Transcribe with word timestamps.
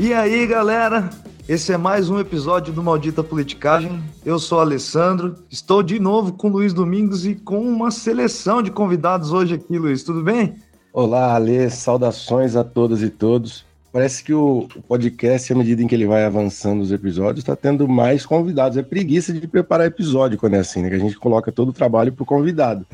E 0.00 0.14
aí, 0.14 0.46
galera? 0.46 1.10
Esse 1.48 1.72
é 1.72 1.76
mais 1.76 2.08
um 2.08 2.20
episódio 2.20 2.72
do 2.72 2.80
Maldita 2.80 3.24
Politicagem. 3.24 4.00
Eu 4.24 4.38
sou 4.38 4.60
Alessandro, 4.60 5.34
estou 5.50 5.82
de 5.82 5.98
novo 5.98 6.34
com 6.34 6.46
Luiz 6.46 6.72
Domingos 6.72 7.26
e 7.26 7.34
com 7.34 7.58
uma 7.58 7.90
seleção 7.90 8.62
de 8.62 8.70
convidados 8.70 9.32
hoje 9.32 9.56
aqui, 9.56 9.76
Luiz. 9.76 10.04
Tudo 10.04 10.22
bem? 10.22 10.54
Olá, 10.92 11.34
Alê, 11.34 11.68
saudações 11.68 12.54
a 12.54 12.62
todas 12.62 13.02
e 13.02 13.10
todos. 13.10 13.66
Parece 13.92 14.22
que 14.22 14.32
o 14.32 14.68
podcast, 14.86 15.52
à 15.52 15.56
medida 15.56 15.82
em 15.82 15.88
que 15.88 15.96
ele 15.96 16.06
vai 16.06 16.24
avançando 16.24 16.80
os 16.80 16.92
episódios, 16.92 17.40
está 17.40 17.56
tendo 17.56 17.88
mais 17.88 18.24
convidados. 18.24 18.78
É 18.78 18.82
preguiça 18.82 19.32
de 19.32 19.48
preparar 19.48 19.88
episódio 19.88 20.38
quando 20.38 20.54
é 20.54 20.60
assim, 20.60 20.80
né? 20.80 20.90
Que 20.90 20.94
a 20.94 21.00
gente 21.00 21.18
coloca 21.18 21.50
todo 21.50 21.70
o 21.70 21.72
trabalho 21.72 22.12
para 22.12 22.22
o 22.22 22.26
convidado. 22.26 22.86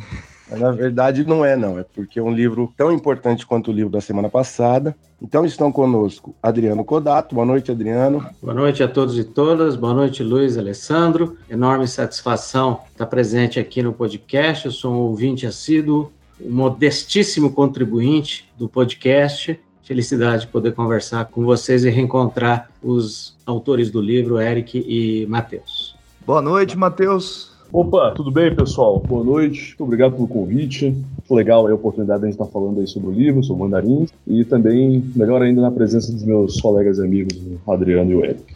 Mas, 0.51 0.61
na 0.61 0.71
verdade, 0.71 1.27
não 1.27 1.45
é, 1.45 1.57
não. 1.57 1.79
É 1.79 1.84
porque 1.84 2.19
é 2.19 2.23
um 2.23 2.33
livro 2.33 2.73
tão 2.77 2.93
importante 2.93 3.47
quanto 3.47 3.71
o 3.71 3.75
livro 3.75 3.91
da 3.91 4.01
semana 4.01 4.29
passada. 4.29 4.95
Então, 5.20 5.45
estão 5.45 5.73
conosco 5.73 6.34
Adriano 6.43 6.84
Codato. 6.84 7.34
Boa 7.34 7.47
noite, 7.47 7.70
Adriano. 7.70 8.27
Boa 8.43 8.55
noite 8.55 8.83
a 8.83 8.89
todos 8.89 9.19
e 9.19 9.25
todas. 9.25 9.77
Boa 9.77 9.95
noite, 9.95 10.23
Luiz 10.23 10.59
Alessandro. 10.59 11.39
Enorme 11.48 11.89
satisfação 11.89 12.80
estar 12.93 13.07
presente 13.07 13.59
aqui 13.59 13.83
no 13.83 13.93
podcast. 13.93 14.67
Eu 14.67 14.73
sou 14.73 14.93
um 14.93 14.98
ouvinte 14.98 15.47
assíduo, 15.47 16.12
um 16.41 16.53
modestíssimo 16.53 17.51
contribuinte 17.51 18.51
do 18.59 18.69
podcast. 18.69 19.59
Felicidade 19.83 20.42
de 20.42 20.48
poder 20.48 20.73
conversar 20.73 21.27
com 21.27 21.45
vocês 21.45 21.84
e 21.84 21.91
reencontrar 21.91 22.70
os 22.83 23.37
autores 23.47 23.91
do 23.91 24.01
livro, 24.01 24.41
Eric 24.41 24.79
e 24.79 25.27
Matheus. 25.27 25.95
Boa 26.27 26.41
noite, 26.41 26.77
Matheus. 26.77 27.54
Opa, 27.73 28.13
tudo 28.13 28.31
bem, 28.31 28.55
pessoal? 28.55 29.01
Boa 29.01 29.25
noite, 29.25 29.69
muito 29.69 29.85
obrigado 29.85 30.13
pelo 30.13 30.29
convite. 30.29 30.97
Legal 31.29 31.67
a 31.67 31.75
oportunidade 31.75 32.21
de 32.21 32.27
a 32.27 32.31
gente 32.31 32.41
estar 32.41 32.53
falando 32.53 32.81
aí 32.81 32.87
sobre 32.87 33.09
o 33.09 33.12
livro, 33.12 33.43
sobre 33.43 33.62
o 33.62 33.65
mandarim, 33.65 34.06
e 34.27 34.45
também, 34.45 35.03
melhor 35.17 35.43
ainda, 35.43 35.61
na 35.61 35.71
presença 35.71 36.12
dos 36.12 36.23
meus 36.23 36.61
colegas 36.61 36.98
e 36.98 37.03
amigos, 37.03 37.37
o 37.67 37.73
Adriano 37.73 38.11
e 38.12 38.15
o 38.15 38.25
Eric. 38.25 38.55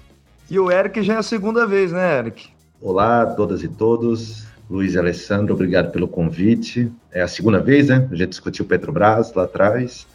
E 0.51 0.59
o 0.59 0.71
Eric 0.71 1.03
já 1.03 1.15
é 1.15 1.17
a 1.17 1.23
segunda 1.23 1.67
vez, 1.67 1.93
né, 1.93 2.19
Eric? 2.19 2.49
Olá 2.81 3.23
a 3.23 3.27
todas 3.27 3.63
e 3.63 3.69
todos. 3.69 4.47
Luiz 4.71 4.95
e 4.95 4.99
Alessandro, 4.99 5.55
obrigado 5.55 5.91
pelo 5.91 6.07
convite. 6.07 6.93
É 7.11 7.23
a 7.23 7.29
segunda 7.29 7.59
vez, 7.59 7.89
né? 7.89 8.07
A 8.11 8.15
gente 8.15 8.31
discutiu 8.31 8.67
Petrobras 8.67 9.33
lá 9.35 9.45
atrás. 9.45 10.07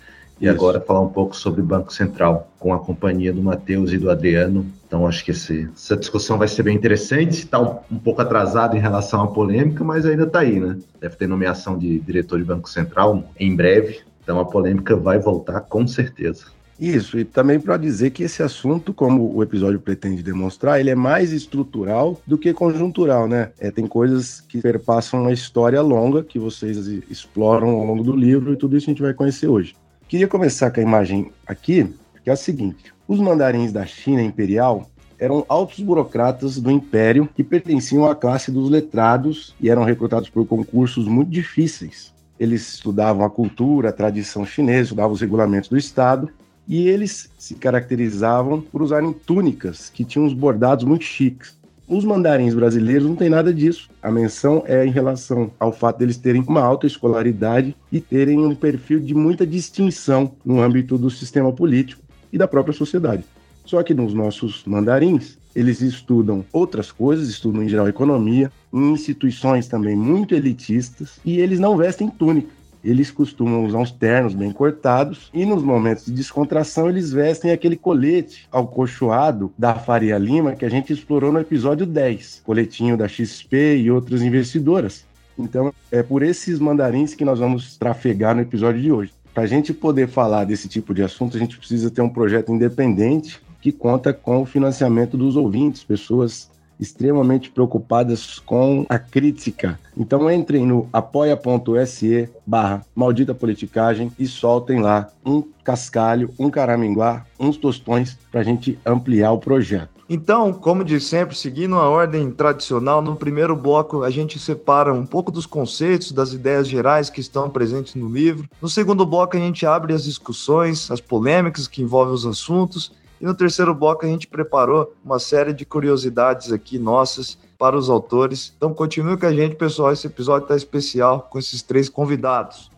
E 0.44 0.46
Isso. 0.46 0.56
agora 0.56 0.82
falar 0.82 1.00
um 1.00 1.08
pouco 1.08 1.34
sobre 1.38 1.62
o 1.62 1.64
Banco 1.64 1.94
Central, 1.94 2.52
com 2.60 2.74
a 2.74 2.80
companhia 2.80 3.32
do 3.32 3.42
Matheus 3.42 3.94
e 3.94 3.98
do 3.98 4.12
Adriano. 4.12 4.66
Então, 4.86 5.08
acho 5.08 5.24
que 5.24 5.32
esse, 5.32 5.70
essa 5.74 5.96
discussão 5.96 6.38
vai 6.38 6.50
ser 6.50 6.64
bem 6.64 6.76
interessante. 6.76 7.40
Está 7.40 7.62
um, 7.62 7.78
um, 7.90 7.98
pouco 7.98 8.22
atrasado 8.22 8.76
em 8.76 8.80
relação 8.80 9.22
à 9.22 9.28
polêmica, 9.28 9.86
mas 9.86 10.06
ainda 10.06 10.24
está 10.24 10.40
aí, 10.40 10.60
né? 10.60 10.78
Deve 11.00 11.16
ter 11.16 11.28
nomeação 11.28 11.78
de 11.78 11.98
diretor 11.98 12.40
de 12.40 12.44
Banco 12.44 12.70
Central 12.70 13.24
em 13.40 13.56
breve. 13.56 14.02
Então, 14.22 14.38
a 14.38 14.44
polêmica 14.44 14.98
vai 14.98 15.18
voltar 15.18 15.62
com 15.62 15.88
certeza. 15.88 16.48
Isso, 16.78 17.18
e 17.18 17.24
também 17.24 17.58
para 17.58 17.78
dizer 17.78 18.10
que 18.10 18.24
esse 18.24 18.44
assunto, 18.44 18.94
como 18.94 19.34
o 19.34 19.42
episódio 19.42 19.80
pretende 19.80 20.22
demonstrar, 20.22 20.78
ele 20.78 20.90
é 20.90 20.96
mais 20.96 21.32
estrutural 21.32 22.20
do 22.28 22.38
que 22.38 22.52
conjuntural, 22.52 23.30
né? 23.30 23.52
É, 23.58 23.72
tem 23.72 23.88
coisas 23.88 24.42
que 24.42 24.62
perpassam 24.62 25.22
uma 25.22 25.32
história 25.32 25.82
longa 25.82 26.22
que 26.22 26.38
vocês 26.38 26.86
exploram 27.10 27.70
ao 27.70 27.86
longo 27.86 28.04
do 28.04 28.14
livro 28.14 28.52
e 28.52 28.58
tudo 28.58 28.76
isso 28.76 28.90
a 28.90 28.92
gente 28.92 29.02
vai 29.02 29.14
conhecer 29.14 29.48
hoje. 29.48 29.74
Queria 30.08 30.28
começar 30.28 30.70
com 30.72 30.80
a 30.80 30.84
imagem 30.84 31.32
aqui, 31.48 31.92
que 32.24 32.30
é 32.30 32.34
a 32.34 32.38
seguinte: 32.38 32.94
os 33.08 33.20
mandarins 33.20 33.72
da 33.72 33.86
China 33.86 34.22
imperial 34.22 34.90
eram 35.18 35.46
altos 35.48 35.80
burocratas 35.80 36.60
do 36.60 36.70
império 36.70 37.30
que 37.34 37.44
pertenciam 37.44 38.06
à 38.06 38.16
classe 38.16 38.52
dos 38.52 38.70
letrados 38.70 39.56
e 39.60 39.70
eram 39.70 39.84
recrutados 39.84 40.30
por 40.30 40.46
concursos 40.46 41.08
muito 41.08 41.30
difíceis. 41.30 42.14
Eles 42.40 42.74
estudavam 42.74 43.26
a 43.26 43.30
cultura, 43.30 43.90
a 43.90 43.94
tradição 43.94 44.46
chinesa, 44.46 44.82
estudavam 44.82 45.14
os 45.14 45.22
regulamentos 45.22 45.70
do 45.70 45.78
Estado 45.78 46.30
e 46.68 46.88
eles 46.88 47.30
se 47.38 47.56
caracterizavam 47.56 48.62
por 48.62 48.82
usarem 48.82 49.14
túnicas 49.14 49.90
que 49.90 50.04
tinham 50.04 50.26
uns 50.26 50.34
bordados 50.34 50.84
muito 50.84 51.06
chiques. 51.06 51.58
Os 51.88 52.06
mandarins 52.06 52.54
brasileiros 52.54 53.08
não 53.08 53.16
tem 53.16 53.30
nada 53.30 53.54
disso. 53.54 53.90
A 54.02 54.10
menção 54.10 54.64
é 54.66 54.86
em 54.86 54.90
relação 54.90 55.52
ao 55.60 55.74
fato 55.74 56.00
deles 56.00 56.18
terem 56.18 56.42
uma 56.48 56.62
alta 56.62 56.88
escolaridade 56.88 57.76
e 57.92 58.00
terem 58.00 58.40
um 58.40 58.56
perfil 58.56 59.02
de 59.02 59.14
muita 59.14 59.46
distinção 59.46 60.32
no 60.46 60.62
âmbito 60.62 60.98
do 60.98 61.10
sistema 61.10 61.52
político 61.52 62.02
e 62.32 62.38
da 62.38 62.48
própria 62.48 62.74
sociedade. 62.74 63.26
Só 63.66 63.84
que 63.84 63.94
nos 63.94 64.14
nossos 64.14 64.64
mandarins, 64.66 65.38
eles 65.54 65.82
estudam 65.82 66.44
outras 66.54 66.92
coisas, 66.92 67.28
estudam 67.28 67.62
em 67.62 67.70
geral 67.70 67.88
economia, 67.88 68.52
em 68.74 68.92
instituições 68.92 69.68
também 69.68 69.96
muito 69.96 70.34
elitistas, 70.34 71.20
e 71.24 71.38
eles 71.38 71.60
não 71.60 71.78
vestem 71.78 72.10
túnica 72.10 72.63
eles 72.84 73.10
costumam 73.10 73.66
usar 73.66 73.78
uns 73.78 73.92
ternos 73.92 74.34
bem 74.34 74.52
cortados 74.52 75.30
e 75.34 75.46
nos 75.46 75.64
momentos 75.64 76.06
de 76.06 76.12
descontração 76.12 76.90
eles 76.90 77.12
vestem 77.12 77.52
aquele 77.52 77.78
colete 77.78 78.48
alcochoado 78.52 79.54
da 79.58 79.76
Faria 79.76 80.18
Lima 80.18 80.56
que 80.56 80.66
a 80.66 80.70
gente 80.70 80.92
explorou 80.92 81.32
no 81.32 81.40
episódio 81.40 81.86
10, 81.86 82.42
coletinho 82.46 82.98
da 82.98 83.08
XP 83.08 83.78
e 83.78 83.92
outras 83.92 84.22
investidoras. 84.22 85.06
Então, 85.38 85.74
é 85.92 86.04
por 86.04 86.22
esses 86.22 86.60
mandarins 86.60 87.16
que 87.16 87.26
nós 87.26 87.40
vamos 87.40 87.78
trafegar 87.78 88.36
no 88.36 88.42
episódio 88.42 88.82
de 88.82 88.92
hoje. 88.92 89.14
Para 89.34 89.44
a 89.44 89.48
gente 89.48 89.74
poder 89.74 90.08
falar 90.08 90.44
desse 90.44 90.68
tipo 90.68 90.94
de 90.94 91.02
assunto, 91.02 91.38
a 91.38 91.40
gente 91.40 91.58
precisa 91.58 91.90
ter 91.90 92.02
um 92.02 92.10
projeto 92.10 92.52
independente 92.52 93.42
que 93.60 93.72
conta 93.72 94.14
com 94.14 94.42
o 94.42 94.46
financiamento 94.46 95.18
dos 95.18 95.36
ouvintes, 95.36 95.84
pessoas 95.84 96.52
extremamente 96.80 97.50
preocupadas 97.50 98.40
com 98.40 98.86
a 98.90 98.98
crítica. 99.00 99.80
Então 99.98 100.30
entrem 100.30 100.66
no 100.66 100.88
apoia.se 100.92 102.30
barra 102.46 102.86
maldita 102.96 103.34
politicagem 103.34 104.12
e 104.18 104.28
soltem 104.28 104.82
lá 104.82 105.10
um 105.26 105.44
cascalho, 105.64 106.30
um 106.38 106.50
caraminguá, 106.50 107.26
uns 107.40 107.58
tostões 107.58 108.18
para 108.32 108.42
a 108.42 108.44
gente 108.44 108.78
ampliar 108.86 109.32
o 109.32 109.40
projeto. 109.40 109.94
Então, 110.10 110.52
como 110.52 110.84
de 110.84 111.00
sempre, 111.00 111.36
seguindo 111.36 111.76
a 111.76 111.90
ordem 111.90 112.30
tradicional, 112.30 113.02
no 113.02 113.16
primeiro 113.16 113.56
bloco 113.56 114.04
a 114.04 114.10
gente 114.10 114.38
separa 114.38 114.94
um 114.94 115.06
pouco 115.06 115.32
dos 115.32 115.46
conceitos, 115.46 116.12
das 116.12 116.34
ideias 116.34 116.68
gerais 116.68 117.10
que 117.10 117.22
estão 117.22 117.50
presentes 117.50 117.96
no 117.96 118.10
livro. 118.10 118.48
No 118.62 118.68
segundo 118.68 119.06
bloco 119.06 119.38
a 119.38 119.40
gente 119.40 119.66
abre 119.66 119.94
as 119.94 120.04
discussões, 120.04 120.92
as 120.92 121.00
polêmicas 121.00 121.68
que 121.68 121.82
envolvem 121.82 122.14
os 122.14 122.26
assuntos. 122.26 122.92
E 123.24 123.26
no 123.26 123.34
terceiro 123.34 123.74
bloco 123.74 124.06
a 124.06 124.10
gente 124.10 124.28
preparou 124.28 124.94
uma 125.02 125.18
série 125.18 125.54
de 125.54 125.64
curiosidades 125.66 126.52
aqui 126.52 126.78
nossas 126.78 127.38
para 127.58 127.78
os 127.78 127.90
autores. 127.90 128.54
Então 128.58 128.74
continue 128.74 129.16
com 129.16 129.26
a 129.26 129.32
gente, 129.32 129.56
pessoal. 129.56 129.94
Esse 129.94 130.08
episódio 130.08 130.44
está 130.44 130.58
especial 130.58 131.30
com 131.32 131.40
esses 131.40 131.62
três 131.62 131.88
convidados. 131.88 132.70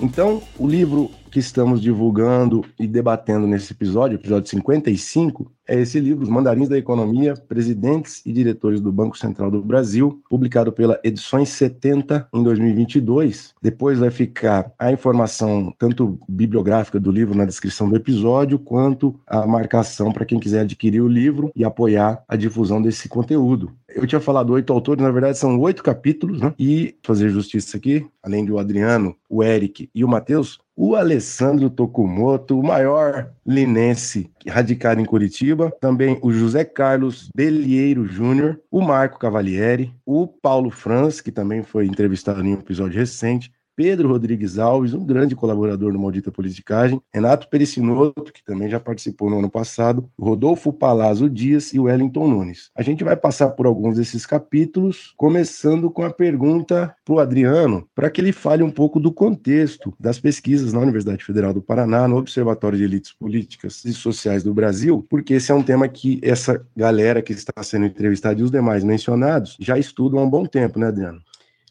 Então, 0.00 0.42
o 0.58 0.66
livro 0.66 1.10
que 1.28 1.38
estamos 1.38 1.80
divulgando 1.80 2.64
e 2.78 2.86
debatendo 2.86 3.46
nesse 3.46 3.72
episódio, 3.72 4.16
episódio 4.16 4.48
55, 4.48 5.50
é 5.68 5.78
esse 5.78 6.00
livro, 6.00 6.22
Os 6.22 6.30
Mandarins 6.30 6.68
da 6.68 6.78
Economia, 6.78 7.34
Presidentes 7.34 8.24
e 8.24 8.32
Diretores 8.32 8.80
do 8.80 8.90
Banco 8.90 9.18
Central 9.18 9.50
do 9.50 9.62
Brasil, 9.62 10.22
publicado 10.30 10.72
pela 10.72 10.98
Edições 11.04 11.50
70 11.50 12.26
em 12.32 12.42
2022. 12.42 13.54
Depois 13.60 13.98
vai 13.98 14.10
ficar 14.10 14.72
a 14.78 14.90
informação 14.90 15.74
tanto 15.78 16.18
bibliográfica 16.26 16.98
do 16.98 17.10
livro 17.10 17.36
na 17.36 17.44
descrição 17.44 17.86
do 17.86 17.96
episódio, 17.96 18.58
quanto 18.58 19.20
a 19.26 19.46
marcação 19.46 20.10
para 20.10 20.24
quem 20.24 20.40
quiser 20.40 20.60
adquirir 20.60 21.02
o 21.02 21.08
livro 21.08 21.52
e 21.54 21.64
apoiar 21.64 22.24
a 22.26 22.34
difusão 22.34 22.80
desse 22.80 23.06
conteúdo. 23.06 23.70
Eu 23.88 24.06
tinha 24.06 24.20
falado 24.20 24.52
oito 24.54 24.72
autores, 24.72 25.02
na 25.02 25.10
verdade 25.10 25.36
são 25.36 25.58
oito 25.60 25.82
capítulos, 25.82 26.40
né? 26.40 26.54
E 26.58 26.96
fazer 27.02 27.28
justiça 27.28 27.76
aqui, 27.76 28.06
além 28.22 28.44
do 28.44 28.58
Adriano, 28.58 29.14
o 29.28 29.42
Eric 29.42 29.90
e 29.94 30.04
o 30.04 30.08
Matheus, 30.08 30.58
o 30.80 30.94
Alessandro 30.94 31.68
Tokumoto, 31.68 32.56
o 32.56 32.62
maior 32.62 33.32
linense 33.44 34.30
radicado 34.46 35.00
em 35.00 35.04
Curitiba, 35.04 35.72
também 35.80 36.16
o 36.22 36.30
José 36.30 36.64
Carlos 36.64 37.28
Belieiro 37.34 38.06
Júnior, 38.06 38.60
o 38.70 38.80
Marco 38.80 39.18
Cavalieri, 39.18 39.92
o 40.06 40.28
Paulo 40.28 40.70
Franz, 40.70 41.20
que 41.20 41.32
também 41.32 41.64
foi 41.64 41.86
entrevistado 41.86 42.46
em 42.46 42.54
um 42.54 42.60
episódio 42.60 42.96
recente, 42.96 43.50
Pedro 43.78 44.08
Rodrigues 44.08 44.58
Alves, 44.58 44.92
um 44.92 45.06
grande 45.06 45.36
colaborador 45.36 45.92
do 45.92 46.00
Maldita 46.00 46.32
Politicagem, 46.32 47.00
Renato 47.14 47.48
Pericinoto, 47.48 48.32
que 48.32 48.44
também 48.44 48.68
já 48.68 48.80
participou 48.80 49.30
no 49.30 49.38
ano 49.38 49.48
passado, 49.48 50.10
Rodolfo 50.18 50.72
Palazzo 50.72 51.30
Dias 51.30 51.72
e 51.72 51.78
Wellington 51.78 52.26
Nunes. 52.26 52.72
A 52.74 52.82
gente 52.82 53.04
vai 53.04 53.14
passar 53.14 53.50
por 53.50 53.66
alguns 53.66 53.94
desses 53.94 54.26
capítulos, 54.26 55.14
começando 55.16 55.92
com 55.92 56.02
a 56.02 56.12
pergunta 56.12 56.92
para 57.04 57.14
o 57.14 57.20
Adriano, 57.20 57.88
para 57.94 58.10
que 58.10 58.20
ele 58.20 58.32
fale 58.32 58.64
um 58.64 58.70
pouco 58.70 58.98
do 58.98 59.12
contexto 59.12 59.94
das 59.96 60.18
pesquisas 60.18 60.72
na 60.72 60.80
Universidade 60.80 61.24
Federal 61.24 61.54
do 61.54 61.62
Paraná, 61.62 62.08
no 62.08 62.16
Observatório 62.16 62.76
de 62.76 62.82
Elites 62.82 63.12
Políticas 63.12 63.84
e 63.84 63.92
Sociais 63.92 64.42
do 64.42 64.52
Brasil, 64.52 65.06
porque 65.08 65.34
esse 65.34 65.52
é 65.52 65.54
um 65.54 65.62
tema 65.62 65.86
que 65.86 66.18
essa 66.20 66.66
galera 66.76 67.22
que 67.22 67.32
está 67.32 67.62
sendo 67.62 67.86
entrevistada 67.86 68.40
e 68.40 68.42
os 68.42 68.50
demais 68.50 68.82
mencionados 68.82 69.56
já 69.60 69.78
estudam 69.78 70.18
há 70.18 70.24
um 70.24 70.30
bom 70.30 70.44
tempo, 70.44 70.80
né, 70.80 70.88
Adriano? 70.88 71.27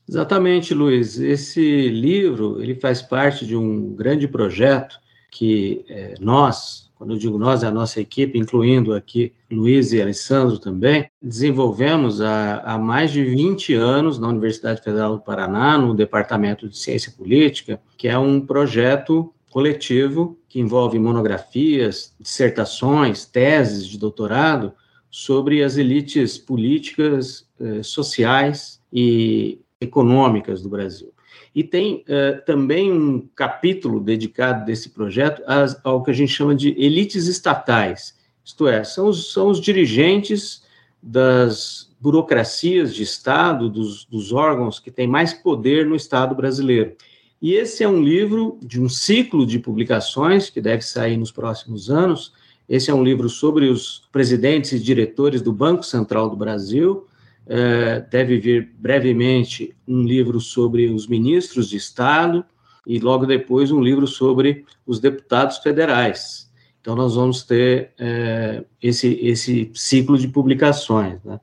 Exatamente, 0.07 0.74
Luiz. 0.74 1.19
Esse 1.19 1.89
livro 1.89 2.62
ele 2.62 2.75
faz 2.75 3.01
parte 3.01 3.45
de 3.45 3.56
um 3.56 3.94
grande 3.94 4.27
projeto 4.27 5.00
que 5.30 5.83
é, 5.89 6.13
nós, 6.19 6.89
quando 6.95 7.13
eu 7.13 7.18
digo 7.18 7.38
nós, 7.38 7.62
é 7.62 7.68
a 7.68 7.71
nossa 7.71 8.00
equipe, 8.00 8.39
incluindo 8.39 8.94
aqui 8.94 9.33
Luiz 9.51 9.92
e 9.92 10.01
Alessandro 10.01 10.57
também, 10.57 11.09
desenvolvemos 11.21 12.21
há, 12.21 12.59
há, 12.59 12.77
mais 12.77 13.12
de 13.12 13.24
20 13.24 13.74
anos 13.74 14.18
na 14.18 14.30
Universidade 14.30 14.81
Federal 14.81 15.18
do 15.18 15.21
Paraná, 15.21 15.77
no 15.77 15.94
Departamento 15.94 16.69
de 16.69 16.77
Ciência 16.77 17.12
Política, 17.12 17.80
que 17.98 18.07
é 18.07 18.18
um 18.18 18.39
projeto 18.39 19.33
coletivo 19.51 20.39
que 20.48 20.59
envolve 20.59 20.98
monografias, 20.98 22.13
dissertações, 22.19 23.25
teses 23.25 23.86
de 23.86 23.98
doutorado 23.98 24.71
sobre 25.12 25.63
as 25.63 25.77
elites 25.77 26.38
políticas, 26.38 27.48
eh, 27.59 27.81
sociais 27.81 28.81
e 28.92 29.59
econômicas 29.80 30.62
do 30.62 30.70
Brasil. 30.70 31.14
E 31.54 31.64
tem 31.64 32.04
uh, 32.08 32.44
também 32.46 32.92
um 32.92 33.28
capítulo 33.36 34.00
dedicado 34.00 34.66
desse 34.66 34.90
projeto 34.90 35.42
às, 35.46 35.80
ao 35.84 36.04
que 36.04 36.12
a 36.12 36.14
gente 36.14 36.32
chama 36.32 36.56
de 36.56 36.70
elites 36.78 37.28
estatais, 37.28 38.18
isto 38.48 38.66
é, 38.66 38.82
são 38.86 39.10
os, 39.10 39.34
são 39.34 39.50
os 39.50 39.60
dirigentes 39.60 40.64
das 41.04 41.94
burocracias 42.00 42.96
de 42.96 43.04
Estado, 43.04 43.70
dos, 43.70 44.06
dos 44.06 44.32
órgãos 44.32 44.80
que 44.80 44.90
têm 44.90 45.06
mais 45.06 45.34
poder 45.34 45.86
no 45.86 45.98
Estado 45.98 46.34
brasileiro. 46.34 46.96
E 47.42 47.56
esse 47.56 47.84
é 47.84 47.90
um 47.90 48.02
livro 48.02 48.58
de 48.64 48.82
um 48.82 48.88
ciclo 48.88 49.46
de 49.46 49.60
publicações 49.60 50.50
que 50.50 50.62
deve 50.62 50.82
sair 50.82 51.18
nos 51.18 51.30
próximos 51.30 51.90
anos. 51.90 52.32
Esse 52.70 52.90
é 52.90 52.94
um 52.94 53.04
livro 53.04 53.28
sobre 53.28 53.68
os 53.68 54.08
presidentes 54.14 54.72
e 54.72 54.80
diretores 54.80 55.42
do 55.42 55.52
Banco 55.52 55.84
Central 55.84 56.30
do 56.30 56.38
Brasil, 56.38 57.06
é, 57.48 58.00
deve 58.02 58.40
vir 58.40 58.74
brevemente 58.78 59.76
um 59.88 60.04
livro 60.04 60.40
sobre 60.40 60.88
os 60.88 61.08
ministros 61.08 61.70
de 61.70 61.78
Estado 61.78 62.46
e 62.86 63.00
logo 63.00 63.26
depois 63.26 63.72
um 63.72 63.82
livro 63.82 64.08
sobre 64.08 64.66
os 64.86 65.00
deputados 65.00 65.58
federais. 65.58 66.48
Então, 66.80 66.96
nós 66.96 67.16
vamos 67.16 67.44
ter 67.44 67.92
é, 68.00 68.64
esse, 68.82 69.20
esse 69.22 69.72
ciclo 69.74 70.18
de 70.18 70.28
publicações. 70.28 71.22
Né? 71.24 71.40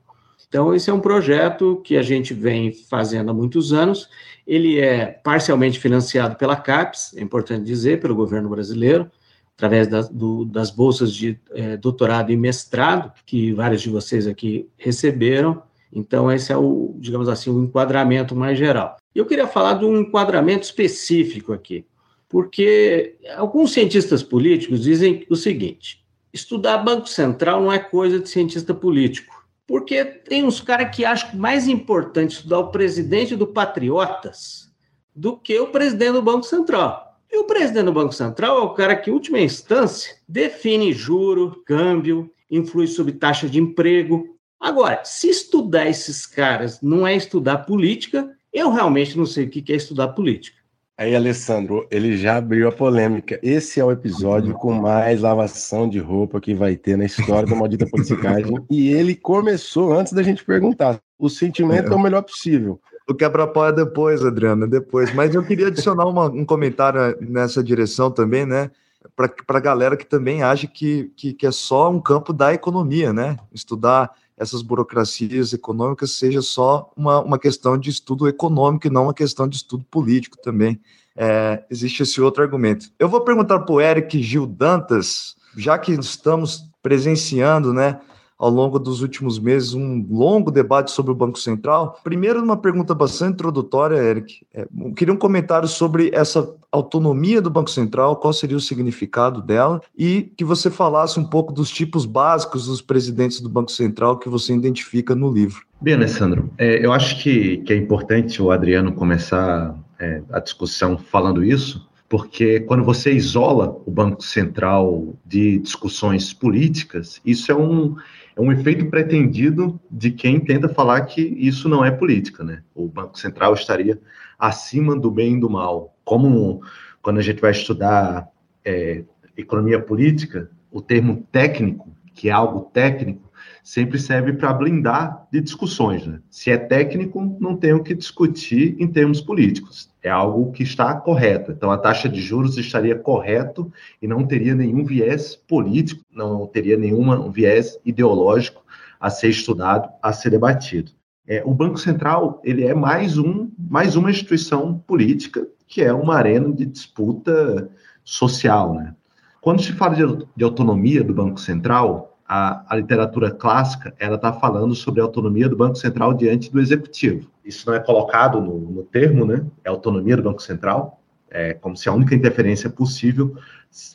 Então, 0.47 0.73
esse 0.73 0.89
é 0.89 0.93
um 0.93 0.99
projeto 0.99 1.81
que 1.83 1.97
a 1.97 2.01
gente 2.01 2.33
vem 2.33 2.71
fazendo 2.71 3.29
há 3.29 3.33
muitos 3.33 3.73
anos. 3.73 4.09
Ele 4.47 4.79
é 4.79 5.05
parcialmente 5.05 5.79
financiado 5.79 6.35
pela 6.35 6.55
CAPES, 6.55 7.13
é 7.17 7.21
importante 7.21 7.63
dizer, 7.63 7.99
pelo 7.99 8.15
governo 8.15 8.49
brasileiro, 8.49 9.11
através 9.55 9.87
das, 9.87 10.09
do, 10.09 10.45
das 10.45 10.71
bolsas 10.71 11.13
de 11.13 11.39
é, 11.51 11.77
doutorado 11.77 12.31
e 12.31 12.37
mestrado, 12.37 13.11
que 13.25 13.53
vários 13.53 13.81
de 13.81 13.89
vocês 13.89 14.27
aqui 14.27 14.67
receberam, 14.77 15.61
então, 15.91 16.31
esse 16.31 16.51
é 16.51 16.57
o, 16.57 16.95
digamos 16.99 17.29
assim, 17.29 17.49
o 17.49 17.63
enquadramento 17.63 18.35
mais 18.35 18.57
geral. 18.57 18.97
Eu 19.13 19.25
queria 19.25 19.47
falar 19.47 19.75
de 19.75 19.85
um 19.85 20.01
enquadramento 20.01 20.65
específico 20.65 21.53
aqui, 21.53 21.85
porque 22.27 23.15
alguns 23.35 23.71
cientistas 23.71 24.21
políticos 24.21 24.81
dizem 24.81 25.25
o 25.29 25.35
seguinte: 25.35 26.03
estudar 26.33 26.79
Banco 26.79 27.07
Central 27.07 27.61
não 27.61 27.71
é 27.71 27.79
coisa 27.79 28.19
de 28.19 28.27
cientista 28.29 28.73
político. 28.73 29.33
Porque 29.67 30.05
tem 30.05 30.43
uns 30.43 30.61
caras 30.61 30.95
que 30.95 31.03
acham 31.03 31.39
mais 31.39 31.67
importante 31.67 32.35
estudar 32.35 32.59
o 32.59 32.71
presidente 32.71 33.35
do 33.35 33.47
Patriotas 33.47 34.71
do 35.15 35.37
que 35.37 35.57
o 35.59 35.67
presidente 35.67 36.13
do 36.13 36.21
Banco 36.21 36.43
Central. 36.43 37.17
E 37.31 37.37
o 37.37 37.45
presidente 37.45 37.85
do 37.85 37.93
Banco 37.93 38.13
Central 38.13 38.59
é 38.59 38.61
o 38.61 38.73
cara 38.73 38.95
que, 38.95 39.09
em 39.09 39.13
última 39.13 39.39
instância, 39.39 40.15
define 40.27 40.93
juro, 40.93 41.63
câmbio, 41.65 42.29
influi 42.49 42.85
sobre 42.85 43.13
taxa 43.13 43.49
de 43.49 43.59
emprego, 43.59 44.34
Agora, 44.65 45.01
se 45.03 45.29
estudar 45.29 45.87
esses 45.87 46.25
caras 46.25 46.81
não 46.81 47.05
é 47.05 47.15
estudar 47.15 47.59
política, 47.59 48.31
eu 48.51 48.71
realmente 48.71 49.15
não 49.15 49.23
sei 49.23 49.45
o 49.45 49.49
que 49.51 49.71
é 49.71 49.75
estudar 49.75 50.07
política. 50.07 50.57
Aí, 50.97 51.15
Alessandro, 51.15 51.85
ele 51.91 52.17
já 52.17 52.37
abriu 52.37 52.67
a 52.67 52.71
polêmica. 52.71 53.39
Esse 53.43 53.79
é 53.79 53.85
o 53.85 53.91
episódio 53.91 54.55
com 54.55 54.73
mais 54.73 55.21
lavação 55.21 55.87
de 55.87 55.99
roupa 55.99 56.41
que 56.41 56.55
vai 56.55 56.75
ter 56.75 56.97
na 56.97 57.05
história 57.05 57.47
da 57.47 57.55
maldita 57.55 57.85
politicagem. 57.85 58.55
e 58.71 58.89
ele 58.89 59.13
começou 59.13 59.93
antes 59.93 60.13
da 60.13 60.23
gente 60.23 60.43
perguntar. 60.43 60.99
O 61.19 61.29
sentimento 61.29 61.91
é, 61.91 61.93
é 61.93 61.95
o 61.95 62.01
melhor 62.01 62.23
possível. 62.23 62.81
O 63.07 63.13
quebra-pau 63.13 63.67
é 63.67 63.71
depois, 63.71 64.25
Adriana, 64.25 64.65
depois. 64.65 65.13
Mas 65.13 65.35
eu 65.35 65.43
queria 65.43 65.67
adicionar 65.67 66.07
uma, 66.07 66.25
um 66.25 66.43
comentário 66.43 67.15
nessa 67.21 67.63
direção 67.63 68.09
também, 68.09 68.47
né? 68.47 68.71
Para 69.15 69.29
a 69.47 69.59
galera 69.59 69.95
que 69.95 70.07
também 70.07 70.41
acha 70.41 70.65
que, 70.65 71.11
que, 71.15 71.33
que 71.33 71.45
é 71.45 71.51
só 71.51 71.91
um 71.91 72.01
campo 72.01 72.33
da 72.33 72.51
economia, 72.51 73.13
né? 73.13 73.37
Estudar 73.53 74.09
essas 74.37 74.61
burocracias 74.61 75.53
econômicas 75.53 76.11
seja 76.11 76.41
só 76.41 76.91
uma, 76.95 77.21
uma 77.21 77.39
questão 77.39 77.77
de 77.77 77.89
estudo 77.89 78.27
econômico 78.27 78.87
e 78.87 78.89
não 78.89 79.03
uma 79.03 79.13
questão 79.13 79.47
de 79.47 79.55
estudo 79.57 79.85
político 79.89 80.37
também. 80.37 80.79
É, 81.15 81.63
existe 81.69 82.03
esse 82.03 82.19
outro 82.19 82.43
argumento. 82.43 82.91
Eu 82.99 83.07
vou 83.07 83.21
perguntar 83.21 83.59
para 83.59 83.73
o 83.73 83.79
Eric 83.79 84.21
Gil 84.21 84.45
Dantas, 84.45 85.35
já 85.55 85.77
que 85.77 85.93
estamos 85.93 86.69
presenciando, 86.83 87.73
né, 87.73 87.99
ao 88.37 88.49
longo 88.49 88.77
dos 88.77 89.01
últimos 89.01 89.39
meses 89.39 89.73
um 89.73 90.05
longo 90.09 90.51
debate 90.51 90.91
sobre 90.91 91.11
o 91.11 91.15
Banco 91.15 91.39
Central. 91.39 91.99
Primeiro, 92.03 92.43
uma 92.43 92.57
pergunta 92.57 92.93
bastante 92.93 93.33
introdutória, 93.33 93.95
Eric. 93.95 94.45
É, 94.53 94.67
queria 94.95 95.13
um 95.13 95.17
comentário 95.17 95.67
sobre 95.67 96.11
essa 96.13 96.53
autonomia 96.71 97.41
do 97.41 97.49
Banco 97.49 97.69
Central, 97.69 98.17
qual 98.17 98.33
seria 98.33 98.57
o 98.57 98.61
significado 98.61 99.41
dela, 99.41 99.81
e 99.97 100.33
que 100.37 100.43
você 100.43 100.69
falasse 100.69 101.19
um 101.19 101.23
pouco 101.23 101.53
dos 101.53 101.69
tipos 101.69 102.05
básicos 102.05 102.67
dos 102.67 102.81
presidentes 102.81 103.39
do 103.39 103.49
Banco 103.49 103.71
Central 103.71 104.19
que 104.19 104.27
você 104.27 104.53
identifica 104.53 105.15
no 105.15 105.31
livro. 105.31 105.63
Bem, 105.79 105.93
Alessandro, 105.93 106.49
é, 106.57 106.85
eu 106.85 106.91
acho 106.91 107.21
que, 107.21 107.57
que 107.57 107.71
é 107.71 107.77
importante 107.77 108.41
o 108.41 108.51
Adriano 108.51 108.91
começar 108.91 109.75
é, 109.99 110.21
a 110.31 110.39
discussão 110.39 110.97
falando 110.97 111.43
isso, 111.43 111.87
porque 112.09 112.59
quando 112.61 112.83
você 112.83 113.11
isola 113.11 113.81
o 113.85 113.91
Banco 113.91 114.23
Central 114.23 115.15
de 115.25 115.59
discussões 115.59 116.33
políticas, 116.33 117.19
isso 117.25 117.51
é 117.51 117.55
um, 117.55 117.95
é 118.35 118.41
um 118.41 118.51
efeito 118.51 118.85
pretendido 118.89 119.79
de 119.89 120.11
quem 120.11 120.39
tenta 120.39 120.67
falar 120.67 121.01
que 121.01 121.21
isso 121.21 121.69
não 121.69 121.85
é 121.85 121.89
política, 121.89 122.43
né? 122.43 122.61
O 122.73 122.87
Banco 122.87 123.17
Central 123.17 123.53
estaria 123.53 123.99
acima 124.37 124.99
do 124.99 125.09
bem 125.09 125.37
e 125.37 125.39
do 125.39 125.49
mal. 125.49 125.95
Como 126.03 126.61
quando 127.01 127.19
a 127.19 127.21
gente 127.21 127.39
vai 127.39 127.51
estudar 127.51 128.27
é, 128.63 129.03
economia 129.37 129.79
política, 129.79 130.49
o 130.69 130.81
termo 130.81 131.25
técnico, 131.31 131.89
que 132.13 132.29
é 132.29 132.31
algo 132.31 132.69
técnico, 132.73 133.24
sempre 133.65 133.97
serve 133.97 134.33
para 134.33 134.53
blindar 134.53 135.27
de 135.31 135.41
discussões. 135.41 136.05
Né? 136.05 136.19
Se 136.29 136.51
é 136.51 136.57
técnico, 136.57 137.35
não 137.39 137.57
tem 137.57 137.73
o 137.73 137.81
que 137.81 137.95
discutir 137.95 138.75
em 138.79 138.87
termos 138.87 139.19
políticos. 139.19 139.89
É 140.03 140.09
algo 140.09 140.51
que 140.51 140.61
está 140.61 140.93
correto. 140.93 141.51
Então, 141.51 141.71
a 141.71 141.77
taxa 141.77 142.07
de 142.07 142.21
juros 142.21 142.59
estaria 142.59 142.95
correto 142.95 143.73
e 143.99 144.07
não 144.07 144.23
teria 144.23 144.53
nenhum 144.53 144.85
viés 144.85 145.35
político, 145.35 146.03
não 146.13 146.45
teria 146.45 146.77
nenhum 146.77 147.31
viés 147.31 147.79
ideológico 147.83 148.63
a 148.99 149.09
ser 149.09 149.29
estudado, 149.29 149.89
a 149.99 150.13
ser 150.13 150.29
debatido. 150.29 150.91
É, 151.27 151.41
o 151.43 151.51
Banco 151.51 151.79
Central 151.79 152.39
ele 152.43 152.65
é 152.65 152.75
mais, 152.75 153.17
um, 153.17 153.49
mais 153.57 153.95
uma 153.95 154.11
instituição 154.11 154.77
política 154.77 155.47
que 155.67 155.81
é 155.81 155.91
uma 155.91 156.13
arena 156.13 156.53
de 156.53 156.67
disputa 156.67 157.67
social. 158.03 158.75
Né? 158.75 158.93
Quando 159.41 159.63
se 159.63 159.73
fala 159.73 159.95
de, 159.95 160.27
de 160.35 160.43
autonomia 160.43 161.03
do 161.03 161.15
Banco 161.15 161.39
Central, 161.39 162.14
a, 162.27 162.65
a 162.67 162.75
literatura 162.75 163.31
clássica 163.31 163.93
ela 163.99 164.15
está 164.15 164.33
falando 164.33 164.73
sobre 164.73 164.99
a 164.99 165.03
autonomia 165.03 165.47
do 165.47 165.55
Banco 165.55 165.75
Central 165.75 166.13
diante 166.13 166.51
do 166.51 166.59
Executivo. 166.59 167.29
Isso 167.43 167.67
não 167.69 167.75
é 167.75 167.79
colocado 167.79 168.41
no, 168.41 168.59
no 168.59 168.83
termo, 168.83 169.25
né? 169.25 169.45
É 169.63 169.69
autonomia 169.69 170.17
do 170.17 170.23
Banco 170.23 170.41
Central, 170.41 170.99
é 171.29 171.53
como 171.53 171.77
se 171.77 171.87
a 171.87 171.93
única 171.93 172.15
interferência 172.15 172.69
possível 172.69 173.35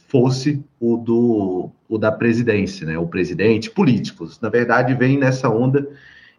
fosse 0.06 0.64
o, 0.78 0.96
do, 0.96 1.70
o 1.88 1.98
da 1.98 2.12
presidência, 2.12 2.86
né? 2.86 2.98
O 2.98 3.08
presidente, 3.08 3.70
políticos. 3.70 4.40
Na 4.40 4.48
verdade, 4.48 4.94
vem 4.94 5.18
nessa 5.18 5.48
onda 5.48 5.88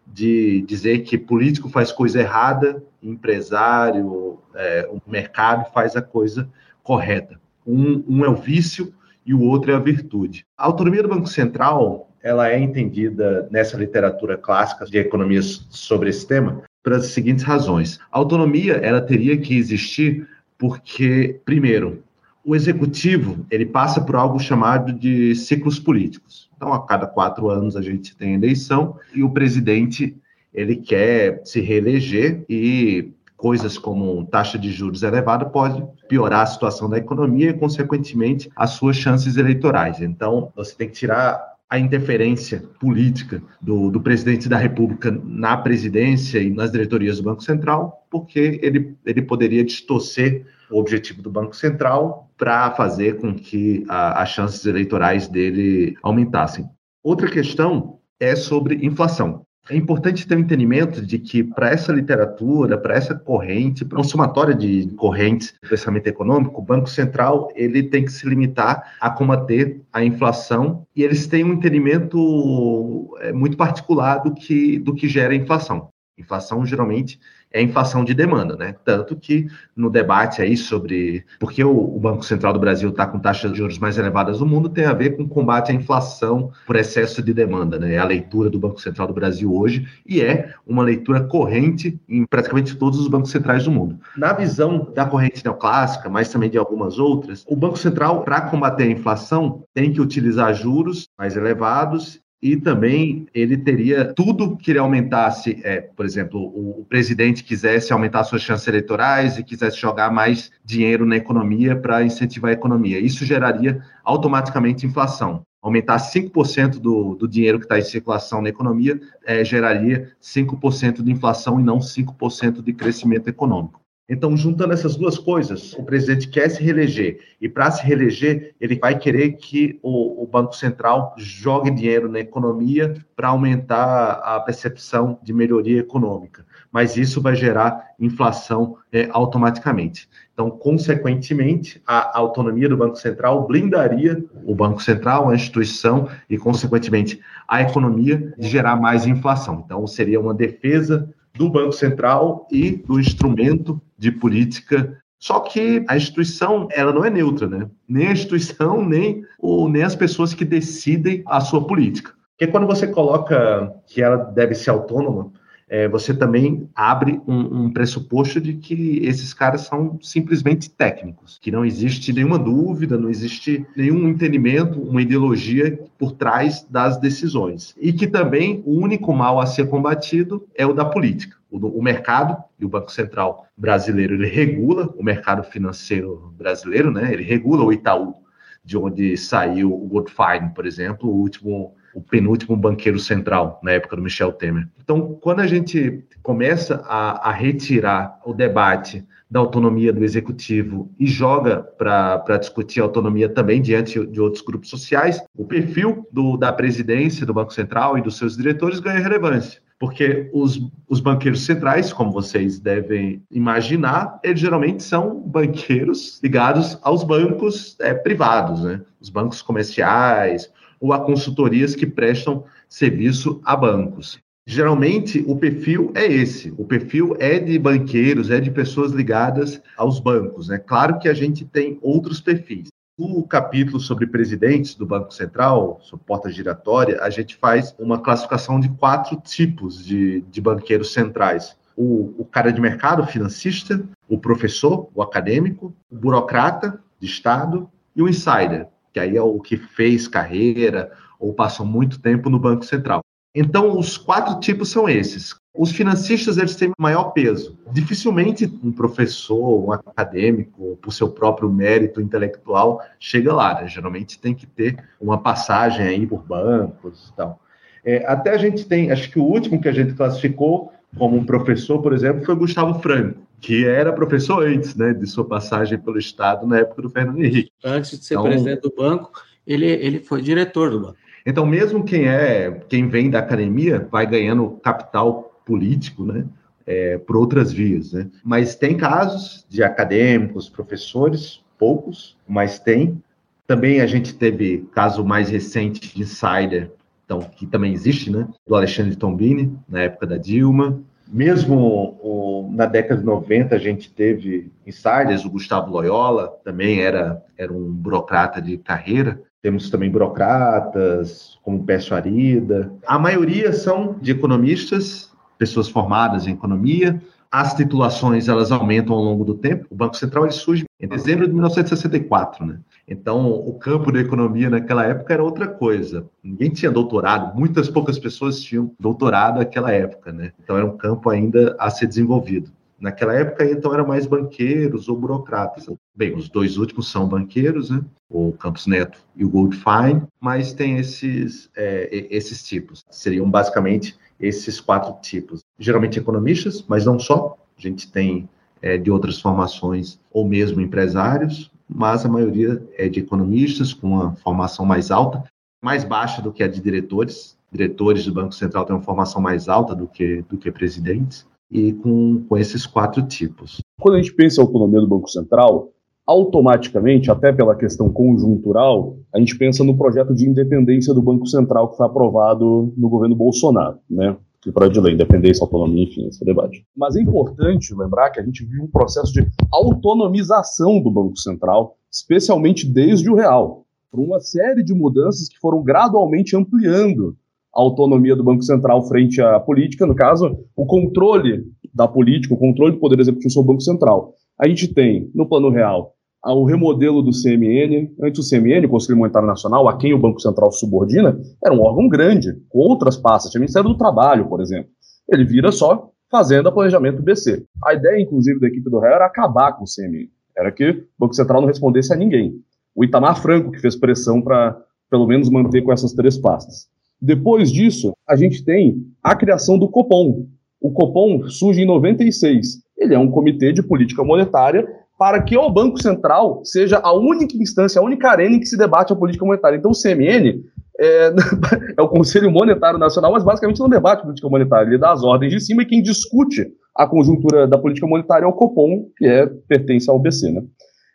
de 0.06 0.62
dizer 0.62 1.00
que 1.00 1.18
político 1.18 1.68
faz 1.68 1.92
coisa 1.92 2.20
errada, 2.20 2.82
empresário, 3.02 4.38
é, 4.54 4.88
o 4.90 5.10
mercado 5.10 5.70
faz 5.72 5.96
a 5.96 6.02
coisa 6.02 6.48
correta. 6.82 7.40
Um, 7.66 8.02
um 8.08 8.24
é 8.24 8.28
o 8.28 8.34
vício 8.34 8.94
e 9.24 9.34
o 9.34 9.40
outro 9.40 9.72
é 9.72 9.74
a 9.74 9.78
virtude. 9.78 10.44
A 10.56 10.66
autonomia 10.66 11.02
do 11.02 11.08
Banco 11.08 11.26
Central 11.26 12.08
ela 12.22 12.48
é 12.48 12.58
entendida 12.58 13.48
nessa 13.50 13.76
literatura 13.76 14.36
clássica 14.36 14.84
de 14.84 14.96
economia 14.96 15.42
sobre 15.42 16.08
esse 16.08 16.26
tema 16.26 16.62
pelas 16.82 17.06
seguintes 17.06 17.44
razões. 17.44 17.98
A 18.10 18.18
autonomia 18.18 18.74
ela 18.74 19.00
teria 19.00 19.36
que 19.36 19.56
existir 19.56 20.26
porque, 20.56 21.40
primeiro, 21.44 22.02
o 22.44 22.54
executivo 22.54 23.44
ele 23.50 23.66
passa 23.66 24.00
por 24.00 24.16
algo 24.16 24.38
chamado 24.38 24.92
de 24.92 25.34
ciclos 25.34 25.78
políticos. 25.78 26.50
Então, 26.56 26.72
a 26.72 26.86
cada 26.86 27.06
quatro 27.06 27.48
anos 27.48 27.76
a 27.76 27.82
gente 27.82 28.16
tem 28.16 28.34
eleição 28.34 28.96
e 29.14 29.22
o 29.22 29.30
presidente 29.30 30.16
ele 30.52 30.76
quer 30.76 31.40
se 31.44 31.60
reeleger 31.60 32.44
e 32.48 33.12
coisas 33.42 33.76
como 33.76 34.24
taxa 34.26 34.56
de 34.56 34.70
juros 34.70 35.02
elevada 35.02 35.44
pode 35.44 35.84
piorar 36.08 36.42
a 36.42 36.46
situação 36.46 36.88
da 36.88 36.96
economia 36.96 37.50
e, 37.50 37.58
consequentemente, 37.58 38.48
as 38.54 38.70
suas 38.70 38.96
chances 38.96 39.36
eleitorais. 39.36 40.00
Então, 40.00 40.52
você 40.54 40.76
tem 40.76 40.86
que 40.86 40.94
tirar 40.94 41.42
a 41.68 41.76
interferência 41.76 42.62
política 42.78 43.42
do, 43.60 43.90
do, 43.90 44.00
presidente 44.00 44.48
da 44.48 44.56
República 44.56 45.10
na 45.24 45.56
presidência 45.56 46.38
e 46.38 46.50
nas 46.50 46.70
diretorias 46.70 47.16
do 47.16 47.24
Banco 47.24 47.42
Central, 47.42 48.06
porque 48.08 48.60
ele, 48.62 48.96
ele 49.04 49.22
poderia 49.22 49.64
distorcer 49.64 50.46
o 50.70 50.78
objetivo 50.78 51.20
do 51.20 51.30
Banco 51.30 51.56
Central 51.56 52.30
para 52.38 52.70
fazer 52.70 53.18
com 53.18 53.34
que 53.34 53.84
as 53.88 54.28
chances 54.28 54.64
eleitorais 54.64 55.26
dele 55.26 55.96
aumentassem. 56.00 56.64
Outra 57.02 57.28
questão 57.28 57.98
é 58.20 58.36
sobre 58.36 58.86
inflação. 58.86 59.44
É 59.70 59.76
importante 59.76 60.26
ter 60.26 60.34
o 60.34 60.38
um 60.38 60.40
entendimento 60.40 61.00
de 61.00 61.20
que, 61.20 61.44
para 61.44 61.70
essa 61.70 61.92
literatura, 61.92 62.76
para 62.76 62.96
essa 62.96 63.14
corrente, 63.14 63.84
para 63.84 63.98
uma 63.98 64.04
somatória 64.04 64.54
de 64.54 64.88
correntes 64.96 65.54
de 65.62 65.68
pensamento 65.68 66.08
econômico, 66.08 66.60
o 66.60 66.64
Banco 66.64 66.88
Central 66.88 67.48
ele 67.54 67.84
tem 67.84 68.04
que 68.04 68.10
se 68.12 68.28
limitar 68.28 68.96
a 69.00 69.08
combater 69.08 69.80
a 69.92 70.04
inflação 70.04 70.84
e 70.96 71.04
eles 71.04 71.28
têm 71.28 71.44
um 71.44 71.52
entendimento 71.52 73.16
é, 73.20 73.32
muito 73.32 73.56
particular 73.56 74.18
do 74.18 74.34
que, 74.34 74.80
do 74.80 74.94
que 74.94 75.06
gera 75.06 75.32
a 75.32 75.36
inflação. 75.36 75.90
Inflação 76.18 76.66
geralmente 76.66 77.20
é 77.52 77.60
a 77.60 77.62
inflação 77.62 78.04
de 78.04 78.14
demanda, 78.14 78.56
né? 78.56 78.74
Tanto 78.84 79.14
que 79.16 79.46
no 79.76 79.90
debate 79.90 80.40
aí 80.40 80.56
sobre 80.56 81.24
por 81.38 81.52
que 81.52 81.62
o, 81.62 81.98
Banco 81.98 82.24
Central 82.24 82.52
do 82.52 82.58
Brasil 82.58 82.88
está 82.88 83.06
com 83.06 83.18
taxas 83.18 83.52
de 83.52 83.58
juros 83.58 83.78
mais 83.78 83.96
elevadas 83.96 84.38
do 84.38 84.46
mundo 84.46 84.68
tem 84.68 84.84
a 84.84 84.92
ver 84.92 85.16
com 85.16 85.22
o 85.22 85.28
combate 85.28 85.70
à 85.70 85.74
inflação 85.74 86.50
por 86.66 86.74
excesso 86.76 87.22
de 87.22 87.32
demanda, 87.32 87.78
né? 87.78 87.94
É 87.94 87.98
a 87.98 88.04
leitura 88.04 88.50
do 88.50 88.58
Banco 88.58 88.80
Central 88.80 89.06
do 89.06 89.14
Brasil 89.14 89.54
hoje 89.54 89.86
e 90.06 90.20
é 90.20 90.54
uma 90.66 90.82
leitura 90.82 91.22
corrente 91.22 92.00
em 92.08 92.24
praticamente 92.26 92.76
todos 92.76 92.98
os 92.98 93.08
bancos 93.08 93.30
centrais 93.30 93.64
do 93.64 93.70
mundo. 93.70 93.98
Na 94.16 94.32
visão 94.32 94.90
da 94.94 95.04
corrente 95.04 95.44
neoclássica, 95.44 96.08
mas 96.08 96.28
também 96.28 96.50
de 96.50 96.58
algumas 96.58 96.98
outras, 96.98 97.44
o 97.46 97.54
Banco 97.54 97.78
Central, 97.78 98.22
para 98.22 98.40
combater 98.40 98.84
a 98.84 98.90
inflação, 98.90 99.62
tem 99.74 99.92
que 99.92 100.00
utilizar 100.00 100.52
juros 100.54 101.08
mais 101.18 101.36
elevados 101.36 102.20
e 102.42 102.56
também 102.56 103.28
ele 103.32 103.56
teria 103.56 104.12
tudo 104.12 104.56
que 104.56 104.72
ele 104.72 104.80
aumentasse, 104.80 105.60
é, 105.62 105.80
por 105.80 106.04
exemplo, 106.04 106.40
o, 106.40 106.80
o, 106.80 106.84
presidente 106.84 107.44
quisesse 107.44 107.92
aumentar 107.92 108.24
suas 108.24 108.42
chances 108.42 108.66
eleitorais 108.66 109.38
e 109.38 109.44
quisesse 109.44 109.78
jogar 109.78 110.10
mais 110.10 110.50
dinheiro 110.64 111.06
na 111.06 111.16
economia 111.16 111.76
para 111.76 112.02
incentivar 112.02 112.50
a 112.50 112.54
economia. 112.54 112.98
Isso 112.98 113.24
geraria 113.24 113.80
automaticamente 114.02 114.84
inflação. 114.84 115.46
Aumentar 115.62 115.98
5% 115.98 116.80
do, 116.80 117.14
do 117.14 117.28
dinheiro 117.28 117.60
que 117.60 117.64
está 117.64 117.78
em 117.78 117.82
circulação 117.82 118.42
na 118.42 118.48
economia 118.48 119.00
é, 119.24 119.44
geraria 119.44 120.10
5% 120.20 121.00
de 121.00 121.12
inflação 121.12 121.60
e 121.60 121.62
não 121.62 121.78
5% 121.78 122.60
de 122.60 122.72
crescimento 122.72 123.28
econômico. 123.28 123.81
Então, 124.12 124.36
juntando 124.36 124.74
essas 124.74 124.94
duas 124.94 125.16
coisas, 125.16 125.72
o 125.72 125.82
presidente 125.84 126.28
quer 126.28 126.50
se 126.50 126.62
reeleger 126.62 127.20
e, 127.40 127.48
para 127.48 127.70
se 127.70 127.82
reeleger, 127.82 128.54
ele 128.60 128.78
vai 128.78 128.98
querer 128.98 129.38
que 129.38 129.80
o, 129.82 130.22
o 130.22 130.26
Banco 130.26 130.54
Central 130.54 131.14
jogue 131.16 131.70
dinheiro 131.70 132.10
na 132.10 132.20
economia 132.20 132.94
para 133.16 133.28
aumentar 133.28 134.20
a 134.22 134.38
percepção 134.40 135.18
de 135.22 135.32
melhoria 135.32 135.80
econômica. 135.80 136.44
Mas 136.70 136.98
isso 136.98 137.22
vai 137.22 137.34
gerar 137.34 137.94
inflação 137.98 138.76
é, 138.92 139.08
automaticamente. 139.12 140.06
Então, 140.34 140.50
consequentemente, 140.50 141.80
a 141.86 142.18
autonomia 142.18 142.68
do 142.68 142.76
Banco 142.76 142.96
Central 142.96 143.46
blindaria 143.46 144.22
o 144.44 144.54
Banco 144.54 144.82
Central, 144.82 145.30
a 145.30 145.34
instituição 145.34 146.06
e, 146.28 146.36
consequentemente, 146.36 147.18
a 147.48 147.62
economia 147.62 148.34
de 148.36 148.46
gerar 148.46 148.76
mais 148.76 149.06
inflação. 149.06 149.62
Então, 149.64 149.86
seria 149.86 150.20
uma 150.20 150.34
defesa 150.34 151.08
do 151.42 151.50
Banco 151.50 151.72
Central 151.72 152.46
e 152.50 152.70
do 152.70 153.00
instrumento 153.00 153.80
de 153.98 154.12
política. 154.12 154.96
Só 155.18 155.40
que 155.40 155.84
a 155.88 155.96
instituição, 155.96 156.68
ela 156.70 156.92
não 156.92 157.04
é 157.04 157.10
neutra, 157.10 157.48
né? 157.48 157.68
Nem 157.88 158.08
a 158.08 158.12
instituição, 158.12 158.82
nem, 158.86 159.24
ou, 159.40 159.68
nem 159.68 159.82
as 159.82 159.96
pessoas 159.96 160.32
que 160.32 160.44
decidem 160.44 161.22
a 161.26 161.40
sua 161.40 161.66
política. 161.66 162.12
Porque 162.38 162.50
quando 162.50 162.66
você 162.66 162.86
coloca 162.86 163.72
que 163.86 164.00
ela 164.00 164.16
deve 164.16 164.54
ser 164.54 164.70
autônoma, 164.70 165.32
é, 165.72 165.88
você 165.88 166.12
também 166.12 166.68
abre 166.74 167.18
um, 167.26 167.62
um, 167.62 167.72
pressuposto 167.72 168.38
de 168.38 168.52
que 168.52 168.98
esses 169.02 169.32
caras 169.32 169.62
são 169.62 169.98
simplesmente 170.02 170.68
técnicos, 170.68 171.38
que 171.40 171.50
não 171.50 171.64
existe 171.64 172.12
nenhuma 172.12 172.38
dúvida, 172.38 172.98
não 172.98 173.08
existe 173.08 173.66
nenhum 173.74 174.06
entendimento, 174.06 174.78
uma 174.78 175.00
ideologia 175.00 175.82
por 175.98 176.12
trás 176.12 176.66
das 176.68 177.00
decisões. 177.00 177.74
E 177.80 177.90
que 177.90 178.06
também 178.06 178.62
o 178.66 178.78
único 178.78 179.14
mal 179.14 179.40
a 179.40 179.46
ser 179.46 179.66
combatido 179.66 180.46
é 180.54 180.66
o 180.66 180.74
da 180.74 180.84
política. 180.84 181.38
O, 181.50 181.56
o 181.56 181.82
mercado 181.82 182.36
e 182.60 182.66
o 182.66 182.68
Banco 182.68 182.92
Central 182.92 183.46
brasileiro 183.56 184.12
ele 184.12 184.28
regula 184.28 184.92
o 184.94 185.02
mercado 185.02 185.42
financeiro 185.42 186.34
brasileiro, 186.36 186.90
né? 186.90 187.10
Ele 187.14 187.22
regula 187.22 187.64
o 187.64 187.72
Itaú, 187.72 188.16
de 188.62 188.76
onde 188.76 189.16
saiu 189.16 189.72
o 189.72 189.88
Goldfein, 189.88 190.50
por 190.54 190.66
exemplo, 190.66 191.08
o 191.08 191.16
último 191.16 191.74
o 191.94 192.00
penúltimo 192.00 192.56
banqueiro 192.56 192.98
central 192.98 193.60
na 193.62 193.72
época 193.72 193.96
do 193.96 194.02
Michel 194.02 194.32
Temer. 194.32 194.68
Então, 194.82 195.18
quando 195.20 195.40
a 195.40 195.46
gente 195.46 196.04
começa 196.22 196.82
a, 196.86 197.30
a 197.30 197.32
retirar 197.32 198.18
o 198.24 198.32
debate 198.32 199.04
da 199.32 199.40
autonomia 199.40 199.94
do 199.94 200.04
executivo 200.04 200.90
e 201.00 201.06
joga 201.06 201.62
para 201.62 202.36
discutir 202.36 202.80
a 202.80 202.82
autonomia 202.82 203.30
também 203.30 203.62
diante 203.62 204.06
de 204.06 204.20
outros 204.20 204.44
grupos 204.44 204.68
sociais, 204.68 205.22
o 205.34 205.46
perfil 205.46 206.06
do, 206.12 206.36
da 206.36 206.52
presidência 206.52 207.24
do 207.24 207.32
Banco 207.32 207.50
Central 207.50 207.96
e 207.96 208.02
dos 208.02 208.18
seus 208.18 208.36
diretores 208.36 208.78
ganha 208.78 209.00
relevância. 209.00 209.62
Porque 209.78 210.28
os, 210.34 210.60
os 210.86 211.00
banqueiros 211.00 211.46
centrais, 211.46 211.94
como 211.94 212.12
vocês 212.12 212.60
devem 212.60 213.22
imaginar, 213.30 214.20
eles 214.22 214.38
geralmente 214.38 214.82
são 214.82 215.20
banqueiros 215.20 216.20
ligados 216.22 216.78
aos 216.82 217.02
bancos 217.02 217.74
é, 217.80 217.94
privados, 217.94 218.62
né? 218.62 218.82
os 219.00 219.08
bancos 219.08 219.40
comerciais, 219.40 220.52
ou 220.82 220.92
a 220.92 220.98
consultorias 220.98 221.76
que 221.76 221.86
prestam 221.86 222.44
serviço 222.68 223.40
a 223.44 223.54
bancos. 223.54 224.18
Geralmente, 224.44 225.24
o 225.28 225.36
perfil 225.36 225.92
é 225.94 226.04
esse. 226.04 226.52
O 226.58 226.64
perfil 226.64 227.16
é 227.20 227.38
de 227.38 227.56
banqueiros, 227.56 228.28
é 228.28 228.40
de 228.40 228.50
pessoas 228.50 228.90
ligadas 228.90 229.62
aos 229.76 230.00
bancos. 230.00 230.50
É 230.50 230.54
né? 230.54 230.58
claro 230.58 230.98
que 230.98 231.08
a 231.08 231.14
gente 231.14 231.44
tem 231.44 231.78
outros 231.80 232.20
perfis. 232.20 232.66
No 232.98 233.22
capítulo 233.22 233.78
sobre 233.78 234.08
presidentes 234.08 234.74
do 234.74 234.84
Banco 234.84 235.14
Central, 235.14 235.78
sobre 235.80 236.04
porta 236.04 236.30
giratória, 236.30 237.00
a 237.00 237.08
gente 237.08 237.36
faz 237.36 237.74
uma 237.78 238.00
classificação 238.00 238.58
de 238.58 238.68
quatro 238.70 239.16
tipos 239.20 239.84
de, 239.84 240.22
de 240.22 240.40
banqueiros 240.40 240.92
centrais. 240.92 241.56
O, 241.76 242.12
o 242.18 242.24
cara 242.24 242.52
de 242.52 242.60
mercado, 242.60 243.02
o 243.02 243.06
financista, 243.06 243.82
o 244.08 244.18
professor, 244.18 244.90
o 244.92 245.00
acadêmico, 245.00 245.72
o 245.88 245.96
burocrata 245.96 246.80
de 246.98 247.06
Estado 247.06 247.70
e 247.94 248.02
o 248.02 248.08
insider, 248.08 248.66
que 248.92 249.00
aí 249.00 249.16
é 249.16 249.22
o 249.22 249.40
que 249.40 249.56
fez 249.56 250.06
carreira 250.06 250.92
ou 251.18 251.32
passou 251.32 251.64
muito 251.64 252.00
tempo 252.00 252.28
no 252.28 252.38
Banco 252.38 252.64
Central. 252.64 253.00
Então, 253.34 253.78
os 253.78 253.96
quatro 253.96 254.38
tipos 254.40 254.68
são 254.70 254.88
esses. 254.88 255.34
Os 255.54 255.72
financistas 255.72 256.36
eles 256.36 256.54
têm 256.54 256.72
maior 256.78 257.10
peso. 257.10 257.58
Dificilmente 257.72 258.50
um 258.62 258.70
professor, 258.70 259.64
um 259.64 259.72
acadêmico, 259.72 260.78
por 260.82 260.92
seu 260.92 261.08
próprio 261.08 261.50
mérito 261.50 262.00
intelectual, 262.00 262.82
chega 262.98 263.32
lá. 263.32 263.60
Né? 263.60 263.68
Geralmente 263.68 264.18
tem 264.18 264.34
que 264.34 264.46
ter 264.46 264.82
uma 265.00 265.18
passagem 265.18 265.86
aí 265.86 266.06
por 266.06 266.22
bancos 266.22 267.08
e 267.08 267.16
tal. 267.16 267.40
É, 267.84 268.04
até 268.06 268.30
a 268.30 268.38
gente 268.38 268.66
tem, 268.66 268.90
acho 268.90 269.10
que 269.10 269.18
o 269.18 269.24
último 269.24 269.60
que 269.60 269.68
a 269.68 269.72
gente 269.72 269.94
classificou 269.94 270.72
como 270.96 271.16
um 271.16 271.24
professor, 271.24 271.80
por 271.80 271.92
exemplo, 271.92 272.24
foi 272.24 272.34
Gustavo 272.34 272.80
Franco, 272.80 273.21
que 273.42 273.66
era 273.66 273.92
professor 273.92 274.46
antes, 274.46 274.76
né, 274.76 274.94
de 274.94 275.04
sua 275.06 275.24
passagem 275.24 275.76
pelo 275.76 275.98
Estado 275.98 276.46
na 276.46 276.60
época 276.60 276.80
do 276.80 276.88
Fernando 276.88 277.22
Henrique. 277.22 277.50
Antes 277.64 277.98
de 277.98 278.04
ser 278.04 278.14
então, 278.14 278.24
presidente 278.24 278.62
do 278.62 278.72
banco, 278.74 279.10
ele, 279.44 279.66
ele 279.66 279.98
foi 279.98 280.22
diretor 280.22 280.70
do 280.70 280.80
banco. 280.80 280.96
Então, 281.26 281.44
mesmo 281.44 281.84
quem 281.84 282.08
é, 282.08 282.62
quem 282.68 282.88
vem 282.88 283.10
da 283.10 283.18
academia, 283.18 283.86
vai 283.90 284.06
ganhando 284.06 284.48
capital 284.62 285.42
político, 285.44 286.04
né, 286.04 286.24
é, 286.64 286.98
por 286.98 287.16
outras 287.16 287.52
vias, 287.52 287.92
né. 287.92 288.08
Mas 288.24 288.54
tem 288.54 288.76
casos 288.76 289.44
de 289.48 289.62
acadêmicos, 289.62 290.48
professores, 290.48 291.42
poucos, 291.58 292.16
mas 292.26 292.60
tem. 292.60 293.02
Também 293.44 293.80
a 293.80 293.86
gente 293.86 294.14
teve 294.14 294.68
caso 294.72 295.04
mais 295.04 295.28
recente 295.28 295.92
de 295.94 296.02
insider 296.02 296.70
então, 297.12 297.20
que 297.20 297.46
também 297.46 297.74
existe, 297.74 298.10
né? 298.10 298.26
Do 298.46 298.54
Alexandre 298.54 298.96
Tombini, 298.96 299.54
na 299.68 299.82
época 299.82 300.06
da 300.06 300.16
Dilma. 300.16 300.80
Mesmo 301.12 301.98
o, 302.02 302.50
na 302.54 302.64
década 302.64 302.98
de 302.98 303.04
90, 303.04 303.54
a 303.54 303.58
gente 303.58 303.92
teve 303.92 304.50
insiders, 304.66 305.26
o 305.26 305.30
Gustavo 305.30 305.70
Loyola 305.70 306.28
também 306.42 306.80
era, 306.80 307.22
era 307.36 307.52
um 307.52 307.70
burocrata 307.70 308.40
de 308.40 308.56
carreira. 308.56 309.20
Temos 309.42 309.68
também 309.68 309.90
burocratas, 309.90 311.38
como 311.42 311.64
Pécio 311.64 311.94
Arida. 311.94 312.72
A 312.86 312.98
maioria 312.98 313.52
são 313.52 313.98
de 314.00 314.12
economistas, 314.12 315.12
pessoas 315.36 315.68
formadas 315.68 316.26
em 316.26 316.32
economia, 316.32 316.98
as 317.32 317.54
titulações 317.54 318.28
elas 318.28 318.52
aumentam 318.52 318.94
ao 318.94 319.02
longo 319.02 319.24
do 319.24 319.34
tempo. 319.34 319.66
O 319.70 319.74
Banco 319.74 319.96
Central 319.96 320.24
ele 320.24 320.34
surge 320.34 320.64
em 320.78 320.86
dezembro 320.86 321.26
de 321.26 321.32
1964, 321.32 322.44
né? 322.44 322.58
Então, 322.86 323.30
o 323.30 323.54
campo 323.54 323.90
da 323.90 324.00
economia 324.00 324.50
naquela 324.50 324.84
época 324.84 325.14
era 325.14 325.24
outra 325.24 325.48
coisa. 325.48 326.06
Ninguém 326.22 326.50
tinha 326.50 326.70
doutorado, 326.70 327.34
muitas 327.34 327.70
poucas 327.70 327.98
pessoas 327.98 328.38
tinham 328.38 328.74
doutorado 328.78 329.38
naquela 329.38 329.72
época, 329.72 330.12
né? 330.12 330.32
Então, 330.42 330.58
era 330.58 330.66
um 330.66 330.76
campo 330.76 331.08
ainda 331.08 331.56
a 331.58 331.70
ser 331.70 331.86
desenvolvido. 331.86 332.50
Naquela 332.78 333.14
época, 333.14 333.48
então, 333.48 333.72
eram 333.72 333.86
mais 333.86 334.06
banqueiros 334.06 334.88
ou 334.88 334.96
burocratas. 334.96 335.66
Bem, 335.94 336.14
os 336.14 336.28
dois 336.28 336.58
últimos 336.58 336.90
são 336.90 337.08
banqueiros, 337.08 337.70
né? 337.70 337.82
o 338.12 338.32
Campos 338.32 338.66
Neto 338.66 338.98
e 339.16 339.24
o 339.24 339.30
Goldfein, 339.30 340.02
mas 340.20 340.52
tem 340.52 340.76
esses, 340.76 341.48
é, 341.56 341.88
esses 342.10 342.42
tipos. 342.42 342.84
Seriam 342.90 343.28
basicamente 343.28 343.96
esses 344.22 344.60
quatro 344.60 344.94
tipos. 345.02 345.40
Geralmente 345.58 345.98
economistas, 345.98 346.64
mas 346.66 346.86
não 346.86 346.98
só. 346.98 347.36
A 347.58 347.60
gente 347.60 347.90
tem 347.90 348.28
é, 348.62 348.78
de 348.78 348.90
outras 348.90 349.20
formações 349.20 349.98
ou 350.10 350.26
mesmo 350.26 350.60
empresários, 350.60 351.50
mas 351.68 352.06
a 352.06 352.08
maioria 352.08 352.64
é 352.78 352.88
de 352.88 353.00
economistas 353.00 353.74
com 353.74 353.88
uma 353.88 354.14
formação 354.16 354.64
mais 354.64 354.90
alta, 354.90 355.24
mais 355.62 355.84
baixa 355.84 356.22
do 356.22 356.32
que 356.32 356.42
a 356.42 356.48
de 356.48 356.60
diretores. 356.60 357.36
Diretores 357.50 358.06
do 358.06 358.14
Banco 358.14 358.32
Central 358.32 358.64
têm 358.64 358.74
uma 358.74 358.82
formação 358.82 359.20
mais 359.20 359.48
alta 359.48 359.74
do 359.74 359.86
que, 359.86 360.22
do 360.22 360.38
que 360.38 360.50
presidentes, 360.50 361.26
e 361.50 361.74
com, 361.74 362.24
com 362.26 362.38
esses 362.38 362.64
quatro 362.64 363.02
tipos. 363.02 363.60
Quando 363.78 363.96
a 363.96 363.98
gente 363.98 364.14
pensa 364.14 364.40
em 364.40 364.44
autonomia 364.44 364.80
do 364.80 364.86
Banco 364.86 365.08
Central, 365.08 365.70
automaticamente, 366.06 367.10
até 367.10 367.32
pela 367.32 367.54
questão 367.54 367.90
conjuntural, 367.90 368.96
a 369.14 369.18
gente 369.18 369.36
pensa 369.36 369.62
no 369.62 369.76
projeto 369.76 370.14
de 370.14 370.28
independência 370.28 370.92
do 370.92 371.02
Banco 371.02 371.26
Central 371.26 371.70
que 371.70 371.76
foi 371.76 371.86
aprovado 371.86 372.72
no 372.76 372.88
governo 372.88 373.14
Bolsonaro, 373.14 373.78
né? 373.88 374.16
Que 374.40 374.50
projeto 374.50 374.74
de 374.74 374.80
lei, 374.80 374.94
independência, 374.94 375.44
autonomia, 375.44 375.84
enfim, 375.84 376.08
esse 376.08 376.24
debate. 376.24 376.66
Mas 376.76 376.96
é 376.96 377.00
importante 377.00 377.72
lembrar 377.74 378.10
que 378.10 378.18
a 378.18 378.24
gente 378.24 378.44
viu 378.44 378.64
um 378.64 378.66
processo 378.66 379.12
de 379.12 379.24
autonomização 379.52 380.80
do 380.80 380.90
Banco 380.90 381.16
Central, 381.16 381.76
especialmente 381.88 382.66
desde 382.66 383.08
o 383.08 383.14
real, 383.14 383.64
por 383.88 384.00
uma 384.00 384.18
série 384.18 384.64
de 384.64 384.74
mudanças 384.74 385.28
que 385.28 385.38
foram 385.38 385.62
gradualmente 385.62 386.36
ampliando 386.36 387.16
a 387.54 387.60
autonomia 387.60 388.16
do 388.16 388.24
Banco 388.24 388.42
Central 388.42 388.82
frente 388.88 389.20
à 389.20 389.38
política, 389.38 389.86
no 389.86 389.94
caso, 389.94 390.36
o 390.56 390.66
controle 390.66 391.44
da 391.72 391.86
política, 391.86 392.34
o 392.34 392.38
controle 392.38 392.72
do 392.72 392.78
poder 392.78 392.98
executivo 392.98 393.30
sobre 393.30 393.50
o 393.50 393.52
Banco 393.52 393.62
Central. 393.62 394.14
A 394.40 394.48
gente 394.48 394.72
tem, 394.72 395.10
no 395.14 395.28
plano 395.28 395.50
real, 395.50 395.94
o 396.24 396.44
remodelo 396.44 397.02
do 397.02 397.10
CMN. 397.10 397.92
Antes 398.00 398.24
o 398.24 398.28
CMN, 398.28 398.66
o 398.66 398.68
Conselho 398.68 398.98
Monetário 398.98 399.26
Nacional, 399.26 399.68
a 399.68 399.76
quem 399.76 399.92
o 399.92 399.98
Banco 399.98 400.20
Central 400.20 400.52
subordina, 400.52 401.18
era 401.44 401.54
um 401.54 401.60
órgão 401.60 401.88
grande, 401.88 402.32
com 402.48 402.58
outras 402.58 402.96
pastas. 402.96 403.30
Tinha 403.30 403.40
o 403.40 403.42
Ministério 403.42 403.68
do 403.68 403.76
Trabalho, 403.76 404.28
por 404.28 404.40
exemplo. 404.40 404.70
Ele 405.10 405.24
vira 405.24 405.50
só 405.50 405.90
Fazenda 406.10 406.52
Planejamento 406.52 407.02
BC. 407.02 407.44
A 407.64 407.74
ideia, 407.74 408.00
inclusive, 408.00 408.38
da 408.38 408.46
equipe 408.46 408.70
do 408.70 408.78
réu 408.78 408.92
era 408.92 409.06
acabar 409.06 409.52
com 409.52 409.64
o 409.64 409.66
CMN. 409.66 410.08
Era 410.36 410.52
que 410.52 410.70
o 410.70 410.84
Banco 410.98 411.14
Central 411.14 411.40
não 411.40 411.48
respondesse 411.48 411.92
a 411.92 411.96
ninguém. 411.96 412.34
O 412.74 412.84
Itamar 412.84 413.20
Franco 413.20 413.50
que 413.50 413.58
fez 413.58 413.76
pressão 413.76 414.22
para, 414.22 414.56
pelo 414.90 415.06
menos, 415.06 415.28
manter 415.28 415.62
com 415.62 415.72
essas 415.72 415.92
três 415.92 416.16
pastas. 416.16 416.68
Depois 417.00 417.50
disso, 417.50 417.92
a 418.08 418.14
gente 418.14 418.44
tem 418.44 418.86
a 419.02 419.16
criação 419.16 419.58
do 419.58 419.68
Copom. 419.68 420.26
O 420.60 420.70
Copom 420.70 421.28
surge 421.28 421.62
em 421.62 421.66
96. 421.66 422.61
Ele 422.82 422.94
é 422.94 422.98
um 422.98 423.10
comitê 423.10 423.52
de 423.52 423.62
política 423.62 424.02
monetária 424.04 424.66
para 424.98 425.22
que 425.22 425.36
o 425.36 425.50
Banco 425.50 425.82
Central 425.82 426.40
seja 426.44 426.78
a 426.82 426.92
única 426.92 427.36
instância, 427.36 427.80
a 427.80 427.84
única 427.84 428.08
arena 428.08 428.36
em 428.36 428.40
que 428.40 428.46
se 428.46 428.56
debate 428.56 428.92
a 428.92 428.96
política 428.96 429.24
monetária. 429.24 429.56
Então, 429.56 429.70
o 429.70 429.74
CMN 429.74 430.42
é, 430.78 431.12
é, 431.78 431.82
o 431.82 431.88
Conselho 431.88 432.30
Monetário 432.30 432.78
Nacional, 432.78 433.12
mas 433.12 433.24
basicamente 433.24 433.60
não 433.60 433.68
debate 433.68 434.02
política 434.02 434.28
monetária, 434.28 434.68
ele 434.68 434.78
dá 434.78 434.92
as 434.92 435.02
ordens 435.02 435.32
de 435.32 435.40
cima 435.40 435.62
e 435.62 435.66
quem 435.66 435.82
discute 435.82 436.46
a 436.74 436.86
conjuntura 436.86 437.46
da 437.46 437.58
política 437.58 437.86
monetária 437.86 438.24
é 438.24 438.28
o 438.28 438.32
Copom, 438.32 438.86
que 438.96 439.06
é, 439.06 439.26
pertence 439.26 439.90
ao 439.90 439.98
BC. 439.98 440.30
Né? 440.30 440.42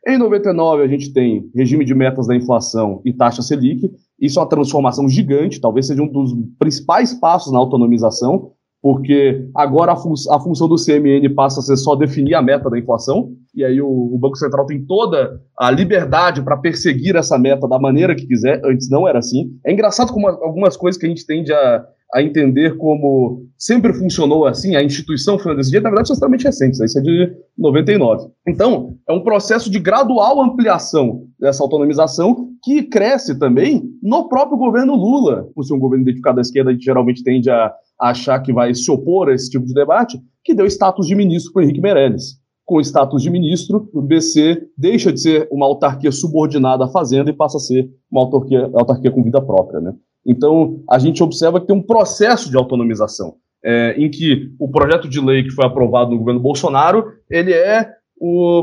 Em 0.07 0.17
99, 0.17 0.83
a 0.83 0.87
gente 0.87 1.13
tem 1.13 1.49
regime 1.55 1.85
de 1.85 1.93
metas 1.93 2.27
da 2.27 2.35
inflação 2.35 3.01
e 3.05 3.13
taxa 3.13 3.41
Selic, 3.41 3.91
isso 4.19 4.39
é 4.39 4.41
uma 4.41 4.49
transformação 4.49 5.07
gigante, 5.07 5.61
talvez 5.61 5.85
seja 5.87 6.01
um 6.01 6.07
dos 6.07 6.33
principais 6.57 7.13
passos 7.13 7.53
na 7.53 7.59
autonomização, 7.59 8.51
porque 8.87 9.49
agora 9.53 9.91
a, 9.91 9.95
fun 9.97 10.13
a, 10.31 10.39
função 10.39 10.65
do 10.65 10.77
CMN 10.77 11.27
passa 11.35 11.59
a 11.59 11.61
ser 11.61 11.75
só 11.75 11.93
definir 11.93 12.35
a 12.35 12.41
meta 12.41 12.69
da 12.69 12.79
inflação, 12.79 13.33
e 13.53 13.61
aí 13.61 13.81
o, 13.81 13.85
o 13.85 14.17
Banco 14.17 14.37
Central 14.37 14.65
tem 14.65 14.81
toda 14.85 15.41
a 15.59 15.69
liberdade 15.69 16.41
para 16.41 16.55
perseguir 16.55 17.17
essa 17.17 17.37
meta 17.37 17.67
da 17.67 17.77
maneira 17.77 18.15
que 18.15 18.25
quiser, 18.25 18.61
antes 18.63 18.89
não 18.89 19.05
era 19.05 19.19
assim. 19.19 19.51
É 19.65 19.73
engraçado 19.73 20.13
como 20.13 20.25
algumas 20.29 20.77
coisas 20.77 20.97
que 20.97 21.05
a 21.05 21.09
gente 21.09 21.25
tende 21.25 21.51
a, 21.51 21.83
a 22.13 22.23
entender 22.23 22.77
como 22.77 23.45
sempre 23.57 23.91
funcionou 23.91 24.45
assim, 24.45 24.77
a 24.77 24.81
instituição 24.81 25.37
foi 25.37 25.53
desse 25.53 25.71
jeito, 25.71 25.83
na 25.83 25.89
verdade, 25.89 26.07
são 26.07 26.13
extremamente 26.13 26.45
recentes, 26.45 26.79
isso 26.79 26.97
é 26.97 27.01
de 27.01 27.35
99. 27.57 28.29
Então, 28.47 28.95
é 29.05 29.11
um 29.11 29.21
processo 29.21 29.69
de 29.69 29.79
gradual 29.79 30.41
ampliação 30.41 31.23
dessa 31.37 31.61
autonomização 31.61 32.51
que 32.63 32.83
cresce 32.83 33.37
também 33.37 33.83
no 34.01 34.29
próprio 34.29 34.57
governo 34.57 34.95
Lula. 34.95 35.49
Por 35.53 35.65
ser 35.65 35.73
um 35.73 35.79
governo 35.79 36.03
identificado 36.03 36.39
à 36.39 36.41
esquerda, 36.41 36.69
a 36.69 36.73
gente 36.73 36.85
geralmente 36.85 37.21
tende 37.21 37.49
a 37.49 37.73
achar 37.99 38.39
que 38.39 38.53
vai 38.53 38.73
se 38.73 38.89
opor 38.91 39.29
a 39.29 39.33
esse 39.33 39.49
tipo 39.49 39.65
de 39.65 39.73
debate, 39.73 40.19
que 40.43 40.53
deu 40.53 40.65
status 40.65 41.07
de 41.07 41.15
ministro 41.15 41.53
para 41.53 41.63
Henrique 41.63 41.81
Meirelles. 41.81 42.39
Com 42.65 42.77
o 42.77 42.81
status 42.81 43.23
de 43.23 43.29
ministro, 43.29 43.89
o 43.93 44.01
BC 44.01 44.61
deixa 44.77 45.11
de 45.11 45.21
ser 45.21 45.47
uma 45.51 45.65
autarquia 45.65 46.11
subordinada 46.11 46.85
à 46.85 46.87
Fazenda 46.89 47.29
e 47.29 47.33
passa 47.33 47.57
a 47.57 47.61
ser 47.61 47.89
uma 48.11 48.21
autarquia, 48.21 48.69
autarquia 48.73 49.11
com 49.11 49.23
vida 49.23 49.41
própria. 49.41 49.79
Né? 49.79 49.93
Então, 50.25 50.81
a 50.89 50.99
gente 50.99 51.23
observa 51.23 51.61
que 51.61 51.67
tem 51.67 51.75
um 51.75 51.81
processo 51.81 52.49
de 52.49 52.57
autonomização, 52.57 53.35
é, 53.63 53.95
em 53.97 54.09
que 54.11 54.51
o 54.59 54.69
projeto 54.69 55.07
de 55.07 55.21
lei 55.21 55.43
que 55.43 55.51
foi 55.51 55.65
aprovado 55.65 56.11
no 56.11 56.17
governo 56.17 56.41
Bolsonaro, 56.41 57.05
ele 57.29 57.53
é 57.53 57.89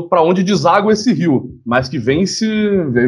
para 0.09 0.21
onde 0.21 0.43
deságua 0.43 0.91
esse 0.91 1.13
rio, 1.13 1.49
mas 1.65 1.87
que 1.87 1.97
vem, 1.97 2.25
se, 2.25 2.45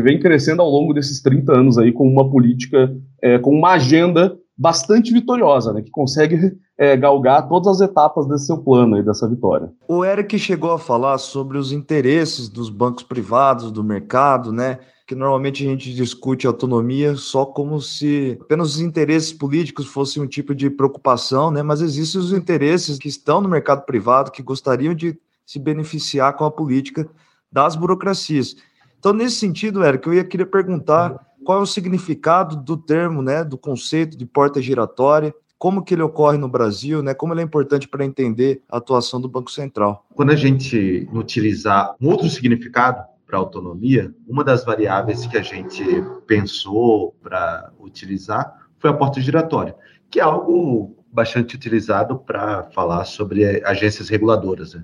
vem 0.01 0.19
crescendo 0.19 0.61
ao 0.61 0.69
longo 0.69 0.93
desses 0.93 1.21
30 1.21 1.51
anos 1.51 1.77
aí 1.77 1.91
com 1.91 2.07
uma 2.07 2.29
política, 2.29 2.95
é, 3.21 3.37
com 3.37 3.51
uma 3.51 3.73
agenda 3.73 4.35
bastante 4.57 5.13
vitoriosa, 5.13 5.71
né, 5.71 5.81
que 5.81 5.91
consegue 5.91 6.57
é, 6.77 6.95
galgar 6.97 7.47
todas 7.47 7.79
as 7.79 7.89
etapas 7.89 8.27
desse 8.27 8.47
seu 8.47 8.57
plano 8.57 8.97
e 8.97 9.03
dessa 9.03 9.27
vitória. 9.29 9.71
O 9.87 10.03
Eric 10.03 10.37
chegou 10.39 10.71
a 10.71 10.79
falar 10.79 11.17
sobre 11.17 11.57
os 11.57 11.71
interesses 11.71 12.49
dos 12.49 12.69
bancos 12.69 13.03
privados, 13.03 13.71
do 13.71 13.83
mercado, 13.83 14.51
né? 14.51 14.79
que 15.07 15.15
normalmente 15.15 15.65
a 15.65 15.69
gente 15.69 15.93
discute 15.93 16.45
autonomia 16.45 17.15
só 17.15 17.45
como 17.45 17.79
se 17.79 18.37
apenas 18.41 18.75
os 18.75 18.81
interesses 18.81 19.31
políticos 19.31 19.87
fossem 19.87 20.21
um 20.21 20.27
tipo 20.27 20.53
de 20.53 20.69
preocupação, 20.69 21.49
né? 21.49 21.63
Mas 21.63 21.79
existem 21.79 22.19
os 22.19 22.33
interesses 22.33 22.97
que 22.99 23.07
estão 23.07 23.39
no 23.39 23.47
mercado 23.47 23.85
privado 23.85 24.31
que 24.31 24.43
gostariam 24.43 24.93
de 24.93 25.17
se 25.45 25.59
beneficiar 25.59 26.35
com 26.35 26.43
a 26.43 26.51
política 26.51 27.09
das 27.49 27.77
burocracias. 27.77 28.57
Então, 28.99 29.13
nesse 29.13 29.37
sentido, 29.37 29.81
Eric, 29.81 30.05
eu 30.05 30.13
ia 30.13 30.25
querer 30.25 30.47
perguntar 30.47 31.25
qual 31.47 31.59
é 31.59 31.61
o 31.61 31.65
significado 31.65 32.57
do 32.57 32.75
termo, 32.75 33.21
né, 33.21 33.41
do 33.41 33.57
conceito 33.57 34.17
de 34.17 34.25
porta 34.25 34.61
giratória, 34.61 35.33
como 35.57 35.81
que 35.81 35.93
ele 35.93 36.01
ocorre 36.01 36.37
no 36.37 36.49
Brasil, 36.49 37.01
né? 37.01 37.13
Como 37.13 37.33
ele 37.33 37.39
é 37.39 37.43
importante 37.45 37.87
para 37.87 38.03
entender 38.03 38.61
a 38.69 38.75
atuação 38.79 39.21
do 39.21 39.29
Banco 39.29 39.49
Central. 39.49 40.05
Quando 40.13 40.31
a 40.31 40.35
gente 40.35 41.07
utilizar 41.13 41.95
um 42.01 42.09
outro 42.09 42.29
significado 42.29 43.01
para 43.25 43.37
autonomia, 43.37 44.13
uma 44.27 44.43
das 44.43 44.65
variáveis 44.65 45.25
que 45.25 45.37
a 45.37 45.41
gente 45.41 45.85
pensou 46.27 47.15
para 47.23 47.71
utilizar 47.79 48.53
foi 48.77 48.89
a 48.89 48.93
porta 48.93 49.21
giratória, 49.21 49.73
que 50.11 50.19
é 50.19 50.23
algo 50.23 50.97
bastante 51.13 51.55
utilizado 51.55 52.19
para 52.19 52.63
falar 52.75 53.05
sobre 53.05 53.65
agências 53.65 54.09
reguladoras. 54.09 54.73
Né? 54.73 54.83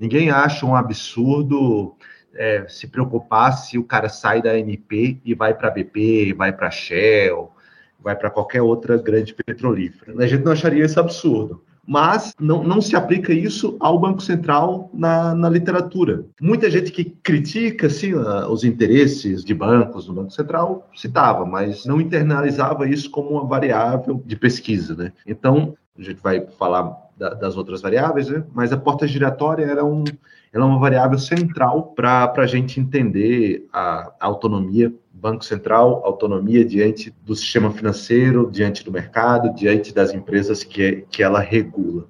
Ninguém 0.00 0.30
acha 0.30 0.64
um 0.64 0.76
absurdo 0.76 1.96
é, 2.36 2.66
se 2.68 2.86
preocupar 2.86 3.52
se 3.52 3.78
o 3.78 3.84
cara 3.84 4.08
sai 4.08 4.42
da 4.42 4.52
ANP 4.52 5.20
e 5.24 5.34
vai 5.34 5.54
para 5.54 5.70
BP, 5.70 6.34
vai 6.34 6.52
para 6.52 6.70
Shell, 6.70 7.52
vai 8.00 8.16
para 8.16 8.30
qualquer 8.30 8.62
outra 8.62 8.96
grande 8.96 9.34
petrolífera. 9.34 10.14
A 10.22 10.26
gente 10.26 10.44
não 10.44 10.52
acharia 10.52 10.84
isso 10.84 10.98
absurdo 11.00 11.62
mas 11.86 12.34
não, 12.40 12.64
não 12.64 12.80
se 12.80 12.96
aplica 12.96 13.32
isso 13.32 13.76
ao 13.78 13.98
Banco 13.98 14.22
Central 14.22 14.90
na, 14.92 15.34
na 15.34 15.48
literatura. 15.48 16.24
Muita 16.40 16.70
gente 16.70 16.90
que 16.90 17.04
critica 17.04 17.86
assim, 17.86 18.14
os 18.14 18.64
interesses 18.64 19.44
de 19.44 19.54
bancos 19.54 20.08
no 20.08 20.14
Banco 20.14 20.30
Central 20.30 20.88
citava, 20.94 21.44
mas 21.44 21.84
não 21.84 22.00
internalizava 22.00 22.88
isso 22.88 23.10
como 23.10 23.30
uma 23.30 23.44
variável 23.44 24.22
de 24.24 24.36
pesquisa. 24.36 24.94
Né? 24.94 25.12
Então, 25.26 25.74
a 25.98 26.02
gente 26.02 26.20
vai 26.22 26.46
falar 26.58 26.96
da, 27.16 27.34
das 27.34 27.56
outras 27.56 27.82
variáveis, 27.82 28.28
né? 28.28 28.44
mas 28.52 28.72
a 28.72 28.76
porta 28.76 29.06
giratória 29.06 29.64
era, 29.64 29.84
um, 29.84 30.04
era 30.54 30.64
uma 30.64 30.78
variável 30.78 31.18
central 31.18 31.92
para 31.96 32.32
a 32.36 32.46
gente 32.46 32.78
entender 32.78 33.66
a, 33.72 34.12
a 34.20 34.26
autonomia 34.26 34.94
Banco 35.12 35.44
Central, 35.44 36.02
autonomia 36.04 36.64
diante 36.64 37.12
do 37.24 37.34
sistema 37.34 37.72
financeiro, 37.72 38.50
diante 38.52 38.84
do 38.84 38.92
mercado, 38.92 39.52
diante 39.54 39.92
das 39.92 40.12
empresas 40.12 40.62
que, 40.62 41.06
que 41.10 41.22
ela 41.22 41.40
regula. 41.40 42.06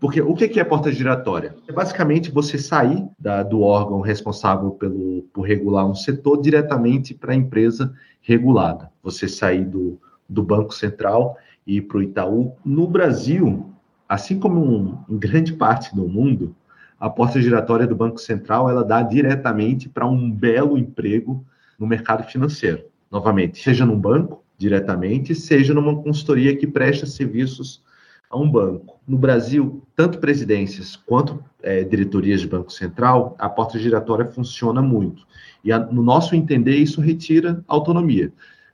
Porque 0.00 0.20
o 0.20 0.34
que 0.34 0.58
é 0.58 0.64
porta 0.64 0.90
giratória? 0.90 1.54
É 1.68 1.72
basicamente 1.72 2.30
você 2.30 2.58
sair 2.58 3.06
da, 3.18 3.42
do 3.42 3.60
órgão 3.60 4.00
responsável 4.00 4.72
pelo, 4.72 5.22
por 5.32 5.42
regular 5.42 5.86
um 5.86 5.94
setor 5.94 6.40
diretamente 6.40 7.14
para 7.14 7.32
a 7.32 7.36
empresa 7.36 7.94
regulada. 8.22 8.90
Você 9.02 9.28
sair 9.28 9.64
do, 9.64 10.00
do 10.28 10.42
Banco 10.42 10.74
Central 10.74 11.36
e 11.66 11.76
ir 11.76 11.82
para 11.82 11.98
o 11.98 12.02
Itaú. 12.02 12.56
No 12.64 12.86
Brasil, 12.86 13.70
assim 14.08 14.38
como 14.38 14.60
um, 14.60 14.98
em 15.08 15.18
grande 15.18 15.52
parte 15.52 15.94
do 15.94 16.08
mundo, 16.08 16.54
a 16.98 17.10
porta 17.10 17.40
giratória 17.40 17.86
do 17.86 17.94
Banco 17.94 18.18
Central 18.18 18.70
ela 18.70 18.84
dá 18.84 19.02
diretamente 19.02 19.88
para 19.88 20.06
um 20.06 20.30
belo 20.30 20.78
emprego 20.78 21.44
no 21.78 21.86
mercado 21.86 22.24
financeiro. 22.24 22.84
Novamente, 23.10 23.62
seja 23.62 23.84
num 23.84 23.98
banco, 23.98 24.42
diretamente, 24.58 25.34
seja 25.34 25.74
numa 25.74 26.02
consultoria 26.02 26.56
que 26.56 26.66
presta 26.66 27.06
serviços 27.06 27.82
a 28.30 28.36
um 28.36 28.50
banco. 28.50 28.98
No 29.06 29.18
Brasil, 29.18 29.82
tanto 29.94 30.18
presidências 30.18 30.96
quanto 30.96 31.42
é, 31.62 31.84
diretorias 31.84 32.40
de 32.40 32.48
Banco 32.48 32.72
Central, 32.72 33.36
a 33.38 33.48
porta 33.48 33.78
giratória 33.78 34.24
funciona 34.24 34.82
muito. 34.82 35.26
E 35.62 35.70
a, 35.70 35.78
no 35.78 36.02
nosso 36.02 36.34
entender, 36.34 36.76
isso 36.76 37.00
retira 37.00 37.62
autonomia. 37.68 38.32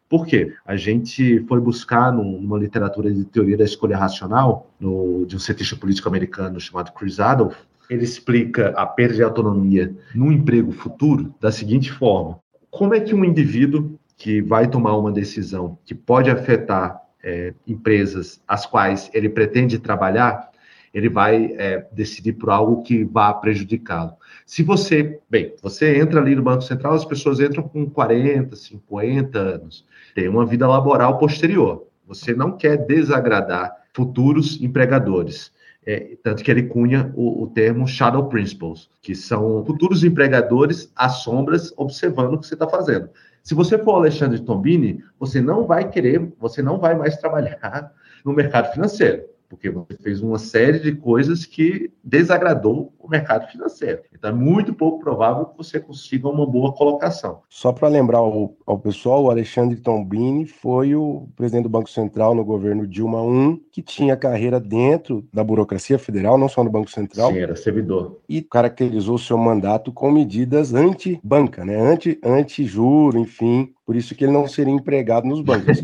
Por 0.09 0.27
quê? 0.27 0.55
A 0.65 0.77
gente 0.77 1.41
foi 1.49 1.59
buscar 1.59 2.13
numa 2.13 2.59
literatura 2.59 3.11
de 3.11 3.25
teoria 3.25 3.57
da 3.57 3.65
escolha 3.65 3.97
racional, 3.97 4.71
no, 4.79 5.25
de 5.27 5.37
um 5.37 5.39
cientista 5.39 5.75
político 5.75 6.09
americano 6.09 6.61
chamado 6.61 6.93
Chris 6.93 7.19
Adolph, 7.19 7.57
ele 7.89 8.05
explica 8.05 8.69
a 8.71 8.87
perda 8.87 9.15
de 9.15 9.23
autonomia 9.23 9.95
no 10.15 10.33
emprego 10.33 10.73
futuro 10.73 11.35
da 11.41 11.51
seguinte 11.51 11.93
forma: 11.93 12.39
como 12.71 12.95
é 12.95 13.01
que 13.01 13.15
um 13.15 13.25
indivíduo 13.25 13.99
que 14.17 14.41
vai 14.41 14.69
tomar 14.69 14.97
uma 14.97 15.11
decisão 15.11 15.79
que 15.85 15.95
pode 15.95 16.31
afetar 16.31 17.03
é, 17.23 17.55
empresas 17.67 18.41
as 18.47 18.67
quais 18.67 19.11
ele 19.15 19.29
pretende 19.29 19.79
trabalhar, 19.79 20.51
ele 20.93 21.09
vai 21.09 21.55
é, 21.57 21.87
decidir 21.93 22.35
por 22.35 22.51
algo 22.51 22.83
que 22.83 23.05
vá 23.05 23.33
prejudicá-lo. 23.33 24.13
Se 24.45 24.63
você, 24.63 25.19
bem, 25.31 25.55
você 25.63 25.99
entra 25.99 26.21
ali 26.21 26.35
no 26.35 26.43
Banco 26.43 26.63
Central, 26.63 26.95
as 26.95 27.05
pessoas 27.05 27.41
entram 27.41 27.63
com 27.63 27.89
40, 27.89 28.55
50 28.55 29.39
anos, 29.39 29.87
tem 30.15 30.29
uma 30.29 30.45
vida 30.45 30.69
laboral 30.69 31.19
posterior. 31.19 31.87
Você 32.07 32.35
não 32.35 32.57
quer 32.57 32.77
desagradar 32.77 33.75
futuros 33.95 34.61
empregadores. 34.61 35.53
É, 35.85 36.17
tanto 36.23 36.45
que 36.45 36.51
ele 36.51 36.65
cunha 36.65 37.13
o, 37.17 37.43
o, 37.43 37.47
termo 37.49 37.89
shadow 37.89 38.29
principles, 38.29 38.89
que 39.01 39.17
são 39.17 39.65
futuros 39.65 40.05
empregadores 40.05 40.93
às 40.95 41.23
sombras 41.25 41.73
observando 41.77 42.35
o 42.35 42.39
que 42.39 42.47
você 42.47 42.55
está 42.55 42.69
fazendo. 42.69 43.11
Se 43.43 43.53
você 43.53 43.77
for 43.77 43.97
Alexandre 43.97 44.39
Tombini, 44.39 45.03
você 45.19 45.41
não 45.41 45.67
vai 45.67 45.91
querer, 45.91 46.33
você 46.39 46.63
não 46.63 46.79
vai 46.79 46.95
mais 46.95 47.17
trabalhar 47.17 47.93
no 48.25 48.33
mercado 48.33 48.73
financeiro 48.73 49.25
porque 49.53 49.69
você 49.69 49.99
fez 50.03 50.23
uma 50.23 50.39
série 50.39 50.79
de 50.79 50.93
coisas 50.93 51.45
que 51.45 51.93
desagradou 52.03 52.95
o 52.99 53.07
mercado 53.07 53.47
financeiro. 53.53 54.01
Então 54.11 54.31
é 54.31 54.33
muito 54.33 54.73
pouco 54.73 54.99
provável 54.99 55.45
que 55.45 55.59
você 55.59 55.79
consiga 55.79 56.27
uma 56.27 56.47
boa 56.47 56.73
colocação. 56.73 57.43
Só 57.51 57.71
para 57.71 57.87
lembrar 57.87 58.19
ao, 58.19 58.57
ao, 58.67 58.79
pessoal, 58.79 59.25
o 59.25 59.31
Alexandre 59.31 59.77
Tombini 59.77 60.47
foi 60.47 60.95
o 60.95 61.29
presidente 61.37 61.65
do 61.65 61.69
Banco 61.69 61.91
Central 61.91 62.35
no 62.35 62.43
governo 62.43 62.87
Dilma 62.87 63.19
I, 63.21 63.61
que 63.71 63.83
tinha 63.83 64.17
carreira 64.17 64.59
dentro 64.59 65.23
da 65.31 65.45
burocracia 65.45 65.99
federal, 65.99 66.39
não 66.39 66.49
só 66.49 66.65
no 66.65 66.71
Banco 66.71 66.91
Central. 66.91 67.31
Sim, 67.31 67.41
era 67.41 67.55
servidor. 67.55 68.21
E 68.27 68.41
caracterizou 68.41 69.19
seu 69.19 69.37
mandato 69.37 69.93
com 69.93 70.11
medidas 70.11 70.73
anti-banca, 70.73 71.63
né? 71.63 71.79
anti-juro, 72.25 73.19
anti 73.19 73.29
enfim, 73.29 73.75
por 73.93 73.97
isso 73.97 74.15
que 74.15 74.25
ele 74.25 74.33
não 74.33 74.49
seria 74.49 74.73
empregado 74.73 75.27
nos 75.27 75.43
bancos, 75.43 75.79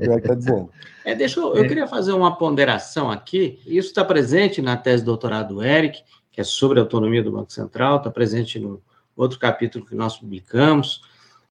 é 0.00 0.10
o 0.10 0.14
que 0.14 0.18
está 0.18 0.34
dizendo. 0.34 0.68
É, 1.04 1.14
deixa 1.14 1.38
eu, 1.38 1.54
eu 1.54 1.68
queria 1.68 1.86
fazer 1.86 2.10
uma 2.10 2.36
ponderação 2.36 3.08
aqui. 3.08 3.60
Isso 3.64 3.86
está 3.86 4.04
presente 4.04 4.60
na 4.60 4.76
tese 4.76 5.02
de 5.02 5.06
doutorado 5.06 5.54
do 5.54 5.62
Eric, 5.62 6.02
que 6.32 6.40
é 6.40 6.44
sobre 6.44 6.80
a 6.80 6.82
autonomia 6.82 7.22
do 7.22 7.30
Banco 7.30 7.52
Central, 7.52 7.98
está 7.98 8.10
presente 8.10 8.58
no 8.58 8.82
outro 9.16 9.38
capítulo 9.38 9.86
que 9.86 9.94
nós 9.94 10.16
publicamos 10.18 11.02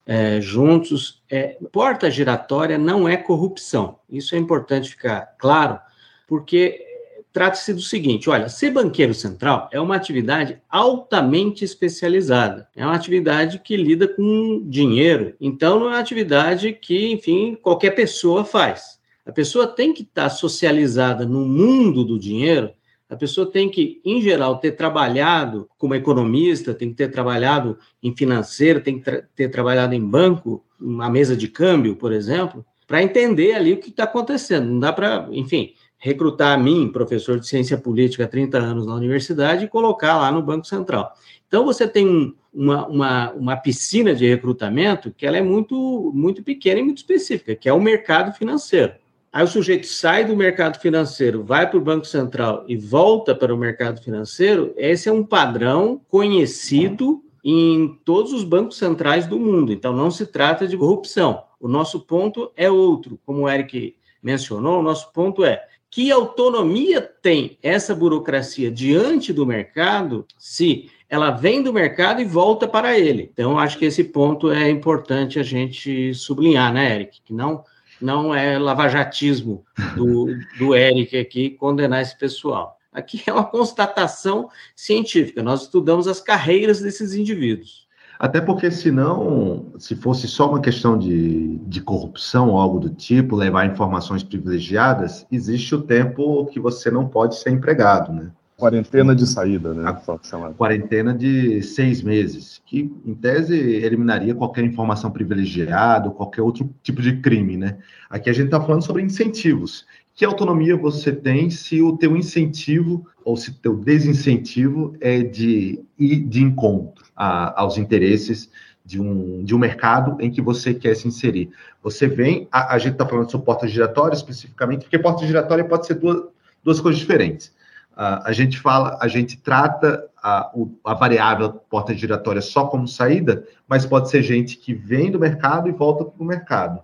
é, 0.06 0.40
juntos. 0.40 1.22
É, 1.30 1.58
porta 1.70 2.10
giratória 2.10 2.78
não 2.78 3.06
é 3.06 3.18
corrupção. 3.18 3.98
Isso 4.08 4.34
é 4.34 4.38
importante 4.38 4.88
ficar 4.88 5.34
claro, 5.36 5.78
porque 6.26 6.97
trata-se 7.32 7.72
do 7.72 7.80
seguinte: 7.80 8.28
olha, 8.28 8.48
ser 8.48 8.70
banqueiro 8.70 9.14
central 9.14 9.68
é 9.72 9.80
uma 9.80 9.96
atividade 9.96 10.60
altamente 10.68 11.64
especializada. 11.64 12.68
É 12.74 12.84
uma 12.84 12.94
atividade 12.94 13.60
que 13.60 13.76
lida 13.76 14.08
com 14.08 14.62
dinheiro. 14.66 15.34
Então, 15.40 15.78
não 15.78 15.86
é 15.86 15.90
uma 15.90 15.98
atividade 15.98 16.72
que, 16.72 17.12
enfim, 17.12 17.56
qualquer 17.60 17.92
pessoa 17.92 18.44
faz. 18.44 18.98
A 19.24 19.32
pessoa 19.32 19.66
tem 19.66 19.92
que 19.92 20.02
estar 20.02 20.30
socializada 20.30 21.26
no 21.26 21.44
mundo 21.44 22.04
do 22.04 22.18
dinheiro. 22.18 22.70
A 23.10 23.16
pessoa 23.16 23.50
tem 23.50 23.70
que, 23.70 24.00
em 24.04 24.20
geral, 24.20 24.58
ter 24.58 24.72
trabalhado 24.72 25.68
como 25.78 25.94
economista, 25.94 26.74
tem 26.74 26.90
que 26.90 26.96
ter 26.96 27.10
trabalhado 27.10 27.78
em 28.02 28.14
financeiro, 28.14 28.80
tem 28.82 28.98
que 28.98 29.04
tra 29.04 29.22
ter 29.34 29.48
trabalhado 29.48 29.94
em 29.94 30.04
banco, 30.04 30.62
uma 30.78 31.08
mesa 31.08 31.34
de 31.34 31.48
câmbio, 31.48 31.96
por 31.96 32.12
exemplo, 32.12 32.64
para 32.86 33.02
entender 33.02 33.52
ali 33.52 33.72
o 33.72 33.78
que 33.78 33.90
está 33.90 34.04
acontecendo. 34.04 34.66
Não 34.66 34.80
dá 34.80 34.92
para, 34.92 35.28
enfim, 35.30 35.74
recrutar 35.98 36.56
a 36.56 36.62
mim, 36.62 36.88
professor 36.88 37.38
de 37.38 37.46
ciência 37.46 37.76
política 37.76 38.24
há 38.24 38.28
30 38.28 38.56
anos 38.56 38.86
na 38.86 38.94
universidade, 38.94 39.64
e 39.64 39.68
colocar 39.68 40.16
lá 40.16 40.30
no 40.30 40.40
Banco 40.40 40.66
Central. 40.66 41.12
Então, 41.46 41.64
você 41.64 41.88
tem 41.88 42.08
um, 42.08 42.34
uma, 42.54 42.86
uma, 42.86 43.32
uma 43.32 43.56
piscina 43.56 44.14
de 44.14 44.26
recrutamento 44.26 45.12
que 45.16 45.26
ela 45.26 45.36
é 45.36 45.42
muito, 45.42 46.12
muito 46.14 46.42
pequena 46.42 46.80
e 46.80 46.82
muito 46.82 46.98
específica, 46.98 47.56
que 47.56 47.68
é 47.68 47.72
o 47.72 47.80
mercado 47.80 48.32
financeiro. 48.32 48.92
Aí 49.32 49.44
o 49.44 49.48
sujeito 49.48 49.86
sai 49.86 50.24
do 50.24 50.36
mercado 50.36 50.78
financeiro, 50.80 51.44
vai 51.44 51.68
para 51.68 51.78
o 51.78 51.82
Banco 51.82 52.06
Central 52.06 52.64
e 52.66 52.76
volta 52.76 53.34
para 53.34 53.54
o 53.54 53.58
mercado 53.58 54.00
financeiro, 54.02 54.72
esse 54.76 55.08
é 55.08 55.12
um 55.12 55.24
padrão 55.24 56.00
conhecido 56.08 57.22
em 57.44 57.98
todos 58.04 58.32
os 58.32 58.44
bancos 58.44 58.78
centrais 58.78 59.26
do 59.26 59.38
mundo. 59.38 59.72
Então, 59.72 59.92
não 59.92 60.10
se 60.10 60.26
trata 60.26 60.66
de 60.66 60.76
corrupção. 60.76 61.42
O 61.60 61.68
nosso 61.68 62.00
ponto 62.00 62.52
é 62.56 62.70
outro. 62.70 63.18
Como 63.24 63.42
o 63.42 63.48
Eric 63.48 63.96
mencionou, 64.22 64.80
o 64.80 64.82
nosso 64.82 65.12
ponto 65.12 65.44
é 65.44 65.62
que 65.90 66.10
autonomia 66.10 67.00
tem 67.00 67.58
essa 67.62 67.94
burocracia 67.94 68.70
diante 68.70 69.32
do 69.32 69.46
mercado 69.46 70.26
se 70.36 70.90
ela 71.08 71.30
vem 71.30 71.62
do 71.62 71.72
mercado 71.72 72.20
e 72.20 72.24
volta 72.24 72.68
para 72.68 72.98
ele. 72.98 73.30
Então, 73.32 73.58
acho 73.58 73.78
que 73.78 73.86
esse 73.86 74.04
ponto 74.04 74.50
é 74.50 74.68
importante 74.68 75.38
a 75.38 75.42
gente 75.42 76.12
sublinhar, 76.14 76.72
né, 76.72 76.94
Eric? 76.94 77.22
Que 77.22 77.32
não, 77.32 77.64
não 78.00 78.34
é 78.34 78.58
lavajatismo 78.58 79.64
do, 79.96 80.26
do 80.58 80.74
Eric 80.74 81.16
aqui 81.16 81.50
condenar 81.50 82.02
esse 82.02 82.16
pessoal. 82.18 82.78
Aqui 82.92 83.22
é 83.26 83.32
uma 83.32 83.44
constatação 83.44 84.50
científica. 84.76 85.42
Nós 85.42 85.62
estudamos 85.62 86.06
as 86.06 86.20
carreiras 86.20 86.80
desses 86.80 87.14
indivíduos. 87.14 87.87
Até 88.18 88.40
porque, 88.40 88.70
senão, 88.70 89.66
se 89.78 89.94
fosse 89.94 90.26
só 90.26 90.50
uma 90.50 90.60
questão 90.60 90.98
de, 90.98 91.56
de 91.58 91.80
corrupção 91.80 92.50
ou 92.50 92.58
algo 92.58 92.80
do 92.80 92.90
tipo, 92.90 93.36
levar 93.36 93.66
informações 93.66 94.24
privilegiadas, 94.24 95.24
existe 95.30 95.74
o 95.74 95.82
tempo 95.82 96.46
que 96.46 96.58
você 96.58 96.90
não 96.90 97.06
pode 97.06 97.36
ser 97.36 97.50
empregado, 97.50 98.12
né? 98.12 98.32
Quarentena 98.56 99.14
de 99.14 99.24
saída, 99.24 99.72
né? 99.72 99.88
A 99.88 100.52
quarentena 100.52 101.14
de 101.14 101.62
seis 101.62 102.02
meses, 102.02 102.60
que, 102.66 102.92
em 103.06 103.14
tese, 103.14 103.56
eliminaria 103.56 104.34
qualquer 104.34 104.64
informação 104.64 105.12
privilegiada 105.12 106.08
ou 106.08 106.14
qualquer 106.14 106.42
outro 106.42 106.68
tipo 106.82 107.00
de 107.00 107.20
crime, 107.20 107.56
né? 107.56 107.78
Aqui 108.10 108.28
a 108.28 108.32
gente 108.32 108.46
está 108.46 108.60
falando 108.60 108.82
sobre 108.84 109.02
incentivos. 109.02 109.86
Que 110.18 110.24
autonomia 110.24 110.76
você 110.76 111.12
tem 111.12 111.48
se 111.48 111.80
o 111.80 111.96
teu 111.96 112.16
incentivo 112.16 113.06
ou 113.24 113.36
se 113.36 113.50
o 113.50 113.54
teu 113.54 113.76
desincentivo 113.76 114.96
é 115.00 115.22
de 115.22 115.80
ir 115.96 116.24
de 116.24 116.42
encontro 116.42 117.04
a, 117.14 117.60
aos 117.60 117.78
interesses 117.78 118.50
de 118.84 119.00
um, 119.00 119.44
de 119.44 119.54
um 119.54 119.58
mercado 119.58 120.20
em 120.20 120.28
que 120.28 120.42
você 120.42 120.74
quer 120.74 120.96
se 120.96 121.06
inserir. 121.06 121.50
Você 121.84 122.08
vem, 122.08 122.48
a, 122.50 122.74
a 122.74 122.78
gente 122.78 122.94
está 122.94 123.06
falando 123.06 123.30
sobre 123.30 123.46
porta 123.46 123.68
giratória 123.68 124.16
especificamente, 124.16 124.80
porque 124.80 124.98
porta 124.98 125.24
giratória 125.24 125.64
pode 125.64 125.86
ser 125.86 125.94
duas, 125.94 126.24
duas 126.64 126.80
coisas 126.80 126.98
diferentes. 126.98 127.54
Uh, 127.92 128.18
a 128.24 128.32
gente 128.32 128.58
fala, 128.58 128.98
a 129.00 129.06
gente 129.06 129.36
trata 129.36 130.04
a, 130.20 130.50
a 130.84 130.94
variável 130.94 131.52
porta 131.70 131.94
giratória 131.94 132.42
só 132.42 132.66
como 132.66 132.88
saída, 132.88 133.46
mas 133.68 133.86
pode 133.86 134.10
ser 134.10 134.24
gente 134.24 134.56
que 134.56 134.74
vem 134.74 135.12
do 135.12 135.20
mercado 135.20 135.68
e 135.68 135.72
volta 135.72 136.04
para 136.04 136.20
o 136.20 136.26
mercado 136.26 136.82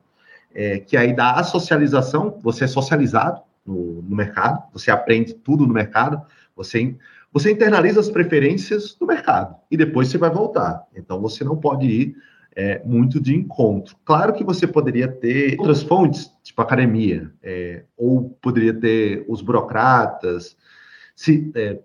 é, 0.55 0.79
que 0.79 0.97
aí 0.97 1.15
dá 1.15 1.33
a 1.33 1.45
socialização, 1.45 2.39
você 2.43 2.65
é 2.65 2.69
socializado 2.69 3.43
no, 3.67 4.03
no, 4.03 4.17
mercado, 4.17 4.63
você 4.73 4.91
aprende 4.91 5.35
tudo 5.35 5.67
no 5.67 5.75
mercado, 5.75 6.23
você, 6.55 6.95
você 7.33 7.51
internaliza 7.51 8.01
as 8.01 8.09
preferências 8.09 8.95
do 8.95 9.07
mercado 9.07 9.57
e 9.71 9.77
depois 9.77 10.09
você 10.09 10.19
vai 10.19 10.31
voltar. 10.31 10.85
Então 10.95 11.21
você 11.21 11.43
não 11.43 11.57
pode 11.57 11.87
ir 11.87 12.17
é, 12.55 12.81
muito 12.85 13.21
de 13.21 13.35
encontro. 13.35 13.97
Claro 14.05 14.33
que 14.33 14.45
você 14.45 14.67
poderia 14.67 15.09
ter 15.09 15.57
outras 15.59 15.83
fontes, 15.83 16.31
tipo 16.43 16.63
academia, 16.63 17.31
é, 17.43 17.83
ou 17.97 18.31
poderia 18.41 18.73
ter 18.73 19.25
os 19.29 19.43
burocratas, 19.43 20.57
se, 21.17 21.51
é, 21.55 21.79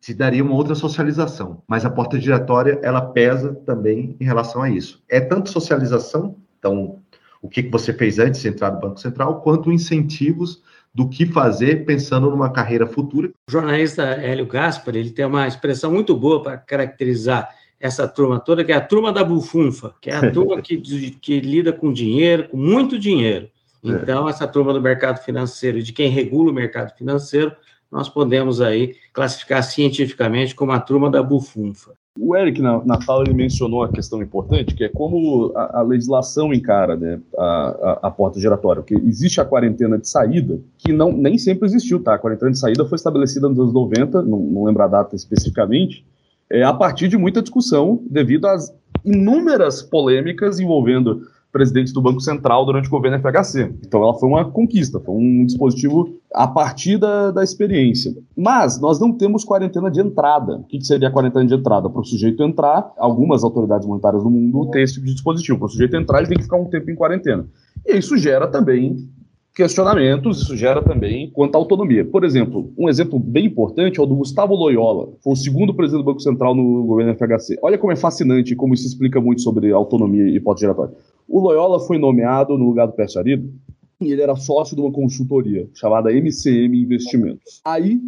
te 0.00 0.14
daria 0.14 0.42
uma 0.42 0.54
outra 0.54 0.74
socialização. 0.74 1.62
Mas 1.66 1.84
a 1.84 1.90
porta 1.90 2.18
giratória, 2.18 2.78
ela 2.82 3.00
pesa 3.00 3.54
também 3.66 4.16
em 4.18 4.24
relação 4.24 4.62
a 4.62 4.70
isso. 4.70 5.02
É 5.08 5.20
tanto 5.20 5.50
socialização, 5.50 6.36
então 6.58 7.00
o 7.46 7.48
que 7.48 7.62
você 7.62 7.92
fez 7.92 8.18
antes 8.18 8.42
de 8.42 8.48
entrar 8.48 8.72
no 8.72 8.80
Banco 8.80 9.00
Central, 9.00 9.40
quanto 9.40 9.72
incentivos 9.72 10.62
do 10.92 11.08
que 11.08 11.26
fazer 11.26 11.84
pensando 11.84 12.30
numa 12.30 12.50
carreira 12.50 12.86
futura. 12.86 13.28
O 13.48 13.52
jornalista 13.52 14.02
Hélio 14.02 14.46
Gaspar, 14.46 14.96
ele 14.96 15.10
tem 15.10 15.24
uma 15.24 15.46
expressão 15.46 15.92
muito 15.92 16.16
boa 16.16 16.42
para 16.42 16.56
caracterizar 16.56 17.48
essa 17.78 18.08
turma 18.08 18.40
toda, 18.40 18.64
que 18.64 18.72
é 18.72 18.76
a 18.76 18.80
turma 18.80 19.12
da 19.12 19.22
bufunfa, 19.22 19.94
que 20.00 20.10
é 20.10 20.16
a 20.16 20.30
turma 20.30 20.60
que, 20.62 20.78
que 21.20 21.40
lida 21.40 21.72
com 21.72 21.92
dinheiro, 21.92 22.48
com 22.48 22.56
muito 22.56 22.98
dinheiro. 22.98 23.48
É. 23.84 23.90
Então, 23.90 24.28
essa 24.28 24.48
turma 24.48 24.72
do 24.72 24.80
mercado 24.80 25.22
financeiro, 25.22 25.82
de 25.82 25.92
quem 25.92 26.08
regula 26.08 26.50
o 26.50 26.54
mercado 26.54 26.96
financeiro, 26.96 27.54
nós 27.92 28.08
podemos 28.08 28.60
aí 28.60 28.96
classificar 29.12 29.62
cientificamente 29.62 30.54
como 30.54 30.72
a 30.72 30.80
turma 30.80 31.10
da 31.10 31.22
bufunfa. 31.22 31.92
O 32.18 32.34
Eric, 32.34 32.60
na, 32.62 32.82
na 32.84 33.00
fala, 33.00 33.24
ele 33.24 33.34
mencionou 33.34 33.82
a 33.82 33.88
questão 33.88 34.22
importante, 34.22 34.74
que 34.74 34.84
é 34.84 34.88
como 34.88 35.52
a, 35.54 35.80
a 35.80 35.82
legislação 35.82 36.52
encara 36.52 36.96
né, 36.96 37.20
a, 37.36 37.44
a, 37.44 37.98
a, 38.08 38.10
porta 38.10 38.40
giratória. 38.40 38.82
Porque 38.82 38.94
existe 38.94 39.40
a 39.40 39.44
quarentena 39.44 39.98
de 39.98 40.08
saída, 40.08 40.58
que 40.78 40.92
não, 40.92 41.12
nem 41.12 41.36
sempre 41.36 41.66
existiu, 41.66 42.02
tá? 42.02 42.14
A 42.14 42.18
quarentena 42.18 42.50
de 42.50 42.58
saída 42.58 42.84
foi 42.86 42.96
estabelecida 42.96 43.48
nos 43.48 43.58
anos 43.58 43.72
90, 43.72 44.22
não, 44.22 44.38
não 44.38 44.64
lembro 44.64 44.82
a 44.82 44.88
data 44.88 45.14
especificamente, 45.14 46.06
é, 46.50 46.62
a 46.62 46.72
partir 46.72 47.08
de 47.08 47.18
muita 47.18 47.42
discussão 47.42 48.02
devido 48.08 48.46
às 48.46 48.74
inúmeras 49.04 49.82
polêmicas 49.82 50.58
envolvendo 50.58 51.22
presidentes 51.56 51.90
do 51.90 52.02
Banco 52.02 52.20
Central 52.20 52.66
durante 52.66 52.86
o 52.86 52.90
governo 52.90 53.18
FHC. 53.18 53.72
Então 53.86 54.02
ela 54.02 54.12
foi 54.12 54.28
uma 54.28 54.44
conquista, 54.44 55.00
foi 55.00 55.14
um 55.14 55.46
dispositivo 55.46 56.14
a 56.34 56.46
partir 56.46 56.98
da, 56.98 57.30
da 57.30 57.42
experiência. 57.42 58.14
Mas 58.36 58.78
nós 58.78 59.00
não 59.00 59.10
temos 59.10 59.42
quarentena 59.42 59.90
de 59.90 59.98
entrada. 59.98 60.56
O 60.56 60.64
que, 60.64 60.76
que 60.76 60.86
seria 60.86 61.08
a 61.08 61.10
quarentena 61.10 61.46
de 61.46 61.54
entrada? 61.54 61.88
Para 61.88 62.02
o 62.02 62.04
sujeito 62.04 62.42
entrar, 62.42 62.92
algumas 62.98 63.42
autoridades 63.42 63.88
monetárias 63.88 64.22
do 64.22 64.28
mundo 64.28 64.70
têm 64.70 64.82
esse 64.82 64.94
tipo 64.94 65.06
de 65.06 65.14
dispositivo. 65.14 65.58
Para 65.58 65.66
o 65.66 65.70
sujeito 65.70 65.96
entrar, 65.96 66.18
ele 66.18 66.28
tem 66.28 66.36
que 66.36 66.44
ficar 66.44 66.58
um 66.58 66.66
tempo 66.66 66.90
em 66.90 66.94
quarentena. 66.94 67.46
E 67.86 67.96
isso 67.96 68.18
gera 68.18 68.46
também 68.46 69.08
questionamentos, 69.56 70.42
isso 70.42 70.54
gera 70.54 70.82
também 70.82 71.30
quanto 71.30 71.54
à 71.54 71.58
autonomia. 71.58 72.04
Por 72.04 72.24
exemplo, 72.24 72.70
um 72.76 72.90
exemplo 72.90 73.18
bem 73.18 73.46
importante 73.46 73.98
é 73.98 74.02
o 74.02 74.06
do 74.06 74.14
Gustavo 74.14 74.54
Loyola, 74.54 75.14
foi 75.24 75.32
o 75.32 75.36
segundo 75.36 75.72
presidente 75.72 76.02
do 76.02 76.04
Banco 76.04 76.20
Central 76.20 76.54
no 76.54 76.84
governo 76.84 77.14
FHC. 77.14 77.58
Olha 77.62 77.78
como 77.78 77.90
é 77.90 77.96
fascinante 77.96 78.52
e 78.52 78.56
como 78.56 78.74
isso 78.74 78.86
explica 78.86 79.18
muito 79.18 79.40
sobre 79.40 79.72
autonomia 79.72 80.24
e 80.24 80.36
hipótese 80.36 80.66
giratória. 80.66 80.94
O 81.26 81.40
Loyola 81.40 81.80
foi 81.80 81.96
nomeado 81.96 82.58
no 82.58 82.66
lugar 82.66 82.86
do 82.86 82.92
Pércio 82.92 83.18
Arido 83.18 83.50
e 83.98 84.12
ele 84.12 84.20
era 84.20 84.36
sócio 84.36 84.76
de 84.76 84.82
uma 84.82 84.92
consultoria 84.92 85.66
chamada 85.72 86.12
MCM 86.12 86.78
Investimentos. 86.78 87.62
Aí 87.64 87.98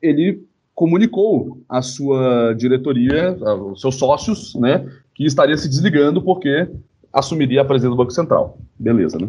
ele 0.00 0.42
comunicou 0.74 1.58
à 1.68 1.82
sua 1.82 2.54
diretoria, 2.54 3.36
aos 3.42 3.78
seus 3.78 3.96
sócios, 3.96 4.54
né, 4.54 4.88
que 5.14 5.26
estaria 5.26 5.56
se 5.58 5.68
desligando 5.68 6.22
porque 6.22 6.66
assumiria 7.12 7.60
a 7.60 7.64
presidência 7.64 7.94
do 7.94 8.02
Banco 8.02 8.10
Central. 8.10 8.58
Beleza, 8.78 9.18
né? 9.18 9.28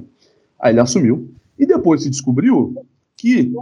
Aí 0.57 0.71
ele 0.71 0.79
assumiu 0.79 1.34
e 1.57 1.65
depois 1.65 2.03
se 2.03 2.09
descobriu 2.09 2.85
que 3.15 3.53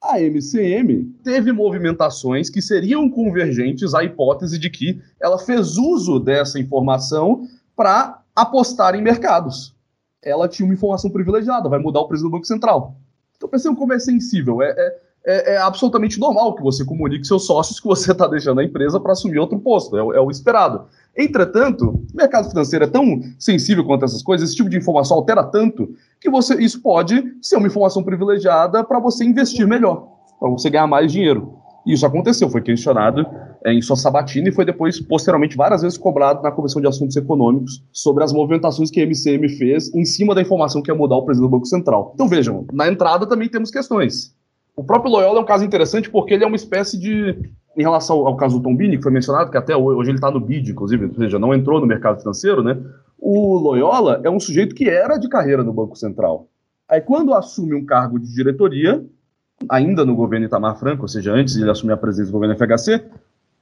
a 0.00 0.20
MCM 0.20 1.04
teve 1.22 1.52
movimentações 1.52 2.50
que 2.50 2.60
seriam 2.60 3.08
convergentes 3.08 3.94
à 3.94 4.02
hipótese 4.02 4.58
de 4.58 4.68
que 4.68 5.00
ela 5.20 5.38
fez 5.38 5.76
uso 5.76 6.18
dessa 6.18 6.58
informação 6.58 7.46
para 7.76 8.22
apostar 8.34 8.94
em 8.94 9.02
mercados. 9.02 9.74
Ela 10.20 10.48
tinha 10.48 10.66
uma 10.66 10.74
informação 10.74 11.10
privilegiada, 11.10 11.68
vai 11.68 11.78
mudar 11.78 12.00
o 12.00 12.08
preço 12.08 12.24
do 12.24 12.30
Banco 12.30 12.46
Central. 12.46 12.96
Então 13.36 13.48
percebam 13.48 13.76
como 13.76 13.92
é 13.92 13.98
sensível. 13.98 14.62
É, 14.62 14.70
é, 14.70 15.00
é, 15.24 15.54
é, 15.54 15.56
absolutamente 15.58 16.18
normal 16.18 16.54
que 16.54 16.62
você 16.62 16.84
comunique 16.84 17.26
seus 17.26 17.46
sócios 17.46 17.78
que 17.78 17.86
você 17.86 18.12
está 18.12 18.26
deixando 18.28 18.60
a 18.60 18.64
empresa 18.64 18.98
para 18.98 19.12
assumir 19.12 19.38
outro 19.38 19.58
posto. 19.58 19.96
É, 19.96 20.00
é, 20.16 20.20
o 20.20 20.30
esperado. 20.30 20.86
Entretanto, 21.16 21.90
o 21.90 22.16
mercado 22.16 22.48
financeiro 22.48 22.84
é 22.84 22.88
tão 22.88 23.20
sensível 23.38 23.84
quanto 23.84 24.04
essas 24.04 24.22
coisas, 24.22 24.48
esse 24.48 24.56
tipo 24.56 24.68
de 24.68 24.78
informação 24.78 25.16
altera 25.16 25.44
tanto, 25.44 25.94
que 26.20 26.30
você 26.30 26.54
isso 26.54 26.80
pode 26.80 27.22
ser 27.40 27.56
uma 27.56 27.66
informação 27.66 28.02
privilegiada 28.02 28.82
para 28.82 28.98
você 28.98 29.24
investir 29.24 29.66
melhor, 29.66 30.08
para 30.40 30.48
você 30.48 30.70
ganhar 30.70 30.86
mais 30.86 31.12
dinheiro. 31.12 31.58
E 31.84 31.92
isso 31.92 32.06
aconteceu, 32.06 32.48
foi 32.48 32.62
questionado 32.62 33.26
é, 33.64 33.72
em 33.72 33.82
sua 33.82 33.96
sabatina 33.96 34.48
e 34.48 34.52
foi 34.52 34.64
depois, 34.64 35.00
posteriormente, 35.00 35.56
várias 35.56 35.82
vezes 35.82 35.98
cobrado 35.98 36.40
na 36.42 36.50
Comissão 36.50 36.80
de 36.80 36.86
Assuntos 36.86 37.16
Econômicos 37.16 37.84
sobre 37.92 38.22
as 38.22 38.32
movimentações 38.32 38.90
que 38.90 39.00
a 39.00 39.04
MCM 39.04 39.48
fez 39.48 39.92
em 39.94 40.04
cima 40.04 40.34
da 40.34 40.40
informação 40.40 40.80
que 40.80 40.90
ia 40.90 40.94
mudar 40.94 41.16
o 41.16 41.24
presidente 41.24 41.48
do 41.48 41.50
Banco 41.50 41.66
Central. 41.66 42.12
Então 42.14 42.28
vejam, 42.28 42.66
na 42.72 42.88
entrada 42.88 43.26
também 43.26 43.48
temos 43.48 43.70
questões. 43.70 44.32
O 44.74 44.84
próprio 44.84 45.12
Loyola 45.12 45.38
é 45.38 45.42
um 45.42 45.46
caso 45.46 45.64
interessante 45.64 46.10
porque 46.10 46.34
ele 46.34 46.44
é 46.44 46.46
uma 46.46 46.56
espécie 46.56 46.98
de. 46.98 47.50
Em 47.74 47.82
relação 47.82 48.26
ao 48.26 48.36
caso 48.36 48.58
do 48.58 48.62
Tombini, 48.62 48.98
que 48.98 49.02
foi 49.02 49.12
mencionado, 49.12 49.50
que 49.50 49.56
até 49.56 49.74
hoje 49.74 50.10
ele 50.10 50.18
está 50.18 50.30
no 50.30 50.38
BID, 50.38 50.72
inclusive, 50.72 51.06
ou 51.06 51.14
seja, 51.14 51.38
não 51.38 51.54
entrou 51.54 51.80
no 51.80 51.86
mercado 51.86 52.20
financeiro, 52.20 52.62
né? 52.62 52.78
O 53.18 53.56
Loyola 53.56 54.20
é 54.22 54.28
um 54.28 54.38
sujeito 54.38 54.74
que 54.74 54.90
era 54.90 55.16
de 55.16 55.26
carreira 55.26 55.64
no 55.64 55.72
Banco 55.72 55.96
Central. 55.96 56.48
Aí, 56.86 57.00
quando 57.00 57.32
assume 57.32 57.74
um 57.74 57.86
cargo 57.86 58.18
de 58.18 58.30
diretoria, 58.34 59.02
ainda 59.70 60.04
no 60.04 60.14
governo 60.14 60.44
Itamar 60.44 60.78
Franco, 60.78 61.02
ou 61.02 61.08
seja, 61.08 61.32
antes 61.32 61.54
de 61.54 61.62
ele 61.62 61.70
assumir 61.70 61.92
a 61.92 61.96
presidência 61.96 62.30
do 62.30 62.38
governo 62.38 62.54
FHC, 62.56 63.02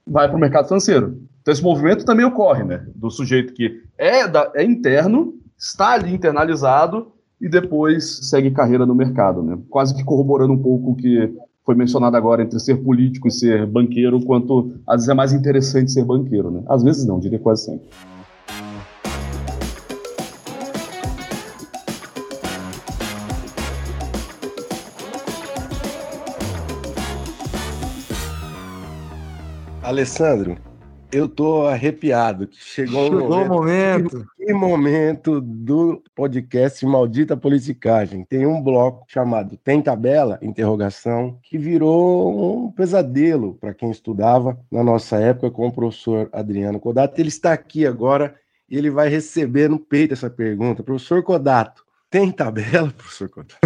vai 0.04 0.26
para 0.26 0.36
o 0.36 0.40
mercado 0.40 0.66
financeiro. 0.66 1.20
Então, 1.40 1.52
esse 1.52 1.62
movimento 1.62 2.04
também 2.04 2.26
ocorre, 2.26 2.64
né? 2.64 2.84
Do 2.96 3.10
sujeito 3.10 3.52
que 3.52 3.80
é, 3.96 4.26
da, 4.26 4.50
é 4.56 4.64
interno, 4.64 5.34
está 5.56 5.90
ali 5.90 6.12
internalizado 6.12 7.12
e 7.40 7.48
depois 7.48 8.29
segue 8.29 8.50
carreira 8.50 8.85
no 8.85 8.94
mercado, 8.94 9.42
né? 9.42 9.59
Quase 9.70 9.94
que 9.94 10.05
corroborando 10.05 10.53
um 10.53 10.59
pouco 10.62 10.90
o 10.90 10.94
que 10.94 11.33
foi 11.64 11.74
mencionado 11.74 12.16
agora 12.16 12.42
entre 12.42 12.59
ser 12.61 12.76
político 12.76 13.29
e 13.29 13.31
ser 13.31 13.66
banqueiro, 13.66 14.20
quanto 14.20 14.74
às 14.87 14.96
vezes 14.96 15.09
é 15.09 15.14
mais 15.14 15.33
interessante 15.33 15.90
ser 15.90 16.05
banqueiro, 16.05 16.50
né? 16.50 16.62
Às 16.68 16.83
vezes 16.83 17.07
não, 17.07 17.18
diria 17.18 17.38
quase 17.38 17.64
sempre. 17.64 17.88
Alessandro, 29.83 30.57
eu 31.12 31.28
tô 31.28 31.66
arrepiado 31.66 32.46
que 32.46 32.58
chegou, 32.58 33.04
chegou 33.04 33.42
o 33.42 33.48
momento. 33.48 34.16
momento. 34.16 34.26
Que 34.36 34.52
momento 34.52 35.40
do 35.40 36.02
podcast 36.14 36.84
Maldita 36.86 37.36
Politicagem. 37.36 38.24
Tem 38.24 38.46
um 38.46 38.62
bloco 38.62 39.04
chamado 39.08 39.56
Tem 39.56 39.82
Tabela? 39.82 40.38
Interrogação, 40.42 41.38
que 41.42 41.58
virou 41.58 42.66
um 42.66 42.72
pesadelo 42.72 43.54
para 43.54 43.74
quem 43.74 43.90
estudava 43.90 44.58
na 44.70 44.82
nossa 44.84 45.16
época 45.16 45.50
com 45.50 45.66
o 45.66 45.72
professor 45.72 46.28
Adriano 46.32 46.78
Codato. 46.78 47.20
Ele 47.20 47.28
está 47.28 47.52
aqui 47.52 47.86
agora 47.86 48.34
e 48.68 48.78
ele 48.78 48.90
vai 48.90 49.08
receber 49.08 49.68
no 49.68 49.78
peito 49.78 50.14
essa 50.14 50.30
pergunta. 50.30 50.82
Professor 50.82 51.22
Codato, 51.22 51.84
tem 52.08 52.30
tabela, 52.30 52.90
professor 52.96 53.28
Codato? 53.28 53.56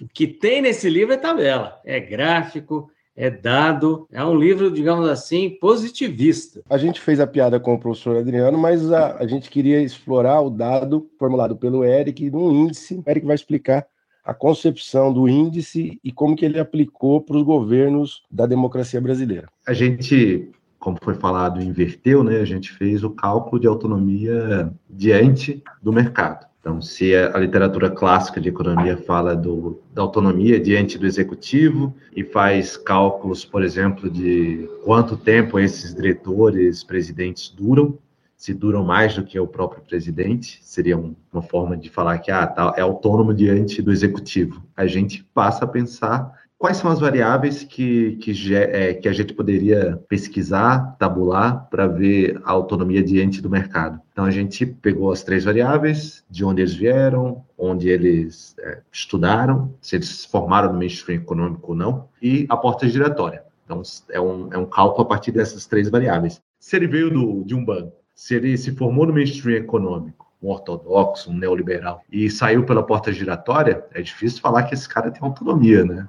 o 0.00 0.08
que 0.08 0.26
tem 0.26 0.62
nesse 0.62 0.88
livro 0.88 1.12
é 1.12 1.18
tabela. 1.18 1.80
É 1.84 2.00
gráfico, 2.00 2.90
é 3.20 3.30
dado, 3.30 4.08
é 4.10 4.24
um 4.24 4.34
livro, 4.34 4.70
digamos 4.70 5.06
assim, 5.06 5.50
positivista. 5.50 6.62
A 6.70 6.78
gente 6.78 6.98
fez 6.98 7.20
a 7.20 7.26
piada 7.26 7.60
com 7.60 7.74
o 7.74 7.78
professor 7.78 8.16
Adriano, 8.16 8.56
mas 8.56 8.90
a, 8.90 9.18
a 9.18 9.26
gente 9.26 9.50
queria 9.50 9.82
explorar 9.82 10.40
o 10.40 10.48
dado 10.48 11.06
formulado 11.18 11.54
pelo 11.54 11.84
Eric 11.84 12.30
no 12.30 12.50
índice. 12.50 12.94
O 12.94 13.10
Eric 13.10 13.26
vai 13.26 13.34
explicar 13.34 13.86
a 14.24 14.32
concepção 14.32 15.12
do 15.12 15.28
índice 15.28 16.00
e 16.02 16.10
como 16.10 16.34
que 16.34 16.46
ele 16.46 16.58
aplicou 16.58 17.20
para 17.20 17.36
os 17.36 17.42
governos 17.42 18.22
da 18.30 18.46
democracia 18.46 19.00
brasileira. 19.02 19.48
A 19.68 19.74
gente, 19.74 20.50
como 20.78 20.96
foi 21.02 21.14
falado, 21.14 21.60
inverteu, 21.60 22.24
né? 22.24 22.40
A 22.40 22.46
gente 22.46 22.72
fez 22.72 23.04
o 23.04 23.10
cálculo 23.10 23.60
de 23.60 23.66
autonomia 23.66 24.72
diante 24.88 25.62
do 25.82 25.92
mercado. 25.92 26.49
Então, 26.60 26.82
se 26.82 27.16
a 27.16 27.38
literatura 27.38 27.90
clássica 27.90 28.38
de 28.38 28.50
economia 28.50 28.96
fala 28.96 29.34
do, 29.34 29.80
da 29.94 30.02
autonomia 30.02 30.60
diante 30.60 30.98
do 30.98 31.06
executivo 31.06 31.94
e 32.14 32.22
faz 32.22 32.76
cálculos, 32.76 33.46
por 33.46 33.64
exemplo, 33.64 34.10
de 34.10 34.68
quanto 34.84 35.16
tempo 35.16 35.58
esses 35.58 35.94
diretores, 35.94 36.84
presidentes 36.84 37.48
duram, 37.48 37.98
se 38.36 38.52
duram 38.52 38.84
mais 38.84 39.14
do 39.14 39.24
que 39.24 39.38
o 39.40 39.46
próprio 39.46 39.82
presidente, 39.82 40.60
seria 40.62 40.98
uma 40.98 41.42
forma 41.42 41.76
de 41.76 41.88
falar 41.88 42.18
que 42.18 42.30
ah, 42.30 42.46
tá, 42.46 42.74
é 42.76 42.82
autônomo 42.82 43.32
diante 43.32 43.80
do 43.80 43.90
executivo. 43.90 44.62
A 44.76 44.86
gente 44.86 45.24
passa 45.34 45.64
a 45.64 45.68
pensar 45.68 46.30
Quais 46.60 46.76
são 46.76 46.90
as 46.90 47.00
variáveis 47.00 47.64
que, 47.64 48.16
que, 48.16 48.54
é, 48.54 48.92
que 48.92 49.08
a 49.08 49.14
gente 49.14 49.32
poderia 49.32 49.98
pesquisar, 50.06 50.94
tabular, 50.98 51.66
para 51.70 51.86
ver 51.86 52.38
a 52.44 52.50
autonomia 52.50 53.02
diante 53.02 53.40
do 53.40 53.48
mercado? 53.48 53.98
Então, 54.12 54.26
a 54.26 54.30
gente 54.30 54.66
pegou 54.66 55.10
as 55.10 55.22
três 55.22 55.42
variáveis, 55.42 56.22
de 56.28 56.44
onde 56.44 56.60
eles 56.60 56.74
vieram, 56.74 57.42
onde 57.56 57.88
eles 57.88 58.54
é, 58.58 58.82
estudaram, 58.92 59.74
se 59.80 59.96
eles 59.96 60.10
se 60.10 60.28
formaram 60.28 60.70
no 60.70 60.78
mainstream 60.78 61.22
econômico 61.22 61.70
ou 61.70 61.74
não, 61.78 62.08
e 62.20 62.44
a 62.50 62.58
porta 62.58 62.86
giratória. 62.86 63.42
Então, 63.64 63.80
é 64.10 64.20
um, 64.20 64.52
é 64.52 64.58
um 64.58 64.66
cálculo 64.66 65.06
a 65.06 65.08
partir 65.08 65.32
dessas 65.32 65.64
três 65.64 65.88
variáveis. 65.88 66.42
Se 66.58 66.76
ele 66.76 66.86
veio 66.86 67.08
do, 67.08 67.42
de 67.42 67.54
um 67.54 67.64
banco, 67.64 67.96
se 68.14 68.34
ele 68.34 68.54
se 68.58 68.72
formou 68.72 69.06
no 69.06 69.14
mainstream 69.14 69.56
econômico, 69.56 70.30
um 70.42 70.50
ortodoxo, 70.50 71.30
um 71.30 71.38
neoliberal, 71.38 72.02
e 72.12 72.28
saiu 72.28 72.66
pela 72.66 72.82
porta 72.82 73.10
giratória, 73.10 73.82
é 73.94 74.02
difícil 74.02 74.42
falar 74.42 74.64
que 74.64 74.74
esse 74.74 74.86
cara 74.86 75.10
tem 75.10 75.22
autonomia, 75.22 75.86
né? 75.86 76.06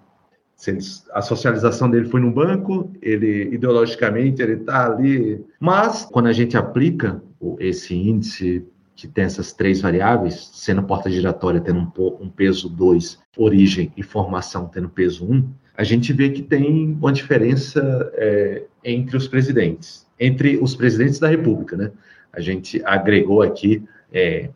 A 1.14 1.22
socialização 1.22 1.90
dele 1.90 2.06
foi 2.06 2.20
no 2.20 2.32
banco, 2.32 2.92
ele 3.02 3.54
ideologicamente 3.54 4.42
ele 4.42 4.54
está 4.54 4.86
ali. 4.86 5.44
Mas 5.60 6.06
quando 6.06 6.28
a 6.28 6.34
gente 6.34 6.56
aplica 6.56 7.22
esse 7.60 7.96
índice 7.96 8.64
que 8.96 9.08
tem 9.08 9.24
essas 9.24 9.52
três 9.54 9.82
variáveis, 9.82 10.52
sendo 10.54 10.84
porta 10.84 11.10
giratória 11.10 11.60
tendo 11.60 11.92
um, 12.20 12.30
peso 12.30 12.70
2, 12.70 13.20
origem 13.36 13.92
e 13.98 14.04
formação 14.04 14.68
tendo 14.68 14.90
peso 14.90 15.26
1, 15.26 15.34
um, 15.34 15.50
a 15.76 15.84
gente 15.84 16.14
vê 16.14 16.30
que 16.30 16.44
tem 16.44 16.96
uma 17.02 17.12
diferença 17.12 18.12
é, 18.14 18.64
entre 18.84 19.18
os 19.18 19.28
presidentes, 19.28 20.06
entre 20.20 20.58
os 20.58 20.76
presidentes 20.76 21.18
da 21.18 21.28
República, 21.28 21.76
né? 21.76 21.92
A 22.32 22.40
gente 22.40 22.82
agregou 22.86 23.42
aqui 23.42 23.84
é, 24.14 24.50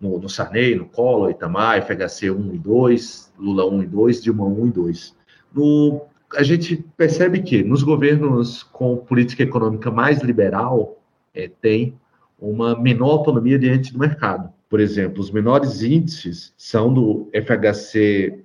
no, 0.00 0.18
no 0.18 0.28
Sarney, 0.28 0.74
no 0.74 0.86
Collor, 0.86 1.30
Itamar, 1.30 1.80
FHC 1.86 2.30
1 2.32 2.54
e 2.54 2.58
2, 2.58 3.32
Lula 3.38 3.64
1 3.66 3.82
e 3.84 3.86
2, 3.86 4.22
Dilma 4.22 4.44
1 4.44 4.66
e 4.66 4.70
2. 4.70 5.21
No 5.54 6.02
a 6.34 6.42
gente 6.42 6.82
percebe 6.96 7.42
que 7.42 7.62
nos 7.62 7.82
governos 7.82 8.62
com 8.62 8.96
política 8.96 9.42
econômica 9.42 9.90
mais 9.90 10.22
liberal, 10.22 10.98
é, 11.34 11.50
tem 11.60 11.94
uma 12.38 12.78
menor 12.78 13.10
autonomia 13.10 13.58
diante 13.58 13.92
do 13.92 13.98
mercado. 13.98 14.50
Por 14.68 14.80
exemplo, 14.80 15.20
os 15.20 15.30
menores 15.30 15.82
índices 15.82 16.52
são 16.56 16.92
do 16.92 17.28
FHC 17.32 18.42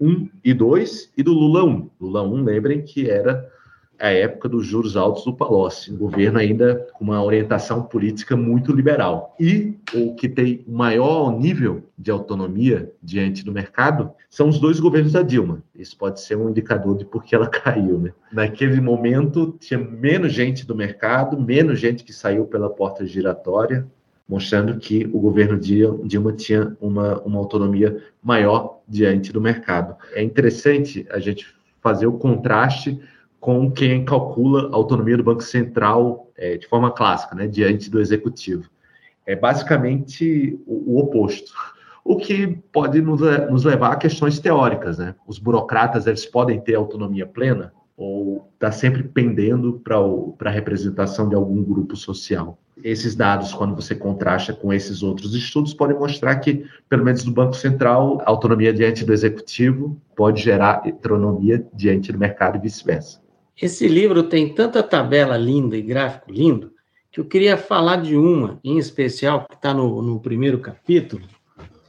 1 0.00 0.28
e 0.42 0.54
2 0.54 1.12
e 1.16 1.22
do 1.22 1.32
Lula 1.32 1.64
1. 1.64 1.90
Lula 2.00 2.22
1, 2.22 2.44
lembrem 2.44 2.82
que 2.82 3.10
era 3.10 3.46
a 3.98 4.08
época 4.08 4.48
dos 4.48 4.66
juros 4.66 4.96
altos 4.96 5.24
do 5.24 5.34
Palocci, 5.34 5.92
um 5.92 5.96
governo 5.96 6.38
ainda 6.38 6.86
com 6.94 7.04
uma 7.04 7.22
orientação 7.22 7.82
política 7.82 8.36
muito 8.36 8.72
liberal. 8.72 9.34
E 9.40 9.74
o 9.94 10.14
que 10.14 10.28
tem 10.28 10.64
maior 10.66 11.36
nível 11.38 11.82
de 11.98 12.10
autonomia 12.10 12.92
diante 13.02 13.44
do 13.44 13.52
mercado 13.52 14.10
são 14.28 14.48
os 14.48 14.58
dois 14.58 14.78
governos 14.78 15.12
da 15.12 15.22
Dilma. 15.22 15.62
Isso 15.74 15.96
pode 15.96 16.20
ser 16.20 16.36
um 16.36 16.50
indicador 16.50 16.96
de 16.96 17.04
por 17.04 17.24
que 17.24 17.34
ela 17.34 17.48
caiu. 17.48 17.98
Né? 17.98 18.12
Naquele 18.32 18.80
momento, 18.80 19.56
tinha 19.58 19.78
menos 19.78 20.32
gente 20.32 20.66
do 20.66 20.74
mercado, 20.74 21.40
menos 21.40 21.78
gente 21.78 22.04
que 22.04 22.12
saiu 22.12 22.44
pela 22.44 22.68
porta 22.68 23.06
giratória, 23.06 23.86
mostrando 24.28 24.76
que 24.78 25.08
o 25.12 25.20
governo 25.20 25.58
Dilma 25.58 26.32
tinha 26.32 26.76
uma, 26.80 27.20
uma 27.22 27.38
autonomia 27.38 28.02
maior 28.22 28.80
diante 28.88 29.32
do 29.32 29.40
mercado. 29.40 29.96
É 30.12 30.22
interessante 30.22 31.06
a 31.10 31.18
gente 31.18 31.46
fazer 31.80 32.06
o 32.06 32.14
contraste 32.14 33.00
com 33.46 33.70
quem 33.70 34.04
calcula 34.04 34.68
a 34.72 34.74
autonomia 34.74 35.16
do 35.16 35.22
Banco 35.22 35.40
Central 35.40 36.32
é, 36.36 36.56
de 36.56 36.66
forma 36.66 36.90
clássica, 36.90 37.32
né, 37.36 37.46
diante 37.46 37.88
do 37.88 38.00
executivo. 38.00 38.68
É 39.24 39.36
basicamente 39.36 40.58
o, 40.66 40.94
o 40.94 40.98
oposto. 40.98 41.52
O 42.04 42.16
que 42.16 42.58
pode 42.72 43.00
nos, 43.00 43.20
nos, 43.48 43.62
levar 43.62 43.92
a 43.92 43.96
questões 43.96 44.40
teóricas. 44.40 44.98
Né? 44.98 45.14
Os 45.28 45.38
burocratas 45.38 46.08
eles 46.08 46.26
podem 46.26 46.60
ter 46.60 46.74
autonomia 46.74 47.24
plena 47.24 47.72
ou 47.96 48.50
está 48.54 48.72
sempre 48.72 49.04
pendendo 49.04 49.80
para 49.84 50.50
a 50.50 50.52
representação 50.52 51.28
de 51.28 51.36
algum 51.36 51.62
grupo 51.62 51.94
social. 51.94 52.58
Esses 52.82 53.14
dados, 53.14 53.54
quando 53.54 53.76
você 53.76 53.94
contrasta 53.94 54.52
com 54.54 54.72
esses 54.72 55.04
outros 55.04 55.36
estudos, 55.36 55.72
podem 55.72 55.96
mostrar 55.96 56.34
que, 56.40 56.66
pelo 56.88 57.04
menos 57.04 57.24
no 57.24 57.32
Banco 57.32 57.54
Central, 57.54 58.20
a 58.26 58.28
autonomia 58.28 58.72
diante 58.72 59.04
do 59.04 59.12
executivo 59.12 59.96
pode 60.16 60.42
gerar 60.42 60.82
heteronomia 60.84 61.64
diante 61.72 62.10
do 62.10 62.18
mercado 62.18 62.56
e 62.56 62.60
vice-versa. 62.60 63.24
Esse 63.60 63.88
livro 63.88 64.22
tem 64.24 64.52
tanta 64.52 64.82
tabela 64.82 65.36
linda 65.36 65.76
e 65.76 65.82
gráfico 65.82 66.30
lindo 66.30 66.72
que 67.10 67.18
eu 67.18 67.24
queria 67.24 67.56
falar 67.56 67.96
de 67.96 68.14
uma 68.14 68.60
em 68.62 68.76
especial 68.76 69.46
que 69.48 69.54
está 69.54 69.72
no, 69.72 70.02
no 70.02 70.20
primeiro 70.20 70.58
capítulo, 70.58 71.26